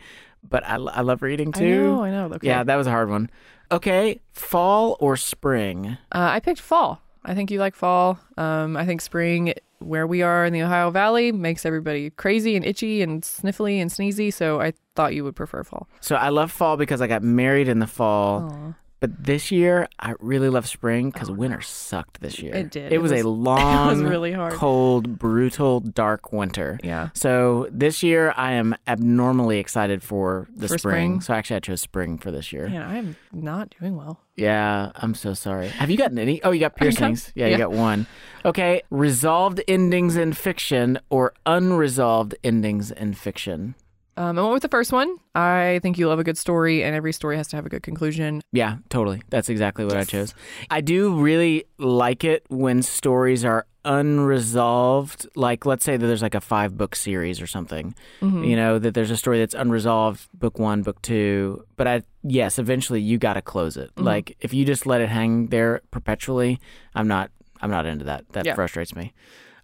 but 0.48 0.62
I, 0.64 0.74
I 0.76 1.00
love 1.00 1.20
reading 1.20 1.48
I 1.54 1.58
too. 1.58 1.82
know, 1.96 2.04
I 2.04 2.10
know. 2.12 2.26
Okay. 2.34 2.46
Yeah, 2.46 2.62
that 2.62 2.76
was 2.76 2.86
a 2.86 2.90
hard 2.90 3.10
one. 3.10 3.28
Okay, 3.72 4.20
fall 4.32 4.96
or 5.00 5.16
spring? 5.16 5.96
Uh, 6.12 6.30
I 6.34 6.38
picked 6.38 6.60
fall. 6.60 7.01
I 7.24 7.34
think 7.34 7.50
you 7.50 7.58
like 7.58 7.76
fall. 7.76 8.18
Um, 8.36 8.76
I 8.76 8.84
think 8.84 9.00
spring, 9.00 9.54
where 9.78 10.06
we 10.06 10.22
are 10.22 10.44
in 10.44 10.52
the 10.52 10.62
Ohio 10.62 10.90
Valley, 10.90 11.32
makes 11.32 11.64
everybody 11.64 12.10
crazy 12.10 12.56
and 12.56 12.64
itchy 12.64 13.02
and 13.02 13.22
sniffly 13.22 13.76
and 13.80 13.90
sneezy. 13.90 14.32
So 14.32 14.60
I 14.60 14.72
thought 14.94 15.14
you 15.14 15.24
would 15.24 15.36
prefer 15.36 15.62
fall. 15.64 15.88
So 16.00 16.16
I 16.16 16.28
love 16.30 16.50
fall 16.50 16.76
because 16.76 17.00
I 17.00 17.06
got 17.06 17.22
married 17.22 17.68
in 17.68 17.78
the 17.78 17.86
fall. 17.86 18.50
Aw. 18.52 18.74
But 19.02 19.24
this 19.24 19.50
year, 19.50 19.88
I 19.98 20.14
really 20.20 20.48
love 20.48 20.68
spring 20.68 21.10
because 21.10 21.28
oh, 21.28 21.32
winter 21.32 21.60
sucked 21.60 22.20
this 22.20 22.38
year. 22.38 22.54
It 22.54 22.70
did. 22.70 22.92
It, 22.92 22.92
It 22.96 22.98
was, 23.02 23.10
was- 23.10 23.22
a 23.22 23.28
long, 23.28 24.04
really 24.04 24.30
hard. 24.32 24.52
cold, 24.54 25.18
brutal, 25.18 25.80
dark 25.80 26.32
winter. 26.32 26.78
Yeah. 26.84 27.08
So 27.12 27.66
this 27.72 28.04
year, 28.04 28.32
I 28.36 28.52
am 28.52 28.76
abnormally 28.86 29.58
excited 29.58 30.04
for 30.04 30.46
the 30.54 30.68
For 30.68 30.78
spring. 30.78 30.94
spring? 31.14 31.20
So 31.20 31.34
actually, 31.34 31.56
I 31.56 31.60
chose 31.60 31.80
spring 31.80 32.16
for 32.16 32.30
this 32.30 32.52
year. 32.52 32.68
Man, 32.68 32.82
I'm 32.82 33.16
not 33.32 33.74
doing 33.80 33.96
well. 33.96 34.20
Yeah, 34.36 34.92
I'm 34.94 35.14
so 35.14 35.34
sorry. 35.34 35.66
Have 35.68 35.90
you 35.90 35.96
gotten 35.96 36.18
any? 36.18 36.40
Oh, 36.44 36.52
you 36.52 36.60
got 36.60 36.76
piercings. 36.82 37.32
yeah, 37.34 37.48
you 37.48 37.58
got 37.58 37.72
one. 37.72 38.06
Okay, 38.44 38.82
resolved 38.88 39.60
endings 39.66 40.16
in 40.16 40.32
fiction 40.32 41.00
or 41.10 41.34
unresolved 41.44 42.36
endings 42.44 42.92
in 42.92 43.14
fiction? 43.14 43.74
Um, 44.16 44.38
I 44.38 44.42
went 44.42 44.52
with 44.54 44.62
the 44.62 44.68
first 44.68 44.92
one. 44.92 45.16
I 45.34 45.80
think 45.82 45.96
you 45.98 46.06
love 46.08 46.18
a 46.18 46.24
good 46.24 46.36
story, 46.36 46.84
and 46.84 46.94
every 46.94 47.12
story 47.14 47.36
has 47.38 47.48
to 47.48 47.56
have 47.56 47.64
a 47.64 47.70
good 47.70 47.82
conclusion. 47.82 48.42
Yeah, 48.52 48.76
totally. 48.90 49.22
That's 49.30 49.48
exactly 49.48 49.84
what 49.86 49.96
I 49.96 50.04
chose. 50.04 50.34
I 50.70 50.82
do 50.82 51.14
really 51.18 51.64
like 51.78 52.22
it 52.22 52.44
when 52.48 52.82
stories 52.82 53.42
are 53.44 53.66
unresolved. 53.86 55.26
Like, 55.34 55.64
let's 55.64 55.82
say 55.84 55.96
that 55.96 56.06
there's 56.06 56.20
like 56.22 56.34
a 56.34 56.40
five 56.42 56.76
book 56.76 56.94
series 56.94 57.40
or 57.40 57.46
something. 57.46 57.94
Mhm. 58.20 58.46
You 58.46 58.54
know, 58.56 58.78
that 58.78 58.92
there's 58.94 59.10
a 59.10 59.16
story 59.16 59.38
that's 59.38 59.54
unresolved, 59.54 60.28
book 60.38 60.58
one, 60.58 60.82
book 60.82 61.00
two. 61.02 61.64
But 61.76 61.88
I, 61.88 62.02
yes, 62.22 62.58
eventually 62.58 63.00
you 63.00 63.16
got 63.18 63.34
to 63.34 63.42
close 63.42 63.76
it. 63.78 63.94
Mhm. 63.96 64.04
Like, 64.04 64.36
if 64.40 64.52
you 64.52 64.64
just 64.66 64.86
let 64.86 65.00
it 65.00 65.08
hang 65.08 65.46
there 65.48 65.80
perpetually, 65.90 66.60
I'm 66.94 67.08
not, 67.08 67.30
I'm 67.62 67.70
not 67.70 67.86
into 67.86 68.04
that. 68.04 68.24
That 68.32 68.44
Yeah. 68.44 68.54
frustrates 68.54 68.94
me. 68.94 69.14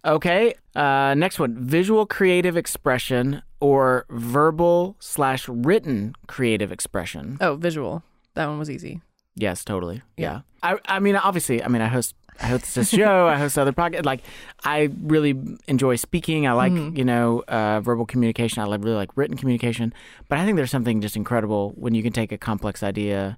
Okay, 0.05 0.53
uh, 0.75 1.13
next 1.17 1.39
one: 1.39 1.57
visual 1.59 2.05
creative 2.05 2.55
expression 2.55 3.41
or 3.59 4.05
verbal 4.09 4.95
slash 4.99 5.47
written 5.49 6.15
creative 6.27 6.71
expression. 6.71 7.37
Oh, 7.41 7.55
visual. 7.55 8.03
That 8.35 8.47
one 8.47 8.59
was 8.59 8.69
easy. 8.69 9.01
Yes, 9.35 9.63
totally. 9.63 10.01
Yeah. 10.17 10.41
Yeah. 10.63 10.73
I 10.85 10.95
I 10.95 10.99
mean 10.99 11.15
obviously, 11.15 11.63
I 11.63 11.67
mean 11.67 11.81
I 11.81 11.87
host 11.87 12.15
I 12.41 12.47
host 12.47 12.75
this 12.75 12.89
show, 12.99 13.27
I 13.27 13.37
host 13.37 13.57
other 13.57 13.73
podcasts. 13.73 14.05
Like 14.05 14.21
I 14.63 14.89
really 15.01 15.37
enjoy 15.67 15.95
speaking. 15.97 16.47
I 16.47 16.53
like, 16.53 16.71
Mhm. 16.71 16.97
you 16.97 17.03
know, 17.05 17.43
uh, 17.47 17.81
verbal 17.81 18.05
communication. 18.05 18.61
I 18.61 18.65
really 18.65 18.95
like 18.95 19.15
written 19.17 19.35
communication. 19.37 19.93
But 20.29 20.39
I 20.39 20.45
think 20.45 20.55
there's 20.55 20.71
something 20.71 21.01
just 21.01 21.15
incredible 21.17 21.73
when 21.75 21.93
you 21.95 22.03
can 22.03 22.13
take 22.13 22.31
a 22.31 22.37
complex 22.37 22.81
idea 22.83 23.37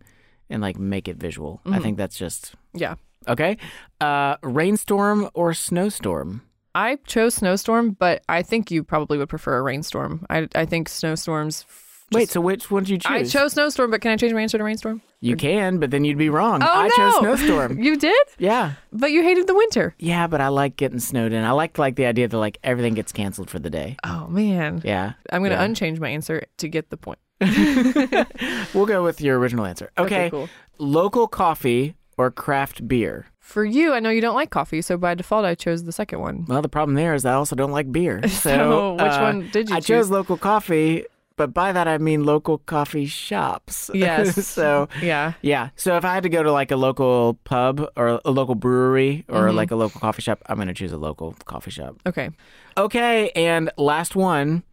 and 0.50 0.62
like 0.62 0.78
make 0.78 1.08
it 1.08 1.18
visual. 1.18 1.62
I 1.66 1.80
Mhm. 1.80 1.82
think 1.84 1.98
that's 1.98 2.18
just 2.18 2.54
Yeah. 2.74 2.96
okay. 3.28 3.58
Uh, 4.00 4.36
rainstorm 4.44 5.30
or 5.34 5.54
snowstorm? 5.54 6.42
I 6.74 6.98
chose 7.06 7.36
snowstorm, 7.36 7.92
but 7.92 8.24
I 8.30 8.42
think 8.44 8.72
you 8.72 8.84
probably 8.84 9.18
would 9.18 9.30
prefer 9.30 9.58
a 9.58 9.62
rainstorm. 9.62 10.26
I 10.30 10.48
I 10.56 10.66
think 10.66 10.90
snowstorms. 10.90 11.66
Wait, 12.14 12.30
so 12.30 12.42
which 12.42 12.70
one 12.70 12.84
did 12.84 12.90
you 12.92 12.98
choose? 12.98 13.10
I 13.10 13.24
chose 13.40 13.54
snowstorm, 13.54 13.90
but 13.90 14.02
can 14.02 14.12
I 14.12 14.18
change 14.18 14.34
my 14.34 14.42
answer 14.42 14.58
to 14.58 14.64
rainstorm? 14.66 15.02
You 15.22 15.38
can, 15.38 15.80
but 15.80 15.92
then 15.92 16.04
you'd 16.04 16.18
be 16.18 16.30
wrong. 16.30 16.62
Oh 16.62 16.68
I 16.68 16.88
no! 16.90 16.96
chose 16.98 17.20
snowstorm. 17.20 17.80
you 17.84 17.96
did? 17.96 18.28
yeah. 18.38 18.74
But 18.92 19.12
you 19.12 19.24
hated 19.24 19.48
the 19.48 19.56
winter. 19.56 19.96
Yeah, 19.98 20.28
but 20.28 20.42
I 20.42 20.50
like 20.50 20.76
getting 20.76 21.00
snowed 21.00 21.32
in. 21.32 21.44
I 21.46 21.52
like 21.52 21.78
like 21.78 21.96
the 21.96 22.06
idea 22.08 22.28
that 22.28 22.38
like 22.38 22.58
everything 22.66 22.96
gets 22.96 23.14
canceled 23.14 23.50
for 23.50 23.60
the 23.60 23.70
day. 23.70 23.96
Oh 24.04 24.28
man. 24.28 24.82
Yeah. 24.84 25.14
I'm 25.32 25.42
gonna 25.44 25.56
Yeah. 25.56 25.64
unchange 25.64 26.00
my 26.02 26.10
answer 26.10 26.44
to 26.58 26.68
get 26.68 26.90
the 26.90 26.98
point. 26.98 27.20
We'll 28.74 28.86
go 28.86 29.04
with 29.04 29.22
your 29.22 29.38
original 29.40 29.66
answer. 29.66 29.92
Okay. 29.98 30.16
Okay, 30.26 30.30
cool. 30.32 30.50
Local 30.78 31.28
coffee 31.28 31.96
or 32.18 32.32
craft 32.32 32.88
beer? 32.88 33.28
For 33.52 33.66
you, 33.66 33.92
I 33.94 34.00
know 34.00 34.10
you 34.10 34.22
don't 34.22 34.36
like 34.36 34.50
coffee, 34.50 34.82
so 34.82 34.96
by 34.98 35.14
default, 35.14 35.44
I 35.44 35.56
chose 35.56 35.84
the 35.84 35.92
second 35.92 36.20
one. 36.20 36.46
Well, 36.48 36.62
the 36.62 36.70
problem 36.70 36.96
there 36.96 37.14
is 37.14 37.26
I 37.26 37.34
also 37.34 37.54
don't 37.56 37.72
like 37.72 37.92
beer. 37.92 38.22
So, 38.28 38.50
So, 38.50 38.94
which 38.94 39.02
uh, 39.02 39.20
one 39.20 39.50
did 39.52 39.70
you 39.70 39.76
choose? 39.76 39.76
I 39.76 39.80
choose? 39.80 39.88
chose 39.88 40.10
local 40.10 40.38
coffee, 40.38 41.04
but 41.36 41.54
by 41.54 41.74
that 41.74 41.86
I 41.88 41.98
mean 41.98 42.24
local 42.24 42.60
coffee 42.60 43.06
shops. 43.06 43.92
Yes. 43.96 44.48
so 44.58 44.88
Yeah. 45.02 45.34
yeah. 45.42 45.70
So 45.76 45.98
if 45.98 46.06
I 46.06 46.14
had 46.14 46.24
to 46.24 46.30
go 46.30 46.44
to 46.44 46.52
like 46.52 46.72
a 46.72 46.78
local 46.78 47.34
pub 47.44 47.86
or 47.98 48.22
a 48.24 48.32
local 48.32 48.56
brewery 48.56 49.26
or 49.28 49.50
Mhm. 49.50 49.56
like 49.56 49.72
a 49.72 49.76
local 49.76 50.00
coffee 50.00 50.22
shop, 50.22 50.40
I'm 50.48 50.58
gonna 50.58 50.74
choose 50.74 50.94
a 50.94 50.98
local 50.98 51.36
coffee 51.46 51.72
shop. 51.72 51.98
Okay. 52.08 52.30
Okay, 52.78 53.32
and 53.36 53.70
last 53.78 54.16
one: 54.16 54.64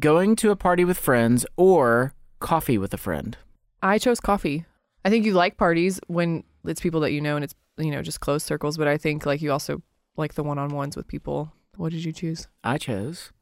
going 0.00 0.34
to 0.36 0.50
a 0.50 0.56
party 0.56 0.84
with 0.84 0.98
friends 0.98 1.46
or 1.56 2.12
coffee 2.40 2.78
with 2.78 2.92
a 2.92 2.98
friend. 2.98 3.36
I 3.80 3.98
chose 3.98 4.18
coffee. 4.18 4.64
I 5.04 5.10
think 5.10 5.24
you 5.24 5.34
like 5.34 5.56
parties 5.56 6.00
when 6.08 6.42
it's 6.66 6.80
people 6.80 7.00
that 7.02 7.12
you 7.12 7.20
know 7.20 7.36
and 7.36 7.44
it's 7.44 7.54
you 7.78 7.90
know 7.90 8.02
just 8.02 8.20
close 8.20 8.42
circles, 8.44 8.76
but 8.78 8.88
I 8.88 8.96
think 8.96 9.26
like 9.26 9.42
you 9.42 9.52
also 9.52 9.82
like 10.16 10.34
the 10.34 10.42
one-on-ones 10.42 10.96
with 10.96 11.08
people. 11.08 11.52
What 11.76 11.90
did 11.92 12.04
you 12.04 12.12
choose? 12.12 12.46
I 12.62 12.78
chose 12.78 13.32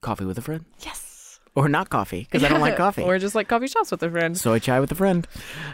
coffee 0.00 0.24
with 0.24 0.38
a 0.38 0.42
friend. 0.42 0.64
Yes. 0.80 1.40
Or 1.54 1.68
not 1.68 1.90
coffee 1.90 2.20
because 2.20 2.42
I 2.44 2.48
don't 2.48 2.60
like 2.60 2.76
coffee. 2.86 3.02
or 3.02 3.18
just 3.18 3.34
like 3.34 3.46
coffee 3.48 3.66
shops 3.66 3.90
with 3.90 4.02
a 4.02 4.10
friend. 4.10 4.38
soy 4.38 4.58
chai 4.58 4.80
with 4.80 4.90
a 4.92 4.94
friend. 4.94 5.26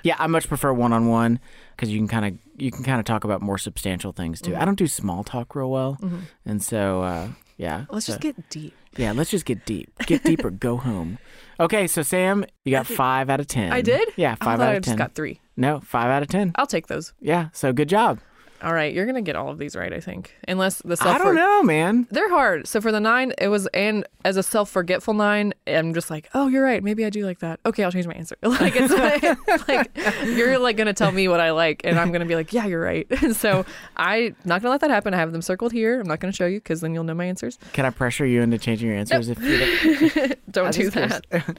Yeah, 0.03 0.17
I 0.19 0.27
much 0.27 0.49
prefer 0.49 0.73
one 0.73 0.93
on 0.93 1.07
one 1.09 1.39
because 1.77 1.91
you 1.91 1.99
can 1.99 2.09
kind 2.09 2.25
of 2.25 2.39
you 2.57 2.71
can 2.73 2.83
kind 2.83 2.99
of 2.99 3.05
talk 3.05 3.23
about 3.25 3.43
more 3.43 3.59
substantial 3.59 4.13
things 4.13 4.41
too. 4.41 4.53
Mhm. 4.53 4.61
I 4.61 4.65
don't 4.65 4.79
do 4.79 4.87
small 4.89 5.23
talk 5.23 5.55
real 5.55 5.71
well, 5.71 5.97
Mhm. 6.01 6.23
and 6.45 6.63
so 6.63 7.03
uh, 7.03 7.29
yeah. 7.59 7.85
Let's 7.91 8.07
so- 8.07 8.13
just 8.13 8.23
get 8.23 8.49
deep. 8.49 8.75
yeah. 8.97 9.13
Let's 9.13 9.31
just 9.31 9.45
get 9.45 9.67
deep. 9.67 9.93
Get 10.07 10.23
deeper. 10.25 10.49
go 10.51 10.77
home. 10.89 11.19
Okay, 11.61 11.87
so 11.89 12.03
Sam, 12.03 12.45
you 12.65 12.71
got 12.71 12.87
five 12.87 13.29
out 13.29 13.41
of 13.41 13.47
ten. 13.49 13.73
I 13.73 13.83
did? 13.83 14.09
Yeah, 14.17 14.37
five 14.37 14.61
out 14.61 14.69
I 14.71 14.75
of 14.75 14.83
just 14.85 14.93
ten. 14.93 14.97
got 14.97 15.15
three. 15.15 15.41
No, 15.57 15.81
five 15.81 16.09
out 16.11 16.23
of 16.23 16.29
ten. 16.29 16.53
I'll 16.55 16.67
take 16.69 16.87
those. 16.87 17.13
Yeah, 17.21 17.49
so 17.53 17.73
good 17.73 17.89
job. 17.89 18.21
All 18.61 18.75
right, 18.75 18.93
you're 18.93 19.07
gonna 19.07 19.23
get 19.23 19.37
all 19.37 19.51
of 19.51 19.59
these 19.59 19.77
right, 19.77 19.93
I 19.93 20.01
think, 20.01 20.35
unless 20.49 20.83
the 20.85 20.97
self. 20.97 21.15
I 21.15 21.19
don't 21.19 21.37
know, 21.37 21.63
man. 21.63 22.09
They're 22.11 22.29
hard. 22.29 22.67
So 22.67 22.81
for 22.81 22.91
the 22.91 22.99
nine, 22.99 23.33
it 23.39 23.49
was 23.49 23.69
and 23.69 24.05
as 24.25 24.37
a 24.37 24.43
self-forgetful 24.43 25.15
nine, 25.15 25.55
I'm 25.67 25.95
just 25.95 26.11
like, 26.11 26.29
oh, 26.35 26.49
you're 26.49 26.65
right. 26.65 26.83
Maybe 26.83 27.05
I 27.05 27.11
do 27.11 27.25
like 27.25 27.39
that. 27.39 27.61
Okay, 27.65 27.85
I'll 27.85 27.93
change 27.93 28.07
my 28.07 28.15
answer. 28.15 28.37
Like 28.59 28.75
it's 28.77 28.93
like, 28.93 29.69
like 29.69 29.91
you're 30.25 30.59
like 30.59 30.77
gonna 30.77 30.93
tell 30.93 31.13
me 31.13 31.29
what 31.29 31.39
I 31.41 31.53
like, 31.53 31.83
and 31.85 31.99
I'm 32.01 32.11
gonna 32.11 32.25
be 32.27 32.35
like, 32.35 32.53
yeah, 32.53 32.67
you're 32.67 32.81
right. 32.83 33.07
And 33.23 33.37
so 33.45 33.65
I'm 33.97 34.35
not 34.45 34.61
gonna 34.63 34.73
let 34.73 34.81
that 34.81 34.91
happen. 34.91 35.15
I 35.15 35.19
have 35.19 35.31
them 35.33 35.43
circled 35.43 35.71
here. 35.73 36.01
I'm 36.01 36.09
not 36.09 36.19
gonna 36.19 36.33
show 36.33 36.47
you 36.47 36.59
because 36.59 36.81
then 36.81 36.95
you'll 36.95 37.05
know 37.05 37.15
my 37.15 37.27
answers. 37.27 37.59
Can 37.73 37.85
I 37.87 37.91
pressure 37.91 38.27
you 38.27 38.43
into 38.43 38.59
changing 38.59 38.89
your 38.89 38.97
answers 38.97 39.29
if 39.29 39.41
you 39.41 40.09
don't? 40.51 40.53
Don't 40.53 40.75
do 40.75 40.91
that. 40.91 41.57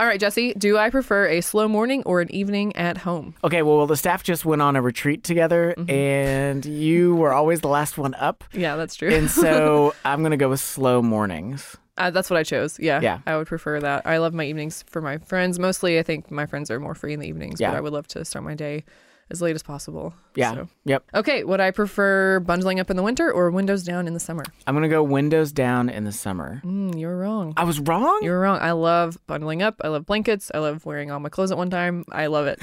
All 0.00 0.06
right, 0.06 0.18
Jesse. 0.18 0.54
Do 0.54 0.78
I 0.78 0.88
prefer 0.88 1.26
a 1.26 1.42
slow 1.42 1.68
morning 1.68 2.02
or 2.06 2.22
an 2.22 2.32
evening 2.32 2.74
at 2.74 2.96
home? 2.96 3.34
Okay, 3.44 3.60
well, 3.60 3.86
the 3.86 3.98
staff 3.98 4.22
just 4.22 4.46
went 4.46 4.62
on 4.62 4.74
a 4.74 4.80
retreat 4.80 5.24
together, 5.24 5.74
Mm-hmm. 5.76 5.90
and 5.90 6.64
you 6.64 7.14
were 7.16 7.34
always 7.34 7.60
the 7.60 7.68
last 7.68 7.98
one 7.98 8.14
up. 8.14 8.42
Yeah, 8.54 8.76
that's 8.76 8.94
true. 8.94 9.10
And 9.10 9.30
so 9.30 9.94
I'm 10.06 10.20
going 10.20 10.30
to 10.30 10.38
go 10.38 10.48
with 10.48 10.60
slow 10.60 11.02
mornings. 11.02 11.76
Uh, 11.98 12.10
that's 12.10 12.30
what 12.30 12.38
I 12.38 12.44
chose. 12.44 12.80
Yeah. 12.80 13.00
Yeah. 13.02 13.18
I 13.26 13.36
would 13.36 13.46
prefer 13.46 13.78
that. 13.80 14.06
I 14.06 14.16
love 14.16 14.32
my 14.32 14.44
evenings 14.46 14.82
for 14.88 15.02
my 15.02 15.18
friends. 15.18 15.58
Mostly, 15.58 15.98
I 15.98 16.02
think 16.02 16.30
my 16.30 16.46
friends 16.46 16.70
are 16.70 16.80
more 16.80 16.94
free 16.94 17.12
in 17.12 17.20
the 17.20 17.28
evenings, 17.28 17.60
Yeah. 17.60 17.70
but 17.72 17.76
I 17.76 17.80
would 17.82 17.92
love 17.92 18.06
to 18.08 18.24
start 18.24 18.42
my 18.42 18.54
day 18.54 18.84
as 19.30 19.40
late 19.42 19.54
as 19.54 19.62
possible. 19.62 20.12
Yeah. 20.34 20.54
So. 20.54 20.68
Yep. 20.84 21.04
Okay. 21.14 21.44
Would 21.44 21.60
I 21.60 21.70
prefer 21.70 22.40
bundling 22.40 22.80
up 22.80 22.90
in 22.90 22.96
the 22.96 23.02
winter 23.02 23.30
or 23.32 23.50
windows 23.50 23.82
down 23.84 24.06
in 24.06 24.14
the 24.14 24.20
summer? 24.20 24.44
I'm 24.66 24.74
going 24.74 24.82
to 24.82 24.88
go 24.88 25.02
windows 25.02 25.52
down 25.52 25.88
in 25.88 26.04
the 26.04 26.12
summer. 26.12 26.60
Mm, 26.64 26.98
you're 26.98 27.16
wrong. 27.16 27.52
I 27.56 27.64
was 27.64 27.80
wrong? 27.80 28.20
You're 28.22 28.40
wrong. 28.40 28.58
I 28.60 28.72
love 28.72 29.18
bundling 29.26 29.62
up. 29.62 29.76
I 29.82 29.88
love 29.88 30.06
blankets. 30.06 30.50
I 30.54 30.58
love 30.58 30.84
wearing 30.86 31.10
all 31.10 31.20
my 31.20 31.28
clothes 31.28 31.50
at 31.52 31.58
one 31.58 31.70
time. 31.70 32.04
I 32.10 32.26
love 32.26 32.46
it. 32.46 32.58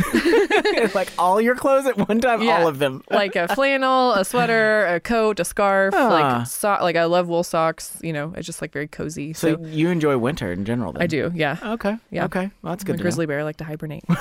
like 0.95 1.11
all 1.17 1.39
your 1.41 1.55
clothes 1.55 1.85
at 1.85 1.97
one 1.97 2.19
time, 2.19 2.41
Yeah. 2.41 2.59
all 2.61 2.67
of 2.67 2.79
them. 2.79 3.03
like 3.11 3.35
a 3.35 3.47
flannel, 3.53 4.13
a 4.13 4.23
sweater, 4.25 4.85
a 4.87 4.99
coat, 4.99 5.39
a 5.39 5.45
scarf. 5.45 5.93
Ah. 5.95 6.07
Like 6.09 6.47
so- 6.47 6.77
like 6.81 6.95
I 6.95 7.05
love 7.05 7.27
wool 7.27 7.43
socks. 7.43 7.97
You 8.01 8.13
know, 8.13 8.33
it's 8.35 8.45
just 8.45 8.61
like 8.61 8.71
very 8.71 8.87
cozy. 8.87 9.33
So, 9.33 9.55
So, 9.55 9.65
you 9.67 9.89
enjoy 9.89 10.17
winter 10.17 10.51
in 10.51 10.65
general 10.65 10.93
then? 10.93 11.01
I 11.03 11.07
do. 11.07 11.31
Yeah. 11.33 11.57
Okay. 11.63 11.97
Yeah. 12.11 12.25
Okay. 12.25 12.49
Well, 12.61 12.71
that's 12.73 12.83
good 12.83 12.99
grizzly 13.01 13.25
bear. 13.25 13.43
Like 13.43 13.57
to 13.57 13.63
hibernate. 13.63 14.03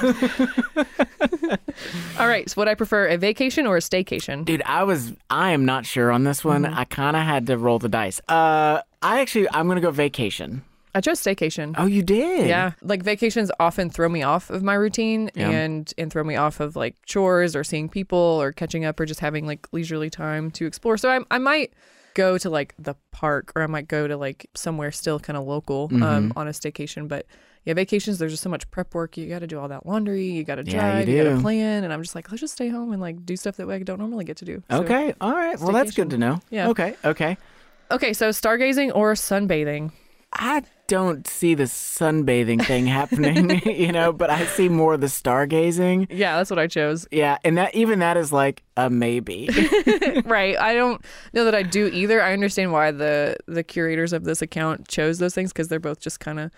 All 2.18 2.26
right. 2.28 2.35
So 2.46 2.60
would 2.60 2.68
I 2.68 2.74
prefer 2.74 3.06
a 3.08 3.16
vacation 3.16 3.66
or 3.66 3.76
a 3.76 3.80
staycation? 3.80 4.44
Dude, 4.44 4.62
I 4.66 4.84
was 4.84 5.12
I 5.30 5.50
am 5.52 5.64
not 5.64 5.86
sure 5.86 6.10
on 6.12 6.24
this 6.24 6.44
one. 6.44 6.62
Mm-hmm. 6.64 6.78
I 6.78 6.84
kind 6.84 7.16
of 7.16 7.22
had 7.22 7.46
to 7.48 7.56
roll 7.58 7.78
the 7.78 7.88
dice. 7.88 8.20
Uh 8.28 8.80
I 9.02 9.20
actually 9.20 9.48
I'm 9.50 9.66
going 9.66 9.76
to 9.76 9.82
go 9.82 9.90
vacation. 9.90 10.62
I 10.94 11.00
chose 11.02 11.20
staycation. 11.20 11.74
Oh, 11.76 11.84
you 11.84 12.02
did? 12.02 12.48
Yeah, 12.48 12.72
like 12.80 13.02
vacations 13.02 13.50
often 13.60 13.90
throw 13.90 14.08
me 14.08 14.22
off 14.22 14.48
of 14.48 14.62
my 14.62 14.72
routine 14.74 15.30
Yeah. 15.34 15.50
and 15.50 15.92
and 15.98 16.10
throw 16.10 16.24
me 16.24 16.36
off 16.36 16.58
of 16.60 16.74
like 16.74 16.96
chores 17.04 17.54
or 17.54 17.64
seeing 17.64 17.88
people 17.90 18.18
or 18.18 18.50
catching 18.52 18.84
up 18.86 18.98
or 18.98 19.04
just 19.04 19.20
having 19.20 19.46
like 19.46 19.66
leisurely 19.72 20.08
time 20.10 20.50
to 20.52 20.64
explore. 20.66 20.96
So 20.96 21.10
I 21.10 21.20
I 21.30 21.38
might 21.38 21.72
go 22.14 22.38
to 22.38 22.48
like 22.48 22.74
the 22.78 22.94
park 23.12 23.52
or 23.54 23.62
I 23.62 23.66
might 23.66 23.88
go 23.88 24.08
to 24.08 24.16
like 24.16 24.48
somewhere 24.54 24.90
still 24.90 25.20
kind 25.20 25.36
of 25.36 25.44
local 25.46 25.90
um, 25.92 26.00
Mhm. 26.00 26.32
on 26.34 26.48
a 26.48 26.52
staycation, 26.52 27.08
but 27.08 27.26
yeah, 27.66 27.74
vacations 27.74 28.16
there's 28.18 28.32
just 28.32 28.42
so 28.42 28.48
much 28.48 28.70
prep 28.70 28.94
work. 28.94 29.18
You 29.18 29.28
got 29.28 29.40
to 29.40 29.46
do 29.46 29.58
all 29.58 29.68
that 29.68 29.84
laundry, 29.84 30.24
you 30.24 30.42
got 30.44 30.54
to 30.54 30.64
Yeah, 30.64 30.72
you 31.00 31.04
drive, 31.04 31.08
you, 31.10 31.24
got 31.24 31.36
to 31.36 31.40
plan, 31.42 31.84
and 31.84 31.92
I'm 31.92 32.00
just 32.02 32.14
like 32.14 32.30
let's 32.30 32.40
just 32.40 32.54
stay 32.54 32.68
home 32.68 32.92
and 32.92 33.02
like 33.02 33.26
do 33.26 33.36
stuff 33.36 33.56
that 33.58 33.68
I 33.68 33.78
don't 33.80 33.98
normally 33.98 34.24
get 34.24 34.38
to 34.38 34.44
do. 34.46 34.62
So- 34.70 34.78
Okay. 34.84 35.12
All 35.20 35.32
right. 35.32 35.58
Well, 35.60 35.72
that's 35.72 35.92
good 35.92 36.08
to 36.10 36.16
know. 36.18 36.40
Yeah. 36.48 36.70
Okay. 36.70 36.94
Okay. 37.04 37.36
Okay, 37.90 38.12
so 38.14 38.30
stargazing 38.30 38.90
or 38.94 39.12
sunbathing? 39.12 39.92
I 40.32 40.64
don't 40.88 41.26
see 41.26 41.54
the 41.54 41.64
sunbathing 41.64 42.64
thing 42.66 42.86
happening, 42.86 43.60
you 43.64 43.92
know, 43.92 44.12
but 44.12 44.28
I 44.28 44.44
see 44.46 44.68
more 44.68 44.96
the 44.96 45.06
stargazing. 45.06 46.08
Yeah, 46.10 46.36
that's 46.36 46.50
what 46.50 46.58
I 46.58 46.66
chose. 46.66 47.06
Yeah, 47.10 47.38
and 47.44 47.56
that 47.58 47.74
even 47.74 48.00
that 48.00 48.16
is 48.16 48.32
like 48.32 48.62
a 48.76 48.90
maybe. 48.90 49.48
right. 50.24 50.58
I 50.58 50.74
don't 50.74 51.02
know 51.32 51.44
that 51.44 51.54
I 51.54 51.62
do 51.62 51.86
either. 51.86 52.20
I 52.22 52.32
understand 52.32 52.72
why 52.72 52.90
the 52.90 53.36
the 53.46 53.62
curators 53.62 54.12
of 54.12 54.24
this 54.24 54.42
account 54.42 54.88
chose 54.88 55.18
those 55.18 55.34
things 55.34 55.52
because 55.52 55.68
they're 55.68 55.80
both 55.80 56.00
just 56.00 56.20
kind 56.20 56.40
of 56.40 56.50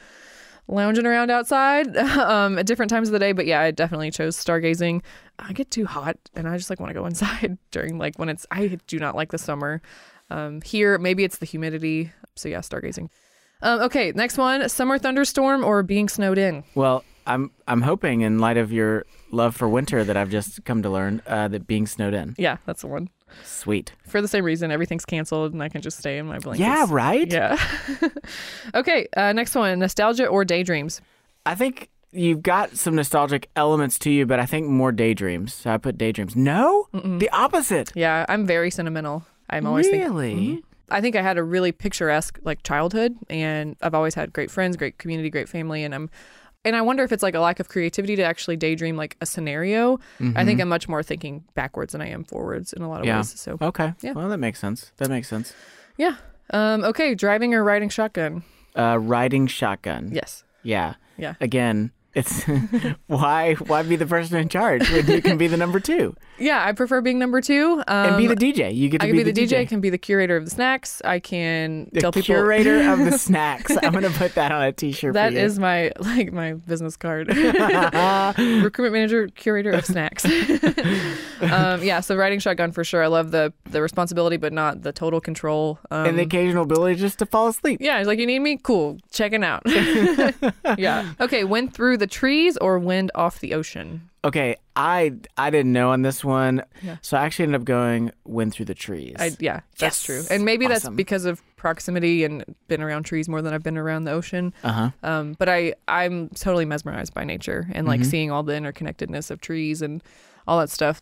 lounging 0.68 1.06
around 1.06 1.30
outside 1.30 1.96
um, 1.96 2.58
at 2.58 2.66
different 2.66 2.90
times 2.90 3.08
of 3.08 3.12
the 3.12 3.18
day. 3.18 3.32
But 3.32 3.46
yeah, 3.46 3.60
I 3.60 3.70
definitely 3.70 4.10
chose 4.10 4.36
stargazing. 4.36 5.02
I 5.38 5.52
get 5.52 5.70
too 5.70 5.86
hot 5.86 6.16
and 6.34 6.48
I 6.48 6.56
just 6.56 6.70
like 6.70 6.80
want 6.80 6.90
to 6.90 6.94
go 6.94 7.06
inside 7.12 7.58
during 7.70 7.98
like 7.98 8.18
when 8.18 8.28
it's. 8.28 8.46
I 8.50 8.78
do 8.86 8.98
not 8.98 9.16
like 9.16 9.30
the 9.30 9.38
summer. 9.38 9.82
Um, 10.30 10.60
here, 10.60 10.98
maybe 10.98 11.24
it's 11.24 11.38
the 11.38 11.46
humidity. 11.46 12.12
So 12.34 12.48
yeah, 12.48 12.60
stargazing. 12.60 13.08
Um, 13.62 13.80
okay, 13.80 14.12
next 14.12 14.38
one: 14.38 14.68
summer 14.68 14.98
thunderstorm 14.98 15.64
or 15.64 15.82
being 15.82 16.08
snowed 16.08 16.38
in. 16.38 16.64
well, 16.74 17.04
I'm 17.26 17.50
I'm 17.66 17.82
hoping 17.82 18.22
in 18.22 18.38
light 18.38 18.56
of 18.56 18.72
your 18.72 19.04
love 19.30 19.54
for 19.56 19.68
winter 19.68 20.04
that 20.04 20.16
I've 20.16 20.30
just 20.30 20.64
come 20.64 20.82
to 20.82 20.90
learn 20.90 21.20
uh, 21.26 21.48
that 21.48 21.66
being 21.66 21.86
snowed 21.86 22.14
in. 22.14 22.34
Yeah, 22.38 22.56
that's 22.66 22.82
the 22.82 22.86
one. 22.86 23.10
Sweet. 23.44 23.92
For 24.06 24.20
the 24.22 24.28
same 24.28 24.44
reason, 24.44 24.70
everything's 24.70 25.04
canceled 25.04 25.52
and 25.52 25.62
I 25.62 25.68
can 25.68 25.80
just 25.82 25.98
stay 25.98 26.18
in 26.18 26.26
my 26.26 26.38
blankets. 26.38 26.60
Yeah, 26.66 26.86
right? 26.88 27.30
Yeah. 27.32 27.58
okay, 28.74 29.06
uh, 29.16 29.32
next 29.32 29.54
one 29.54 29.78
nostalgia 29.78 30.26
or 30.26 30.44
daydreams? 30.44 31.00
I 31.46 31.54
think 31.54 31.88
you've 32.12 32.42
got 32.42 32.76
some 32.76 32.94
nostalgic 32.94 33.48
elements 33.56 33.98
to 34.00 34.10
you, 34.10 34.26
but 34.26 34.38
I 34.40 34.46
think 34.46 34.66
more 34.66 34.92
daydreams. 34.92 35.54
So 35.54 35.70
I 35.70 35.76
put 35.78 35.98
daydreams. 35.98 36.36
No, 36.36 36.88
the 36.92 37.28
opposite. 37.32 37.92
Yeah, 37.94 38.24
I'm 38.28 38.46
very 38.46 38.70
sentimental. 38.70 39.24
I'm 39.50 39.66
always 39.66 39.86
thinking- 39.88 40.10
Really? 40.12 40.34
Mhm. 40.34 40.62
I 40.90 41.02
think 41.02 41.16
I 41.16 41.22
had 41.22 41.36
a 41.36 41.42
really 41.42 41.70
picturesque 41.70 42.38
like 42.44 42.62
childhood, 42.62 43.14
and 43.28 43.76
I've 43.82 43.92
always 43.94 44.14
had 44.14 44.32
great 44.32 44.50
friends, 44.50 44.74
great 44.78 44.96
community, 44.96 45.28
great 45.28 45.48
family, 45.48 45.84
and 45.84 45.94
I'm. 45.94 46.08
And 46.64 46.74
I 46.74 46.82
wonder 46.82 47.04
if 47.04 47.12
it's 47.12 47.22
like 47.22 47.34
a 47.34 47.40
lack 47.40 47.60
of 47.60 47.68
creativity 47.68 48.16
to 48.16 48.22
actually 48.22 48.56
daydream 48.56 48.96
like 48.96 49.16
a 49.20 49.26
scenario. 49.26 50.00
I 50.20 50.44
think 50.44 50.58
Mhm. 50.58 50.62
I'm 50.62 50.68
much 50.68 50.88
more 50.88 51.02
thinking 51.02 51.44
backwards 51.54 51.92
than 51.92 52.00
I 52.02 52.08
am 52.08 52.24
forwards 52.24 52.72
in 52.72 52.82
a 52.82 52.88
lot 52.88 53.00
of 53.00 53.06
Yeah. 53.06 53.18
ways. 53.18 53.38
So 53.40 53.56
Okay. 53.60 53.94
Yeah. 54.00 54.12
Well, 54.12 54.28
that 54.28 54.38
makes 54.38 54.58
sense. 54.58 54.90
That 54.96 55.08
makes 55.08 55.28
sense. 55.28 55.54
yeah. 55.96 56.16
Um, 56.50 56.82
okay, 56.84 57.14
driving 57.14 57.54
or 57.54 57.62
riding 57.62 57.88
shotgun? 57.90 58.42
Uh, 58.76 58.98
riding 59.00 59.46
shotgun. 59.46 60.10
Yes. 60.12 60.44
Yeah. 60.62 60.94
Yeah. 61.16 61.34
Again, 61.40 61.90
It's 62.18 62.42
why 63.06 63.54
why 63.54 63.82
be 63.82 63.96
the 63.96 64.06
person 64.06 64.36
in 64.38 64.48
charge 64.48 64.90
when 64.90 65.06
you 65.06 65.22
can 65.22 65.38
be 65.38 65.46
the 65.46 65.56
number 65.56 65.78
two 65.78 66.16
Yeah, 66.38 66.64
I 66.64 66.72
prefer 66.72 67.00
being 67.00 67.18
number 67.18 67.40
two. 67.40 67.82
Um, 67.86 68.08
and 68.08 68.16
be 68.16 68.26
the 68.26 68.34
DJ. 68.34 68.74
You 68.74 68.88
get 68.88 69.00
to 69.00 69.06
I 69.06 69.08
can 69.08 69.16
be, 69.16 69.22
be 69.22 69.32
the, 69.32 69.46
DJ, 69.46 69.60
I 69.60 69.64
can 69.66 69.80
be 69.80 69.90
the 69.90 69.98
curator 69.98 70.36
of 70.36 70.44
the 70.44 70.50
snacks. 70.50 71.00
I 71.04 71.20
can 71.20 71.88
the 71.92 72.00
tell 72.00 72.12
people 72.12 72.34
curator 72.34 72.90
of 72.90 72.98
the 72.98 73.18
snacks. 73.18 73.76
I'm 73.82 73.92
gonna 73.92 74.10
put 74.10 74.34
that 74.34 74.50
on 74.50 74.62
a 74.62 74.72
T-shirt. 74.72 75.14
That 75.14 75.32
for 75.32 75.38
you. 75.38 75.60
my 75.60 75.92
like 76.00 76.32
my 76.32 76.54
business 76.54 76.96
card. 76.96 77.28
Recruitment 77.36 78.92
manager, 78.92 79.28
curator 79.28 79.70
of 79.70 79.84
snacks. 79.84 80.24
um, 80.24 81.82
yeah, 81.82 82.00
so 82.00 82.16
riding 82.16 82.40
shotgun 82.40 82.72
for 82.72 82.82
sure. 82.84 83.02
I 83.02 83.06
love 83.06 83.30
the 83.30 83.52
the 83.70 83.80
responsibility, 83.80 84.36
but 84.36 84.52
not 84.52 84.82
the 84.82 84.92
total 84.92 85.20
control. 85.20 85.78
Um, 85.90 86.06
and 86.06 86.18
the 86.18 86.22
occasional 86.22 86.64
ability 86.64 86.96
just 86.96 87.18
to 87.20 87.26
fall 87.26 87.46
asleep. 87.48 87.78
yeah, 87.80 87.98
it's 87.98 88.08
like 88.08 88.18
you 88.18 88.26
need 88.26 88.40
me. 88.40 88.58
Cool, 88.60 88.98
checking 89.12 89.44
out. 89.44 89.62
yeah. 90.78 91.12
Okay, 91.20 91.44
wind 91.44 91.74
through 91.74 91.96
the 91.98 92.06
trees 92.08 92.56
or 92.56 92.78
wind 92.78 93.10
off 93.14 93.40
the 93.40 93.54
ocean. 93.54 94.08
Okay, 94.24 94.56
I 94.74 95.12
I 95.36 95.50
didn't 95.50 95.72
know 95.72 95.90
on 95.90 96.02
this 96.02 96.24
one, 96.24 96.62
Yeah. 96.82 96.96
so 97.02 97.16
I 97.16 97.24
actually 97.24 97.44
ended 97.44 97.60
up 97.60 97.64
going 97.64 98.10
wind 98.24 98.52
through 98.52 98.66
the 98.66 98.74
trees. 98.74 99.14
I, 99.18 99.30
yeah, 99.38 99.60
that's 99.78 100.02
true. 100.02 100.22
And 100.30 100.44
maybe 100.44 100.66
that's 100.66 100.88
because 100.88 101.24
of 101.24 101.40
proximity 101.56 102.24
and 102.24 102.44
been 102.66 102.82
around 102.82 103.04
trees 103.04 103.28
more 103.28 103.40
than 103.42 103.54
I've 103.54 103.62
been 103.62 103.78
around 103.78 104.04
the 104.04 104.10
ocean. 104.12 104.52
Uh-huh. 104.64 104.90
Um, 105.04 105.34
but 105.38 105.48
I 105.48 105.74
I'm 105.86 106.28
totally 106.30 106.64
mesmerized 106.64 107.14
by 107.14 107.24
nature 107.24 107.68
and 107.72 107.86
like 107.86 108.00
Mhm. 108.00 108.06
seeing 108.06 108.30
all 108.30 108.42
the 108.42 108.54
interconnectedness 108.54 109.30
of 109.30 109.40
trees 109.40 109.82
and 109.82 110.02
all 110.48 110.58
that 110.58 110.70
stuff. 110.70 111.00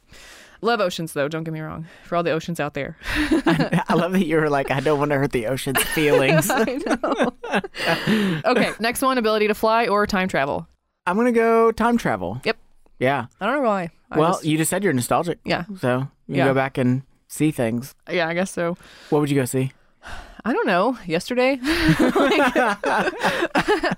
Love 0.63 0.81
oceans 0.81 1.13
though. 1.15 1.29
Don't 1.29 1.45
get 1.45 1.53
me 1.55 1.61
wrong. 1.61 1.87
For 2.05 2.17
all 2.17 2.23
the 2.23 2.31
oceans 2.33 2.61
out 2.61 2.75
there. 2.75 2.97
I 3.15 3.95
love 3.95 4.13
that 4.13 4.27
you 4.27 4.37
were 4.37 4.49
like, 4.51 4.71
I 4.71 4.81
don't 4.81 4.99
want 4.99 5.11
to 5.11 5.17
hurt 5.19 5.33
the 5.33 5.47
ocean's 5.47 5.83
feelings. 5.95 6.49
I 6.51 6.65
know. 6.65 7.33
okay, 8.51 8.73
next 8.81 9.03
one: 9.03 9.19
ability 9.19 9.49
to 9.49 9.55
fly 9.55 9.87
or 9.87 10.07
time 10.07 10.29
travel. 10.29 10.67
I'm 11.07 11.17
gonna 11.17 11.33
go 11.33 11.71
time 11.73 11.97
travel. 11.99 12.41
Yep. 12.45 12.57
Yeah. 12.99 13.27
I 13.41 13.47
don't 13.47 13.57
know 13.63 13.69
why. 13.69 13.91
I 14.11 14.19
well, 14.19 14.33
just- 14.33 14.45
you 14.45 14.57
just 14.57 14.71
said 14.71 14.83
you're 14.85 14.93
nostalgic. 14.93 15.39
Yeah. 15.45 15.65
So 15.81 16.09
you 16.27 16.37
Yeah. 16.37 16.47
go 16.47 16.55
back 16.55 16.79
and 16.79 17.03
see 17.29 17.51
things. 17.51 17.95
yeah, 18.11 18.29
I 18.29 18.35
guess 18.35 18.51
so. 18.51 18.77
What 19.11 19.21
would 19.21 19.31
you 19.31 19.37
go 19.37 19.45
see? 19.45 19.73
I 20.45 20.53
don't 20.53 20.67
know. 20.67 20.97
Yesterday, 21.07 21.57
Like, 21.63 22.53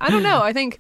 I 0.01 0.07
don't 0.09 0.23
know. 0.23 0.41
I 0.43 0.53
think, 0.55 0.79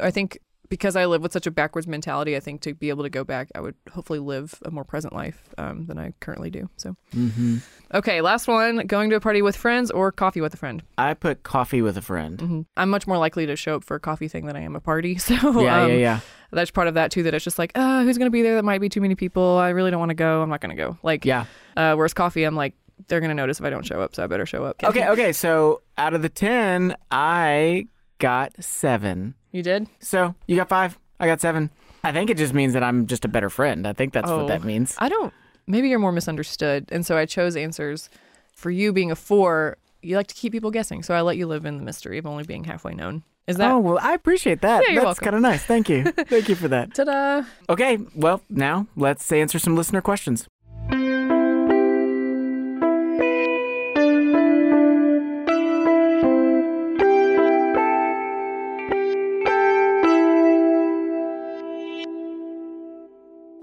I 0.00 0.10
think 0.10 0.38
because 0.68 0.96
I 0.96 1.06
live 1.06 1.22
with 1.22 1.32
such 1.32 1.46
a 1.46 1.50
backwards 1.50 1.86
mentality, 1.86 2.36
I 2.36 2.40
think 2.40 2.60
to 2.62 2.74
be 2.74 2.88
able 2.88 3.04
to 3.04 3.10
go 3.10 3.24
back, 3.24 3.48
I 3.54 3.60
would 3.60 3.74
hopefully 3.92 4.18
live 4.18 4.54
a 4.64 4.70
more 4.70 4.84
present 4.84 5.12
life 5.12 5.54
um, 5.58 5.86
than 5.86 5.98
I 5.98 6.12
currently 6.20 6.50
do. 6.50 6.68
So, 6.76 6.96
Mm-hmm. 7.14 7.58
okay, 7.94 8.20
last 8.20 8.48
one: 8.48 8.78
going 8.86 9.10
to 9.10 9.16
a 9.16 9.20
party 9.20 9.42
with 9.42 9.56
friends 9.56 9.90
or 9.90 10.10
coffee 10.12 10.40
with 10.40 10.54
a 10.54 10.56
friend. 10.56 10.82
I 10.98 11.14
put 11.14 11.42
coffee 11.42 11.82
with 11.82 11.96
a 11.96 12.02
friend. 12.02 12.40
hmm 12.40 12.60
I'm 12.76 12.90
much 12.90 13.06
more 13.06 13.18
likely 13.18 13.46
to 13.46 13.56
show 13.56 13.76
up 13.76 13.84
for 13.84 13.94
a 13.96 14.00
coffee 14.00 14.28
thing 14.28 14.46
than 14.46 14.56
I 14.56 14.60
am 14.60 14.74
a 14.76 14.80
party. 14.80 15.16
So, 15.26 15.34
Yeah, 15.60 15.82
um, 15.84 15.90
yeah, 15.90 15.96
yeah. 15.96 16.20
That's 16.52 16.70
part 16.70 16.88
of 16.88 16.94
that 16.94 17.10
too. 17.10 17.22
That 17.24 17.34
it's 17.34 17.44
just 17.44 17.58
like, 17.58 17.72
uh, 17.74 18.02
who's 18.04 18.18
going 18.18 18.26
to 18.26 18.30
be 18.30 18.42
there? 18.42 18.54
That 18.54 18.64
might 18.64 18.80
be 18.80 18.88
too 18.88 19.00
many 19.00 19.14
people. 19.14 19.58
I 19.58 19.70
really 19.70 19.90
don't 19.90 19.98
want 20.00 20.10
to 20.10 20.14
go. 20.14 20.42
I'm 20.42 20.48
not 20.48 20.60
going 20.60 20.76
to 20.76 20.80
go. 20.82 20.96
Like, 21.02 21.24
Yeah. 21.24 21.44
Uh, 21.76 21.94
whereas 21.96 22.14
coffee, 22.14 22.44
I'm 22.44 22.54
like, 22.56 22.74
they're 23.08 23.20
going 23.20 23.28
to 23.30 23.34
notice 23.34 23.58
if 23.60 23.66
I 23.66 23.70
don't 23.70 23.84
show 23.84 24.00
up, 24.00 24.14
so 24.14 24.24
I 24.24 24.26
better 24.26 24.46
show 24.46 24.64
up. 24.64 24.82
Okay, 24.82 25.06
okay. 25.08 25.32
So 25.32 25.82
out 25.98 26.14
of 26.14 26.22
the 26.22 26.28
ten, 26.30 26.96
I 27.10 27.88
got 28.18 28.52
seven. 28.64 29.34
You 29.56 29.62
did? 29.62 29.88
So 30.00 30.34
you 30.46 30.54
got 30.54 30.68
five. 30.68 30.98
I 31.18 31.26
got 31.26 31.40
seven. 31.40 31.70
I 32.04 32.12
think 32.12 32.28
it 32.28 32.36
just 32.36 32.52
means 32.52 32.74
that 32.74 32.82
I'm 32.82 33.06
just 33.06 33.24
a 33.24 33.28
better 33.28 33.48
friend. 33.48 33.86
I 33.86 33.94
think 33.94 34.12
that's 34.12 34.30
Oh. 34.30 34.36
what 34.40 34.48
that 34.48 34.60
oh, 34.62 34.66
means. 34.66 34.94
I 34.98 35.08
don't. 35.08 35.32
Maybe 35.66 35.88
you're 35.88 35.98
more 35.98 36.12
misunderstood, 36.12 36.84
and 36.92 37.06
so 37.06 37.16
I 37.16 37.24
chose 37.24 37.56
answers. 37.56 38.10
For 38.52 38.70
you 38.70 38.92
being 38.92 39.10
a 39.10 39.16
four, 39.16 39.78
you 40.02 40.14
like 40.16 40.26
to 40.26 40.34
keep 40.34 40.52
people 40.52 40.70
guessing, 40.70 41.02
so 41.02 41.14
I 41.14 41.22
let 41.22 41.38
you 41.38 41.46
live 41.46 41.64
in 41.64 41.78
the 41.78 41.82
mystery 41.84 42.18
of 42.18 42.26
only 42.26 42.44
being 42.44 42.64
halfway 42.64 42.92
known. 42.94 43.22
Is 43.46 43.56
that? 43.56 43.70
oh 43.70 43.78
well, 43.78 43.98
I 44.02 44.12
appreciate 44.12 44.60
that. 44.60 44.84
Yeah, 44.90 45.04
That's 45.04 45.20
kind 45.20 45.34
of 45.36 45.40
nice. 45.40 45.62
Thank 45.64 45.88
you. 45.88 46.04
Thank 46.12 46.50
you 46.50 46.54
for 46.54 46.68
that. 46.68 46.94
Ta-da! 46.94 47.44
Okay, 47.70 47.98
well 48.14 48.42
now 48.50 48.86
let's 48.94 49.32
answer 49.32 49.58
some 49.58 49.74
listener 49.74 50.02
questions. 50.02 50.46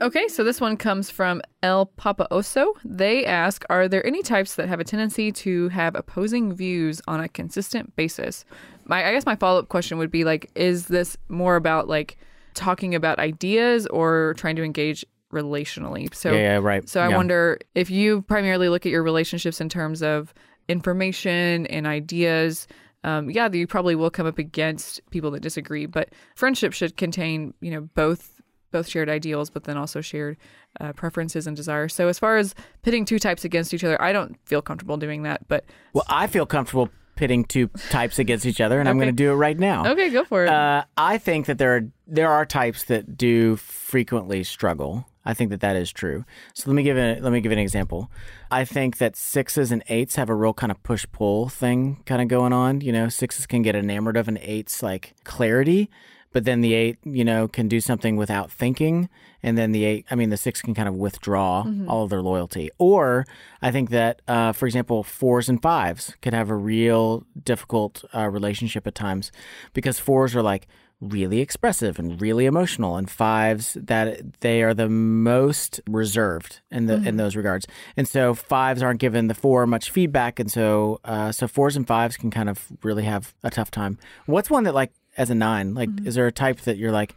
Okay, 0.03 0.27
so 0.27 0.43
this 0.43 0.59
one 0.59 0.75
comes 0.75 1.09
from 1.09 1.41
El 1.61 1.85
Papa 1.85 2.27
Oso. 2.29 2.73
They 2.83 3.25
ask 3.25 3.63
Are 3.69 3.87
there 3.87 4.05
any 4.05 4.21
types 4.21 4.55
that 4.55 4.67
have 4.67 4.81
a 4.81 4.83
tendency 4.83 5.31
to 5.31 5.69
have 5.69 5.95
opposing 5.95 6.53
views 6.53 7.01
on 7.07 7.21
a 7.21 7.29
consistent 7.29 7.95
basis? 7.95 8.43
My, 8.83 9.07
I 9.07 9.13
guess 9.13 9.25
my 9.25 9.37
follow 9.37 9.59
up 9.59 9.69
question 9.69 9.97
would 9.99 10.11
be 10.11 10.25
like, 10.25 10.51
is 10.55 10.87
this 10.87 11.15
more 11.29 11.55
about 11.55 11.87
like 11.87 12.17
talking 12.53 12.93
about 12.93 13.17
ideas 13.17 13.87
or 13.87 14.33
trying 14.35 14.57
to 14.57 14.63
engage 14.63 15.05
relationally? 15.31 16.13
So, 16.13 16.33
Yeah, 16.33 16.39
yeah, 16.39 16.57
right. 16.57 16.87
So 16.89 16.99
I 16.99 17.07
Yeah. 17.07 17.15
wonder 17.15 17.59
if 17.73 17.89
you 17.89 18.23
primarily 18.23 18.67
look 18.67 18.85
at 18.85 18.91
your 18.91 19.03
relationships 19.03 19.61
in 19.61 19.69
terms 19.69 20.03
of 20.03 20.33
information 20.67 21.65
and 21.67 21.87
ideas. 21.87 22.67
Um, 23.05 23.29
yeah, 23.29 23.49
you 23.49 23.67
probably 23.67 23.95
will 23.95 24.11
come 24.11 24.25
up 24.25 24.37
against 24.37 24.99
people 25.11 25.31
that 25.31 25.41
disagree, 25.41 25.85
but 25.85 26.09
friendship 26.35 26.73
should 26.73 26.97
contain, 26.97 27.53
you 27.61 27.71
know, 27.71 27.81
both 27.95 28.32
both 28.73 28.89
shared 28.89 29.07
ideals, 29.07 29.49
but 29.49 29.63
then 29.63 29.77
also 29.77 30.01
shared 30.01 30.35
uh, 30.81 30.91
preferences 30.91 31.47
and 31.47 31.55
desires. 31.55 31.95
So 31.95 32.09
as 32.09 32.19
far 32.19 32.35
as 32.35 32.53
pitting 32.81 33.05
two 33.05 33.19
types 33.19 33.45
against 33.45 33.73
each 33.73 33.85
other, 33.85 34.01
I 34.01 34.11
don't 34.11 34.35
feel 34.45 34.61
comfortable 34.61 34.97
doing 34.97 35.23
that. 35.23 35.47
But 35.47 35.63
Well, 35.93 36.03
I 36.09 36.27
feel 36.27 36.45
comfortable 36.45 36.89
pitting 37.15 37.45
two 37.45 37.67
types 37.89 38.19
against 38.19 38.45
each 38.45 38.59
other, 38.59 38.79
and 38.79 38.89
I'm 38.89 38.97
going 38.97 39.07
to 39.07 39.13
do 39.13 39.31
it 39.31 39.35
right 39.35 39.57
now. 39.57 39.91
okay, 39.91 40.09
go 40.09 40.25
for 40.25 40.43
it. 40.43 40.49
Uh, 40.49 40.83
I 40.97 41.17
think 41.17 41.45
that 41.45 41.57
there 41.57 41.75
are 41.77 41.81
there 42.05 42.29
are 42.29 42.45
types 42.45 42.83
that 42.85 43.17
do 43.17 43.55
frequently 43.55 44.43
struggle. 44.43 45.05
I 45.25 45.33
think 45.33 45.51
that 45.51 45.61
that 45.61 45.77
is 45.77 45.89
true. 45.89 46.25
So 46.53 46.69
let 46.69 46.75
me 46.75 46.83
give 46.83 46.97
a, 46.97 47.17
let 47.21 47.31
me 47.31 47.39
give 47.39 47.53
an 47.53 47.57
example. 47.59 48.11
I 48.51 48.65
think 48.65 48.97
that 48.97 49.15
sixes 49.15 49.71
and 49.71 49.81
eights 49.87 50.15
have 50.15 50.29
a 50.29 50.35
real 50.35 50.53
kind 50.53 50.69
of 50.69 50.83
push 50.83 51.05
pull 51.13 51.47
thing 51.47 52.01
kind 52.05 52.21
of 52.21 52.27
going 52.27 52.51
on. 52.51 52.81
You 52.81 52.91
know, 52.91 53.07
sixes 53.07 53.45
can 53.47 53.61
get 53.61 53.73
enamored 53.75 54.17
of 54.17 54.27
an 54.27 54.37
eight's 54.41 54.83
like 54.83 55.13
clarity, 55.23 55.89
but 56.33 56.43
then 56.43 56.61
the 56.61 56.73
eight, 56.73 56.97
you 57.03 57.23
know, 57.23 57.47
can 57.47 57.67
do 57.67 57.79
something 57.79 58.15
without 58.17 58.51
thinking, 58.51 59.07
and 59.41 59.57
then 59.57 59.71
the 59.71 59.85
eight, 59.85 60.05
I 60.11 60.15
mean, 60.15 60.29
the 60.29 60.37
six 60.37 60.61
can 60.61 60.73
kind 60.73 60.87
of 60.89 60.95
withdraw 60.95 61.63
Mhm. 61.63 61.87
all 61.87 62.03
of 62.03 62.09
their 62.09 62.21
loyalty. 62.21 62.69
Or 62.77 63.25
I 63.61 63.71
think 63.71 63.89
that, 63.91 64.21
uh, 64.27 64.51
for 64.51 64.65
example, 64.65 65.03
fours 65.03 65.47
and 65.49 65.61
fives 65.61 66.15
could 66.21 66.33
have 66.33 66.49
a 66.49 66.55
real 66.55 67.23
difficult 67.45 68.03
uh, 68.13 68.27
relationship 68.29 68.85
at 68.87 68.95
times 68.95 69.31
because 69.73 69.99
fours 69.99 70.35
are 70.35 70.41
like 70.41 70.67
really 71.01 71.39
expressive 71.41 71.99
and 71.99 72.21
really 72.21 72.45
emotional 72.45 72.95
and 72.95 73.09
fives 73.09 73.73
that 73.79 74.39
they 74.39 74.63
are 74.63 74.73
the 74.73 74.87
most 74.87 75.81
reserved 75.85 76.61
in 76.71 76.85
the 76.85 76.93
in 76.95 77.15
Mhm. 77.15 77.17
those 77.17 77.35
regards 77.35 77.67
and 77.97 78.07
so 78.07 78.33
fives 78.33 78.81
aren't 78.81 79.01
given 79.01 79.27
the 79.27 79.33
four 79.33 79.67
much 79.67 79.91
feedback 79.91 80.39
and 80.39 80.49
so 80.49 81.01
uh, 81.03 81.29
so 81.33 81.45
fours 81.45 81.75
and 81.75 81.85
fives 81.87 82.15
can 82.15 82.31
kind 82.31 82.49
of 82.49 82.67
really 82.83 83.03
have 83.03 83.33
a 83.43 83.49
tough 83.49 83.69
time 83.69 83.97
what's 84.27 84.49
one 84.49 84.63
that 84.63 84.73
like 84.73 84.91
as 85.17 85.29
a 85.29 85.35
nine 85.35 85.73
like 85.73 85.89
is 86.05 86.15
there 86.15 86.27
a 86.27 86.31
type 86.31 86.59
that 86.61 86.77
you're 86.77 86.91
like 86.91 87.15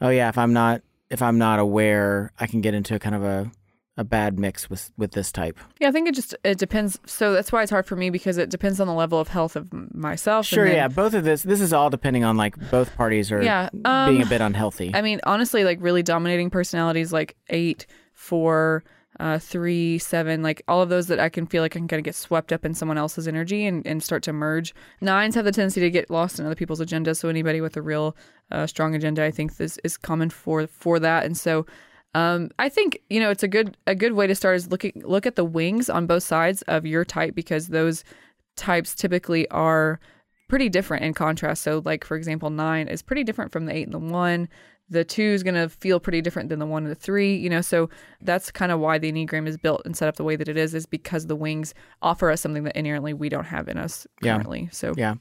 oh 0.00 0.08
yeah 0.10 0.28
if 0.28 0.36
i'm 0.38 0.52
not 0.52 0.82
if 1.10 1.22
i'm 1.22 1.38
not 1.38 1.58
aware 1.58 2.30
i 2.38 2.46
can 2.46 2.60
get 2.60 2.74
into 2.74 2.94
a 2.94 2.98
kind 2.98 3.14
of 3.14 3.24
a 3.24 3.50
a 3.96 4.04
bad 4.04 4.38
mix 4.38 4.70
with 4.70 4.92
with 4.96 5.10
this 5.10 5.32
type 5.32 5.58
yeah, 5.80 5.88
I 5.88 5.90
think 5.90 6.06
it 6.08 6.14
just 6.14 6.32
it 6.44 6.56
depends. 6.56 7.00
So 7.04 7.32
that's 7.32 7.50
why 7.50 7.62
it's 7.62 7.70
hard 7.72 7.84
for 7.84 7.96
me 7.96 8.10
because 8.10 8.38
it 8.38 8.48
depends 8.48 8.78
on 8.78 8.86
the 8.86 8.92
level 8.94 9.18
of 9.18 9.26
health 9.26 9.56
of 9.56 9.72
myself. 9.72 10.44
and 10.44 10.46
sure 10.46 10.64
then- 10.66 10.74
yeah 10.76 10.86
both 10.86 11.14
of 11.14 11.24
this 11.24 11.42
this 11.42 11.60
is 11.60 11.72
all 11.72 11.90
depending 11.90 12.22
on 12.22 12.36
like 12.36 12.54
both 12.70 12.94
parties 12.94 13.32
are 13.32 13.42
Yeah, 13.42 13.70
being 13.72 13.84
um, 13.86 14.22
a 14.22 14.26
bit 14.26 14.40
unhealthy 14.40 14.92
I 14.94 15.02
mean, 15.02 15.18
honestly, 15.24 15.64
like 15.64 15.78
really 15.80 16.04
dominating 16.04 16.48
personalities 16.48 17.12
like 17.12 17.34
eight, 17.48 17.86
four, 18.12 18.84
uh, 19.20 19.38
three, 19.38 19.98
seven, 19.98 20.42
like 20.42 20.62
all 20.68 20.80
of 20.80 20.88
those 20.88 21.08
that 21.08 21.18
I 21.18 21.28
can 21.28 21.46
feel 21.46 21.62
like 21.62 21.74
I 21.74 21.80
can 21.80 21.88
kind 21.88 22.00
of 22.00 22.04
get 22.04 22.14
swept 22.14 22.52
up 22.52 22.64
in 22.64 22.74
someone 22.74 22.98
else's 22.98 23.26
energy 23.26 23.66
and, 23.66 23.86
and 23.86 24.02
start 24.02 24.22
to 24.24 24.32
merge. 24.32 24.74
Nines 25.00 25.34
have 25.34 25.44
the 25.44 25.52
tendency 25.52 25.80
to 25.80 25.90
get 25.90 26.10
lost 26.10 26.38
in 26.38 26.46
other 26.46 26.54
people's 26.54 26.80
agendas. 26.80 27.16
So 27.16 27.28
anybody 27.28 27.60
with 27.60 27.76
a 27.76 27.82
real 27.82 28.16
uh, 28.50 28.66
strong 28.66 28.94
agenda, 28.94 29.24
I 29.24 29.30
think 29.30 29.56
this 29.56 29.78
is 29.82 29.96
common 29.96 30.30
for 30.30 30.66
for 30.66 30.98
that. 31.00 31.24
And 31.24 31.36
so 31.36 31.66
um, 32.14 32.50
I 32.58 32.68
think 32.68 33.00
you 33.10 33.20
know 33.20 33.30
it's 33.30 33.42
a 33.42 33.48
good 33.48 33.76
a 33.86 33.94
good 33.94 34.12
way 34.12 34.26
to 34.26 34.34
start 34.34 34.56
is 34.56 34.70
looking 34.70 34.92
look 35.04 35.26
at 35.26 35.36
the 35.36 35.44
wings 35.44 35.90
on 35.90 36.06
both 36.06 36.22
sides 36.22 36.62
of 36.62 36.86
your 36.86 37.04
type 37.04 37.34
because 37.34 37.68
those 37.68 38.04
types 38.56 38.94
typically 38.94 39.48
are 39.50 40.00
pretty 40.48 40.68
different 40.68 41.04
in 41.04 41.14
contrast. 41.14 41.62
So, 41.62 41.82
like 41.84 42.04
for 42.04 42.16
example, 42.16 42.50
nine 42.50 42.88
is 42.88 43.02
pretty 43.02 43.24
different 43.24 43.52
from 43.52 43.66
the 43.66 43.74
eight 43.74 43.86
and 43.86 43.94
the 43.94 43.98
one. 43.98 44.48
The 44.90 45.04
two 45.04 45.22
is 45.22 45.42
going 45.42 45.54
to 45.54 45.68
feel 45.68 46.00
pretty 46.00 46.20
different 46.22 46.48
than 46.48 46.58
the 46.58 46.66
one 46.66 46.84
and 46.84 46.90
the 46.90 46.94
three. 46.94 47.36
You 47.36 47.50
know, 47.50 47.60
so 47.60 47.90
that's 48.22 48.50
kind 48.50 48.72
of 48.72 48.80
why 48.80 48.98
the 48.98 49.12
enneagram 49.12 49.46
is 49.46 49.56
built 49.56 49.82
and 49.84 49.96
set 49.96 50.08
up 50.08 50.16
the 50.16 50.24
way 50.24 50.36
that 50.36 50.48
it 50.48 50.56
is, 50.56 50.74
is 50.74 50.86
because 50.86 51.26
the 51.26 51.36
wings 51.36 51.74
offer 52.02 52.30
us 52.30 52.40
something 52.40 52.64
that 52.64 52.76
inherently 52.76 53.12
we 53.12 53.28
don't 53.28 53.44
have 53.44 53.68
in 53.68 53.76
us 53.78 54.06
Yeah. 54.22 54.34
currently. 54.34 54.68
So 54.72 54.94
yeah 54.96 55.14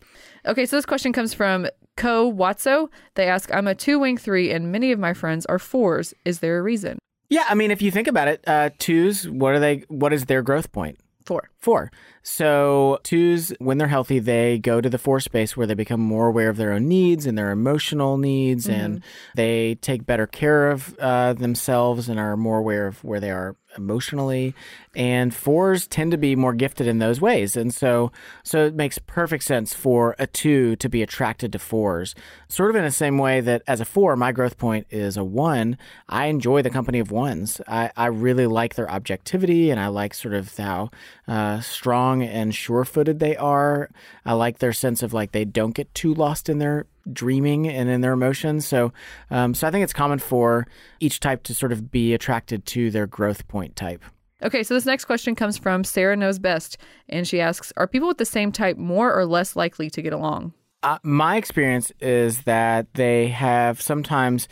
Okay, 0.45 0.65
so 0.65 0.75
this 0.77 0.85
question 0.85 1.11
comes 1.11 1.33
from 1.33 1.67
Ko 1.97 2.31
Watso. 2.31 2.87
They 3.15 3.27
ask, 3.27 3.53
I'm 3.53 3.67
a 3.67 3.75
two 3.75 3.99
wing 3.99 4.17
three, 4.17 4.51
and 4.51 4.71
many 4.71 4.91
of 4.91 4.99
my 4.99 5.13
friends 5.13 5.45
are 5.47 5.59
fours. 5.59 6.13
Is 6.23 6.39
there 6.39 6.57
a 6.59 6.61
reason? 6.61 6.99
Yeah, 7.29 7.43
I 7.49 7.55
mean, 7.55 7.71
if 7.71 7.81
you 7.81 7.91
think 7.91 8.07
about 8.07 8.29
it, 8.29 8.41
uh, 8.47 8.69
twos, 8.79 9.27
what 9.27 9.53
are 9.53 9.59
they? 9.59 9.83
What 9.89 10.13
is 10.13 10.25
their 10.27 10.41
growth 10.41 10.71
point? 10.71 10.97
Four. 11.27 11.49
Four. 11.59 11.91
So 12.23 12.99
twos, 13.03 13.51
when 13.59 13.77
they're 13.77 13.87
healthy, 13.89 14.19
they 14.19 14.59
go 14.59 14.79
to 14.79 14.89
the 14.89 14.97
four 14.97 15.19
space 15.19 15.57
where 15.57 15.67
they 15.67 15.73
become 15.73 15.99
more 15.99 16.27
aware 16.27 16.47
of 16.49 16.55
their 16.55 16.71
own 16.71 16.87
needs 16.87 17.25
and 17.25 17.37
their 17.37 17.51
emotional 17.51 18.17
needs, 18.17 18.65
Mm-hmm. 18.67 18.79
and 18.81 19.03
they 19.35 19.75
take 19.75 20.05
better 20.05 20.25
care 20.25 20.71
of 20.71 20.95
uh, 20.99 21.33
themselves 21.33 22.07
and 22.07 22.17
are 22.17 22.37
more 22.37 22.57
aware 22.59 22.87
of 22.87 23.03
where 23.03 23.19
they 23.19 23.31
are 23.31 23.57
emotionally. 23.77 24.55
And 24.95 25.33
fours 25.33 25.87
tend 25.87 26.11
to 26.11 26.17
be 26.17 26.35
more 26.35 26.53
gifted 26.53 26.87
in 26.87 26.97
those 26.97 27.21
ways, 27.21 27.55
and 27.55 27.71
so 27.73 28.11
so 28.43 28.65
it 28.65 28.73
makes 28.73 28.97
perfect 28.97 29.43
sense 29.43 29.73
for 29.73 30.15
a 30.17 30.25
two 30.25 30.75
to 30.77 30.89
be 30.89 31.03
attracted 31.03 31.51
to 31.51 31.59
fours. 31.59 32.15
Sort 32.47 32.71
of 32.71 32.75
in 32.75 32.83
the 32.83 32.91
same 32.91 33.19
way 33.19 33.39
that 33.41 33.61
as 33.67 33.79
a 33.79 33.85
four, 33.85 34.15
my 34.15 34.31
growth 34.31 34.57
point 34.57 34.87
is 34.89 35.15
a 35.15 35.23
one. 35.23 35.77
I 36.09 36.25
enjoy 36.25 36.63
the 36.63 36.71
company 36.71 36.97
of 36.99 37.11
ones. 37.11 37.61
I, 37.67 37.91
I 37.95 38.07
really 38.07 38.47
like 38.47 38.73
their 38.73 38.89
objectivity, 38.89 39.69
and 39.69 39.79
I 39.79 39.87
like 39.87 40.15
sort 40.15 40.33
of 40.33 40.55
how 40.57 40.89
uh, 41.27 41.59
strong 41.61 42.23
and 42.23 42.55
sure-footed 42.55 43.19
they 43.19 43.35
are. 43.37 43.89
I 44.25 44.33
like 44.33 44.57
their 44.57 44.73
sense 44.73 45.03
of 45.03 45.13
like 45.13 45.31
they 45.31 45.45
don't 45.45 45.75
get 45.75 45.93
too 45.93 46.13
lost 46.13 46.49
in 46.49 46.57
their 46.57 46.87
dreaming 47.13 47.67
and 47.67 47.89
in 47.89 48.01
their 48.01 48.13
emotions. 48.13 48.67
So, 48.67 48.93
um, 49.29 49.53
so 49.53 49.67
I 49.67 49.71
think 49.71 49.83
it's 49.83 49.93
common 49.93 50.19
for 50.19 50.67
each 50.99 51.19
type 51.19 51.43
to 51.43 51.55
sort 51.55 51.71
of 51.71 51.91
be 51.91 52.13
attracted 52.13 52.65
to 52.67 52.91
their 52.91 53.07
growth 53.07 53.47
point 53.47 53.75
type. 53.75 54.03
Okay, 54.43 54.61
so 54.61 54.75
this 54.75 54.85
next 54.85 55.05
question 55.05 55.33
comes 55.33 55.57
from 55.57 55.83
Sarah 55.83 56.15
Knows 56.15 56.37
Best, 56.37 56.77
and 57.09 57.27
she 57.27 57.41
asks 57.41 57.73
Are 57.75 57.87
people 57.87 58.07
with 58.07 58.19
the 58.19 58.25
same 58.25 58.51
type 58.51 58.77
more 58.77 59.11
or 59.13 59.25
less 59.25 59.55
likely 59.55 59.89
to 59.89 60.01
get 60.01 60.13
along? 60.13 60.53
Uh, 60.83 60.99
my 61.01 61.37
experience 61.37 61.91
is 61.99 62.43
that 62.43 62.93
they 62.93 63.29
have 63.29 63.81
sometimes, 63.81 64.47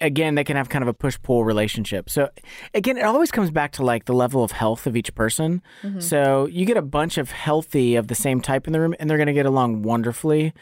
again, 0.00 0.34
they 0.34 0.42
can 0.42 0.56
have 0.56 0.70
kind 0.70 0.82
of 0.82 0.88
a 0.88 0.94
push 0.94 1.18
pull 1.22 1.44
relationship. 1.44 2.08
So, 2.08 2.30
again, 2.72 2.96
it 2.96 3.02
always 3.02 3.30
comes 3.30 3.50
back 3.50 3.72
to 3.72 3.84
like 3.84 4.06
the 4.06 4.14
level 4.14 4.42
of 4.42 4.52
health 4.52 4.86
of 4.86 4.96
each 4.96 5.14
person. 5.14 5.62
Mm-hmm. 5.82 6.00
So, 6.00 6.46
you 6.46 6.64
get 6.64 6.78
a 6.78 6.82
bunch 6.82 7.18
of 7.18 7.30
healthy 7.30 7.94
of 7.94 8.08
the 8.08 8.14
same 8.14 8.40
type 8.40 8.66
in 8.66 8.72
the 8.72 8.80
room, 8.80 8.94
and 8.98 9.10
they're 9.10 9.18
going 9.18 9.26
to 9.26 9.34
get 9.34 9.44
along 9.44 9.82
wonderfully. 9.82 10.54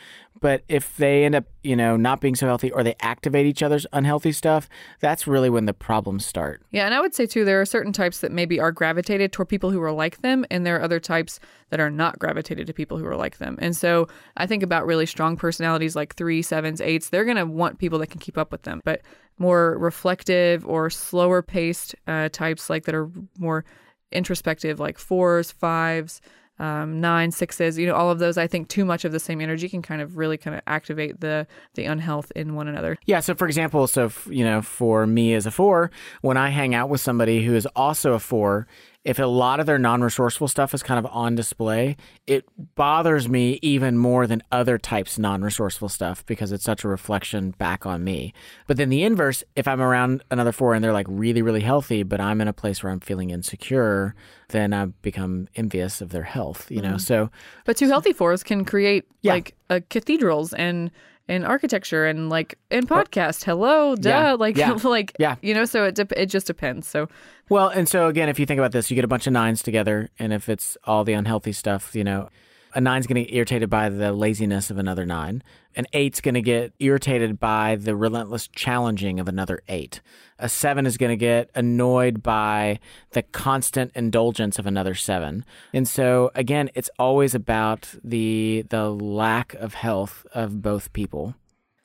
But 0.44 0.62
if 0.68 0.98
they 0.98 1.24
end 1.24 1.34
up, 1.34 1.46
you 1.62 1.74
know, 1.74 1.96
not 1.96 2.20
being 2.20 2.34
so 2.34 2.44
healthy 2.46 2.70
or 2.70 2.82
they 2.82 2.96
activate 3.00 3.46
each 3.46 3.62
other's 3.62 3.86
unhealthy 3.94 4.30
stuff, 4.30 4.68
that's 5.00 5.26
really 5.26 5.48
when 5.48 5.64
the 5.64 5.72
problems 5.72 6.26
start. 6.26 6.60
Yeah, 6.70 6.84
and 6.84 6.92
I 6.92 7.00
would 7.00 7.14
say 7.14 7.24
too, 7.24 7.46
there 7.46 7.62
are 7.62 7.64
certain 7.64 7.94
types 7.94 8.20
that 8.20 8.30
maybe 8.30 8.60
are 8.60 8.70
gravitated 8.70 9.32
toward 9.32 9.48
people 9.48 9.70
who 9.70 9.80
are 9.80 9.90
like 9.90 10.20
them, 10.20 10.44
and 10.50 10.66
there 10.66 10.76
are 10.76 10.82
other 10.82 11.00
types 11.00 11.40
that 11.70 11.80
are 11.80 11.88
not 11.88 12.18
gravitated 12.18 12.66
to 12.66 12.74
people 12.74 12.98
who 12.98 13.06
are 13.06 13.16
like 13.16 13.38
them. 13.38 13.56
And 13.58 13.74
so 13.74 14.06
I 14.36 14.46
think 14.46 14.62
about 14.62 14.84
really 14.84 15.06
strong 15.06 15.38
personalities 15.38 15.96
like 15.96 16.14
three, 16.14 16.42
sevens, 16.42 16.82
eights, 16.82 17.08
they're 17.08 17.24
going 17.24 17.38
to 17.38 17.46
want 17.46 17.78
people 17.78 17.98
that 18.00 18.08
can 18.08 18.20
keep 18.20 18.36
up 18.36 18.52
with 18.52 18.64
them. 18.64 18.82
But 18.84 19.00
more 19.38 19.78
reflective 19.78 20.66
or 20.66 20.90
slower 20.90 21.40
paced 21.40 21.94
uh, 22.06 22.28
types, 22.28 22.68
like 22.68 22.84
that 22.84 22.94
are 22.94 23.10
more 23.38 23.64
introspective, 24.12 24.78
like 24.78 24.98
fours, 24.98 25.50
fives, 25.50 26.20
um, 26.58 27.00
nine, 27.00 27.30
sixes, 27.30 27.78
you 27.78 27.86
know, 27.86 27.94
all 27.94 28.10
of 28.10 28.18
those. 28.18 28.38
I 28.38 28.46
think 28.46 28.68
too 28.68 28.84
much 28.84 29.04
of 29.04 29.12
the 29.12 29.20
same 29.20 29.40
energy 29.40 29.68
can 29.68 29.82
kind 29.82 30.00
of 30.00 30.16
really 30.16 30.36
kind 30.36 30.56
of 30.56 30.62
activate 30.66 31.20
the 31.20 31.46
the 31.74 31.84
unhealth 31.84 32.30
in 32.36 32.54
one 32.54 32.68
another. 32.68 32.96
Yeah. 33.06 33.20
So, 33.20 33.34
for 33.34 33.46
example, 33.46 33.86
so 33.86 34.06
f- 34.06 34.28
you 34.30 34.44
know, 34.44 34.62
for 34.62 35.06
me 35.06 35.34
as 35.34 35.46
a 35.46 35.50
four, 35.50 35.90
when 36.22 36.36
I 36.36 36.50
hang 36.50 36.74
out 36.74 36.88
with 36.88 37.00
somebody 37.00 37.44
who 37.44 37.54
is 37.54 37.66
also 37.74 38.12
a 38.12 38.20
four, 38.20 38.66
if 39.04 39.18
a 39.18 39.24
lot 39.26 39.60
of 39.60 39.66
their 39.66 39.78
non-resourceful 39.78 40.48
stuff 40.48 40.72
is 40.72 40.82
kind 40.82 40.98
of 40.98 41.06
on 41.12 41.34
display, 41.34 41.94
it 42.26 42.44
bothers 42.74 43.28
me 43.28 43.58
even 43.60 43.98
more 43.98 44.26
than 44.26 44.42
other 44.50 44.78
types 44.78 45.18
non-resourceful 45.18 45.90
stuff 45.90 46.24
because 46.24 46.52
it's 46.52 46.64
such 46.64 46.84
a 46.84 46.88
reflection 46.88 47.50
back 47.52 47.84
on 47.84 48.02
me. 48.02 48.32
But 48.66 48.78
then 48.78 48.88
the 48.88 49.02
inverse, 49.02 49.44
if 49.56 49.68
I'm 49.68 49.82
around 49.82 50.22
another 50.30 50.52
four 50.52 50.72
and 50.74 50.82
they're 50.82 50.92
like 50.94 51.06
really, 51.08 51.42
really 51.42 51.60
healthy, 51.60 52.02
but 52.02 52.18
I'm 52.20 52.40
in 52.40 52.48
a 52.48 52.54
place 52.54 52.82
where 52.82 52.90
I'm 52.92 53.00
feeling 53.00 53.28
insecure, 53.30 54.14
then 54.48 54.72
I 54.72 54.86
become 54.86 55.48
envious 55.54 56.00
of 56.00 56.08
their 56.10 56.22
health. 56.22 56.70
You 56.70 56.80
know, 56.80 56.94
Mhm. 56.94 57.00
so 57.00 57.30
But 57.66 57.76
two 57.76 57.88
healthy 57.88 58.14
fours 58.14 58.42
can 58.42 58.64
create 58.64 59.04
Yeah. 59.20 59.34
like 59.34 59.54
uh, 59.68 59.80
cathedrals 59.90 60.54
and 60.54 60.90
and 61.28 61.44
architecture 61.46 62.04
and 62.06 62.28
like 62.30 62.58
in 62.70 62.86
podcast. 62.86 63.44
Hello, 63.44 63.96
duh. 63.96 64.08
Yeah. 64.10 64.32
Like 64.38 64.56
Yeah. 64.56 64.72
like 64.84 65.12
Yeah. 65.18 65.36
you 65.42 65.54
know. 65.54 65.64
So 65.64 65.84
it 65.84 65.94
dep 65.94 66.12
it 66.12 66.26
just 66.26 66.46
depends. 66.46 66.86
So 66.86 67.08
Well, 67.48 67.68
and 67.68 67.88
so 67.88 68.08
again, 68.08 68.28
if 68.28 68.38
you 68.38 68.46
think 68.46 68.58
about 68.58 68.72
this, 68.72 68.90
you 68.90 68.94
get 68.94 69.04
a 69.04 69.08
bunch 69.08 69.26
of 69.26 69.32
nines 69.32 69.62
together, 69.62 70.10
and 70.18 70.32
if 70.32 70.48
it's 70.48 70.76
all 70.84 71.04
the 71.04 71.12
unhealthy 71.14 71.52
stuff, 71.52 71.94
you 71.94 72.04
know, 72.04 72.28
a 72.74 72.80
nine's 72.80 73.06
going 73.06 73.16
to 73.16 73.24
get 73.24 73.34
irritated 73.34 73.70
by 73.70 73.88
the 73.88 74.12
laziness 74.12 74.70
of 74.70 74.78
another 74.78 75.06
nine. 75.06 75.42
An 75.76 75.86
eight's 75.92 76.20
going 76.20 76.34
to 76.34 76.42
get 76.42 76.72
irritated 76.80 77.38
by 77.38 77.76
the 77.76 77.96
relentless 77.96 78.48
challenging 78.48 79.20
of 79.20 79.28
another 79.28 79.62
eight. 79.68 80.00
A 80.38 80.48
seven 80.48 80.84
is 80.84 80.96
going 80.96 81.10
to 81.10 81.16
get 81.16 81.50
annoyed 81.54 82.22
by 82.22 82.80
the 83.10 83.22
constant 83.22 83.92
indulgence 83.94 84.58
of 84.58 84.66
another 84.66 84.94
seven. 84.94 85.44
And 85.72 85.86
so 85.86 86.30
again, 86.34 86.70
it's 86.74 86.90
always 86.98 87.34
about 87.34 87.94
the 88.02 88.64
the 88.68 88.90
lack 88.90 89.54
of 89.54 89.74
health 89.74 90.26
of 90.34 90.60
both 90.60 90.92
people. 90.92 91.34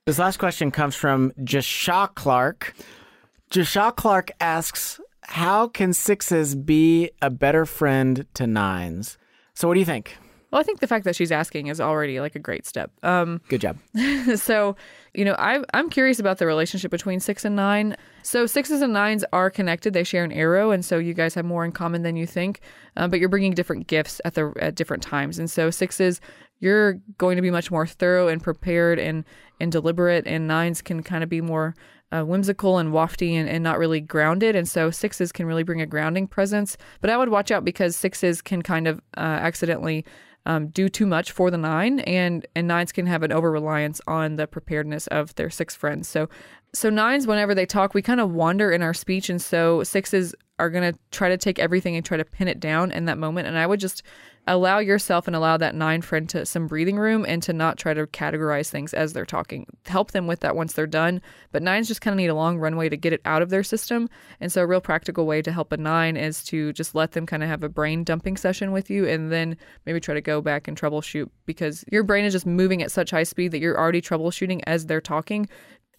This 0.05 0.17
last 0.17 0.37
question 0.37 0.71
comes 0.71 0.95
from 0.95 1.31
Jashaw 1.39 2.15
Clark. 2.15 2.73
Jashaw 3.51 3.95
Clark 3.95 4.31
asks, 4.39 4.99
How 5.21 5.67
can 5.67 5.93
sixes 5.93 6.55
be 6.55 7.11
a 7.21 7.29
better 7.29 7.67
friend 7.67 8.25
to 8.33 8.47
nines? 8.47 9.19
So, 9.53 9.67
what 9.67 9.75
do 9.75 9.79
you 9.79 9.85
think? 9.85 10.17
Well, 10.51 10.59
I 10.59 10.63
think 10.63 10.79
the 10.79 10.87
fact 10.87 11.05
that 11.05 11.15
she's 11.15 11.31
asking 11.31 11.67
is 11.67 11.79
already 11.79 12.19
like 12.19 12.35
a 12.35 12.39
great 12.39 12.65
step. 12.65 12.91
Um, 13.03 13.41
Good 13.49 13.61
job. 13.61 13.77
so, 14.35 14.75
you 15.13 15.23
know, 15.23 15.35
I, 15.37 15.63
I'm 15.73 15.89
curious 15.89 16.19
about 16.19 16.39
the 16.39 16.47
relationship 16.47 16.89
between 16.89 17.19
six 17.19 17.45
and 17.45 17.55
nine. 17.55 17.95
So, 18.23 18.45
sixes 18.45 18.81
and 18.81 18.91
nines 18.91 19.23
are 19.31 19.49
connected; 19.49 19.93
they 19.93 20.03
share 20.03 20.23
an 20.23 20.31
arrow, 20.31 20.71
and 20.71 20.83
so 20.83 20.97
you 20.97 21.13
guys 21.13 21.35
have 21.35 21.45
more 21.45 21.65
in 21.65 21.71
common 21.71 22.01
than 22.01 22.15
you 22.15 22.25
think. 22.25 22.61
Um, 22.97 23.09
but 23.11 23.19
you're 23.19 23.29
bringing 23.29 23.53
different 23.53 23.87
gifts 23.87 24.19
at 24.25 24.33
the 24.33 24.53
at 24.59 24.75
different 24.75 25.03
times, 25.03 25.37
and 25.37 25.49
so 25.49 25.69
sixes, 25.69 26.19
you're 26.59 26.93
going 27.17 27.35
to 27.35 27.41
be 27.41 27.51
much 27.51 27.69
more 27.69 27.85
thorough 27.85 28.27
and 28.27 28.41
prepared 28.41 28.99
and 28.99 29.25
and 29.59 29.71
deliberate, 29.71 30.25
and 30.25 30.47
nines 30.47 30.81
can 30.81 31.03
kind 31.03 31.23
of 31.23 31.29
be 31.29 31.41
more 31.41 31.75
uh, 32.11 32.23
whimsical 32.23 32.77
and 32.77 32.91
wafty 32.91 33.33
and, 33.33 33.47
and 33.47 33.63
not 33.63 33.77
really 33.77 34.01
grounded. 34.01 34.55
And 34.55 34.67
so 34.67 34.89
sixes 34.89 35.31
can 35.31 35.45
really 35.45 35.63
bring 35.63 35.81
a 35.81 35.85
grounding 35.85 36.27
presence. 36.27 36.77
But 37.01 37.09
I 37.09 37.17
would 37.17 37.29
watch 37.29 37.51
out 37.51 37.63
because 37.63 37.95
sixes 37.95 38.41
can 38.41 38.61
kind 38.61 38.87
of 38.87 38.99
uh, 39.15 39.21
accidentally 39.21 40.05
um, 40.49 40.69
do 40.69 40.89
too 40.89 41.05
much 41.05 41.31
for 41.31 41.51
the 41.51 41.59
nine, 41.59 41.99
and 41.99 42.45
and 42.55 42.67
nines 42.67 42.91
can 42.91 43.05
have 43.05 43.21
an 43.21 43.31
over 43.31 43.51
reliance 43.51 44.01
on 44.07 44.35
the 44.35 44.47
preparedness 44.47 45.05
of 45.07 45.35
their 45.35 45.51
six 45.51 45.75
friends. 45.75 46.07
So, 46.07 46.27
so 46.73 46.89
nines, 46.89 47.25
whenever 47.25 47.55
they 47.55 47.65
talk, 47.65 47.93
we 47.93 48.01
kind 48.01 48.19
of 48.19 48.31
wander 48.31 48.71
in 48.71 48.81
our 48.81 48.93
speech, 48.93 49.29
and 49.29 49.41
so 49.41 49.83
sixes 49.83 50.35
are 50.59 50.69
going 50.69 50.93
to 50.93 50.99
try 51.11 51.29
to 51.29 51.37
take 51.37 51.57
everything 51.57 51.95
and 51.95 52.05
try 52.05 52.17
to 52.17 52.25
pin 52.25 52.47
it 52.47 52.59
down 52.59 52.91
in 52.91 53.05
that 53.05 53.17
moment. 53.17 53.47
And 53.47 53.57
I 53.57 53.65
would 53.65 53.79
just 53.79 54.03
allow 54.47 54.79
yourself 54.79 55.27
and 55.27 55.35
allow 55.35 55.57
that 55.57 55.75
nine 55.75 56.01
friend 56.01 56.27
to 56.27 56.45
some 56.45 56.65
breathing 56.65 56.97
room 56.97 57.23
and 57.27 57.41
to 57.43 57.53
not 57.53 57.77
try 57.77 57.93
to 57.93 58.07
categorize 58.07 58.69
things 58.69 58.93
as 58.93 59.13
they're 59.13 59.25
talking. 59.25 59.65
Help 59.85 60.11
them 60.11 60.27
with 60.27 60.39
that 60.39 60.55
once 60.55 60.73
they're 60.73 60.87
done. 60.87 61.21
But 61.51 61.61
nines 61.61 61.87
just 61.87 62.01
kind 62.01 62.13
of 62.13 62.17
need 62.17 62.27
a 62.27 62.35
long 62.35 62.57
runway 62.57 62.89
to 62.89 62.97
get 62.97 63.13
it 63.13 63.21
out 63.25 63.41
of 63.41 63.49
their 63.49 63.63
system. 63.63 64.09
And 64.39 64.51
so, 64.51 64.63
a 64.63 64.67
real 64.67 64.81
practical 64.81 65.25
way 65.25 65.41
to 65.41 65.51
help 65.51 65.71
a 65.71 65.77
nine 65.77 66.17
is 66.17 66.43
to 66.45 66.73
just 66.73 66.95
let 66.95 67.11
them 67.11 67.25
kind 67.25 67.43
of 67.43 67.49
have 67.49 67.63
a 67.63 67.69
brain 67.69 68.03
dumping 68.03 68.37
session 68.37 68.71
with 68.71 68.89
you 68.89 69.07
and 69.07 69.31
then 69.31 69.55
maybe 69.85 69.99
try 69.99 70.13
to 70.13 70.21
go 70.21 70.41
back 70.41 70.67
and 70.67 70.79
troubleshoot 70.79 71.29
because 71.45 71.85
your 71.91 72.03
brain 72.03 72.25
is 72.25 72.33
just 72.33 72.45
moving 72.45 72.81
at 72.81 72.91
such 72.91 73.11
high 73.11 73.23
speed 73.23 73.51
that 73.51 73.59
you're 73.59 73.79
already 73.79 74.01
troubleshooting 74.01 74.61
as 74.65 74.87
they're 74.87 74.99
talking. 74.99 75.47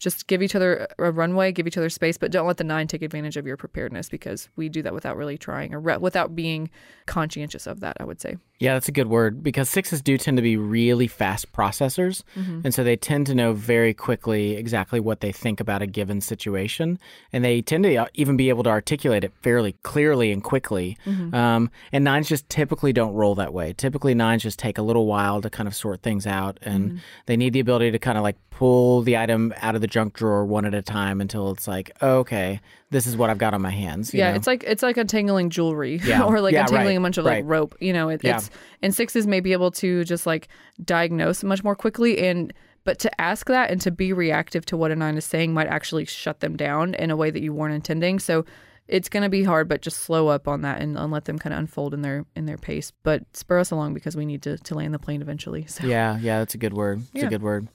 Just 0.01 0.26
give 0.26 0.42
each 0.42 0.57
other 0.57 0.88
a 0.98 1.12
runway, 1.12 1.53
give 1.53 1.66
each 1.66 1.76
other 1.76 1.90
space, 1.90 2.18
but 2.18 2.32
don't 2.32 2.46
let 2.46 2.57
the 2.57 2.64
nine 2.64 2.88
take 2.88 3.03
advantage 3.03 3.36
of 3.36 3.46
your 3.46 3.57
preparedness 3.57 4.09
because 4.09 4.48
we 4.57 4.68
do 4.68 4.82
that 4.82 4.94
without 4.94 5.16
really 5.16 5.38
trying 5.38 5.72
or 5.72 5.78
re- 5.78 5.98
without 5.98 6.34
being 6.34 6.70
conscientious 7.07 7.66
of 7.66 7.80
that, 7.80 7.96
I 8.01 8.05
would 8.05 8.20
say. 8.20 8.38
Yeah, 8.61 8.74
that's 8.74 8.88
a 8.88 8.92
good 8.92 9.06
word 9.08 9.42
because 9.42 9.70
sixes 9.70 10.02
do 10.02 10.18
tend 10.18 10.36
to 10.36 10.42
be 10.42 10.58
really 10.58 11.06
fast 11.06 11.50
processors. 11.50 12.22
Mhm. 12.36 12.62
And 12.66 12.74
so 12.74 12.84
they 12.84 12.94
tend 12.94 13.26
to 13.28 13.34
know 13.34 13.54
very 13.54 13.94
quickly 13.94 14.52
exactly 14.56 15.00
what 15.00 15.20
they 15.20 15.32
think 15.32 15.61
about 15.61 15.80
a 15.80 15.86
given 15.86 16.20
situation. 16.20 16.98
And 17.32 17.42
they 17.42 17.62
tend 17.62 17.84
to 17.84 18.06
even 18.14 18.36
be 18.36 18.50
able 18.50 18.62
to 18.64 18.70
articulate 18.70 19.24
it 19.24 19.32
fairly 19.40 19.76
clearly 19.82 20.30
and 20.30 20.44
quickly. 20.44 20.98
Mhm. 21.06 21.32
Um, 21.34 21.70
and 21.90 22.04
nines 22.04 22.28
just 22.28 22.50
typically 22.50 22.92
don't 22.92 23.14
roll 23.14 23.34
that 23.36 23.54
way. 23.54 23.72
Typically, 23.72 24.12
nines 24.14 24.42
just 24.42 24.58
take 24.58 24.76
a 24.76 24.82
little 24.82 25.06
while 25.06 25.40
to 25.40 25.48
kind 25.48 25.66
of 25.66 25.74
sort 25.74 26.02
things 26.02 26.26
out. 26.26 26.58
And 26.61 26.92
Mhm. 26.92 26.98
they 27.24 27.38
need 27.38 27.54
the 27.54 27.61
ability 27.61 27.90
to 27.92 27.98
kind 27.98 28.18
of 28.18 28.22
like 28.22 28.36
pull 28.50 29.00
the 29.00 29.16
item 29.16 29.54
out 29.62 29.74
of 29.74 29.80
the 29.80 29.86
junk 29.86 30.12
drawer 30.12 30.44
one 30.44 30.66
at 30.66 30.74
a 30.74 30.82
time 30.82 31.22
until 31.22 31.50
it's 31.50 31.66
like, 31.66 31.90
okay, 32.02 32.61
this 32.91 33.07
is 33.07 33.16
what 33.16 33.30
I've 33.30 33.38
got 33.38 33.55
on 33.55 33.62
my 33.62 33.70
hands. 33.70 34.12
you 34.12 34.18
yeah, 34.18 34.30
know? 34.30 34.36
it's 34.36 34.47
like 34.47 34.64
it's 34.66 34.82
like 34.82 34.97
untangling 34.97 35.51
jewelry 35.51 35.97
Yeah. 36.05 36.24
or 36.24 36.41
like 36.41 36.53
Yeah, 36.53 36.62
untangling 36.62 36.97
right, 36.97 36.99
a 36.99 37.01
bunch 37.01 37.18
of 37.18 37.24
right. 37.24 37.45
like 37.45 37.51
rope. 37.51 37.76
You 37.80 37.93
know, 37.93 38.09
it, 38.09 38.22
Yeah. 38.24 38.36
it's 38.38 38.51
and 38.82 38.95
sixes 38.95 39.26
may 39.26 39.41
be 39.41 39.53
able 39.53 39.70
to 39.72 40.05
just 40.05 40.26
like 40.26 40.49
diagnose 40.84 41.45
much 41.45 41.62
more 41.64 41.74
quickly 41.76 42.18
and 42.18 42.53
but 42.84 42.99
to 43.01 43.20
ask 43.20 43.47
that 43.49 43.70
and 43.70 43.80
to 43.82 43.91
be 43.91 44.12
reactive 44.12 44.64
to 44.66 44.76
what 44.76 44.91
a 44.91 44.97
nine 44.97 45.16
is 45.16 45.24
saying 45.24 45.53
might 45.55 45.68
actually 45.68 46.05
shut 46.07 46.41
them 46.41 46.57
down 46.57 46.95
in 46.95 47.11
a 47.11 47.16
way 47.16 47.30
that 47.30 47.43
you 47.43 47.53
weren't 47.53 47.74
intending. 47.74 48.18
So 48.18 48.45
it's 48.88 49.09
going 49.11 49.22
to 49.22 49.28
be 49.28 49.45
hard, 49.45 49.68
but 49.68 49.82
just 49.82 49.99
slow 49.99 50.28
up 50.28 50.49
on 50.49 50.62
that 50.62 50.80
and, 50.80 50.97
and 50.99 51.12
let 51.12 51.26
them 51.26 51.38
kind 51.38 51.53
of 51.53 51.61
unfold 51.61 51.95
in 51.95 52.03
their 52.03 52.24
in 52.34 52.47
their 52.47 52.57
pace. 52.59 52.91
But 53.05 53.22
spur 53.36 53.59
us 53.61 53.70
along 53.70 53.95
because 53.95 54.16
we 54.16 54.24
need 54.26 54.43
to 54.43 54.57
to 54.59 54.74
land 54.74 54.95
the 54.95 54.99
plane 54.99 55.22
eventually. 55.22 55.66
So 55.66 55.86
Yeah, 55.86 56.18
yeah, 56.18 56.38
that's 56.41 56.55
a 56.55 56.59
good 56.59 56.72
word. 56.72 57.03
It's 57.14 57.22
Yeah. 57.22 57.26
a 57.26 57.30
good 57.30 57.43
word. 57.43 57.68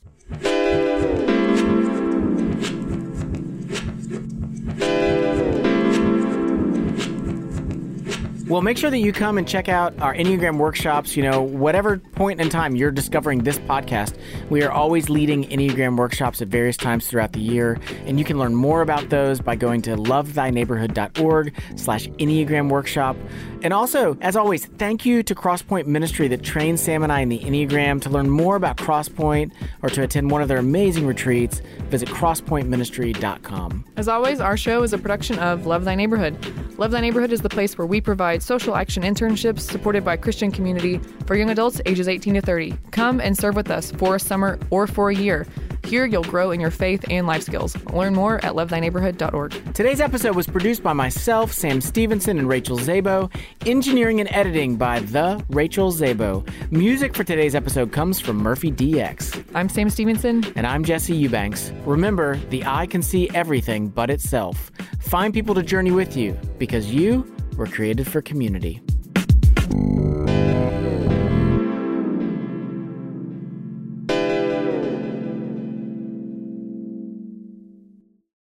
Well, 8.48 8.62
make 8.62 8.78
sure 8.78 8.92
that 8.92 9.00
you 9.00 9.12
come 9.12 9.40
and 9.40 9.48
check 9.48 9.70
out 9.70 10.00
our 10.00 10.14
Enneagram 10.14 10.60
workshops. 10.60 11.18
You 11.18 11.24
know, 11.24 11.42
whatever 11.42 11.98
point 11.98 12.40
in 12.40 12.48
time 12.50 12.76
you're 12.76 12.92
discovering 12.92 13.40
this 13.40 13.58
podcast, 13.58 14.16
we 14.52 14.62
are 14.62 14.72
always 14.72 15.10
leading 15.10 15.46
Enneagram 15.46 15.98
workshops 15.98 16.44
at 16.44 16.50
various 16.50 16.78
times 16.78 17.08
throughout 17.08 17.34
the 17.34 17.40
year. 17.40 17.80
And 18.06 18.20
you 18.20 18.26
can 18.26 18.38
learn 18.38 18.54
more 18.54 18.84
about 18.84 19.10
those 19.10 19.40
by 19.40 19.56
going 19.56 19.82
to 19.84 19.96
lovethyneighborhood.org 19.96 21.56
slash 21.76 22.08
Enneagram 22.08 22.70
workshop. 22.70 23.18
And 23.66 23.74
also, 23.74 24.16
as 24.22 24.36
always, 24.36 24.68
thank 24.68 25.08
you 25.08 25.24
to 25.24 25.34
Crosspoint 25.34 25.88
Ministry 25.88 26.28
that 26.28 26.44
trains 26.44 26.80
Sam 26.80 27.02
and 27.02 27.12
I 27.12 27.22
in 27.22 27.30
the 27.30 27.40
Enneagram. 27.40 28.00
To 28.04 28.12
learn 28.12 28.30
more 28.30 28.56
about 28.56 28.78
Crosspoint 28.78 29.54
or 29.82 29.90
to 29.90 30.04
attend 30.04 30.30
one 30.30 30.44
of 30.44 30.48
their 30.48 30.60
amazing 30.60 31.08
retreats, 31.08 31.64
visit 31.90 32.08
crosspointministry.com. 32.10 33.86
As 33.98 34.08
always, 34.08 34.40
our 34.40 34.56
show 34.56 34.84
is 34.84 34.94
a 34.94 35.00
production 35.00 35.40
of 35.40 35.66
Love 35.66 35.84
Thy 35.84 35.96
Neighborhood. 35.96 36.38
Love 36.78 36.92
Thy 36.92 37.02
Neighborhood 37.02 37.32
is 37.32 37.42
the 37.42 37.50
place 37.50 37.76
where 37.76 37.88
we 37.88 38.00
provide 38.00 38.44
social 38.44 38.76
action 38.76 39.02
internships 39.02 39.62
supported 39.62 40.06
by 40.06 40.16
Christian 40.16 40.52
community 40.52 41.00
for 41.26 41.36
young 41.36 41.50
adults 41.50 41.82
ages 41.88 42.08
18 42.08 42.36
to 42.36 42.42
30. 42.42 42.78
Come 42.92 43.20
and 43.20 43.36
serve 43.36 43.56
with 43.56 43.72
us 43.72 43.90
for 43.94 44.14
a 44.16 44.20
summer 44.20 44.60
or 44.70 44.86
for 44.86 45.10
a 45.10 45.16
year. 45.16 45.48
Here, 45.86 46.06
you'll 46.06 46.24
grow 46.24 46.50
in 46.50 46.60
your 46.60 46.72
faith 46.72 47.06
and 47.12 47.28
life 47.28 47.44
skills. 47.44 47.76
Learn 47.86 48.16
more 48.16 48.44
at 48.44 48.54
lovethyneighborhood.org. 48.54 49.74
Today's 49.76 50.02
episode 50.02 50.36
was 50.36 50.48
produced 50.48 50.82
by 50.82 50.94
myself, 50.94 51.54
Sam 51.54 51.80
Stevenson, 51.80 52.40
and 52.40 52.50
Rachel 52.50 52.80
Zabo. 52.80 53.32
Engineering 53.62 54.20
and 54.20 54.32
editing 54.32 54.76
by 54.76 55.00
the 55.00 55.44
Rachel 55.50 55.92
Zabo. 55.92 56.48
Music 56.72 57.16
for 57.16 57.24
today's 57.24 57.56
episode 57.56 57.92
comes 57.92 58.20
from 58.20 58.38
Murphy 58.38 58.72
DX. 58.72 59.44
I'm 59.56 59.70
Sam 59.70 59.90
Stevenson. 59.90 60.44
And 60.56 60.68
I'm 60.68 60.84
Jesse 60.84 61.16
Eubanks. 61.16 61.72
Remember, 61.84 62.38
the 62.50 62.64
eye 62.66 62.86
can 62.86 63.02
see 63.02 63.28
everything 63.34 63.88
but 63.88 64.12
itself. 64.12 64.72
Find 65.00 65.34
people 65.34 65.56
to 65.56 65.64
journey 65.64 65.92
with 65.92 66.16
you 66.16 66.34
because 66.60 66.94
you 66.94 67.26
were 67.58 67.66
created 67.66 68.08
for 68.08 68.22
community. 68.22 68.82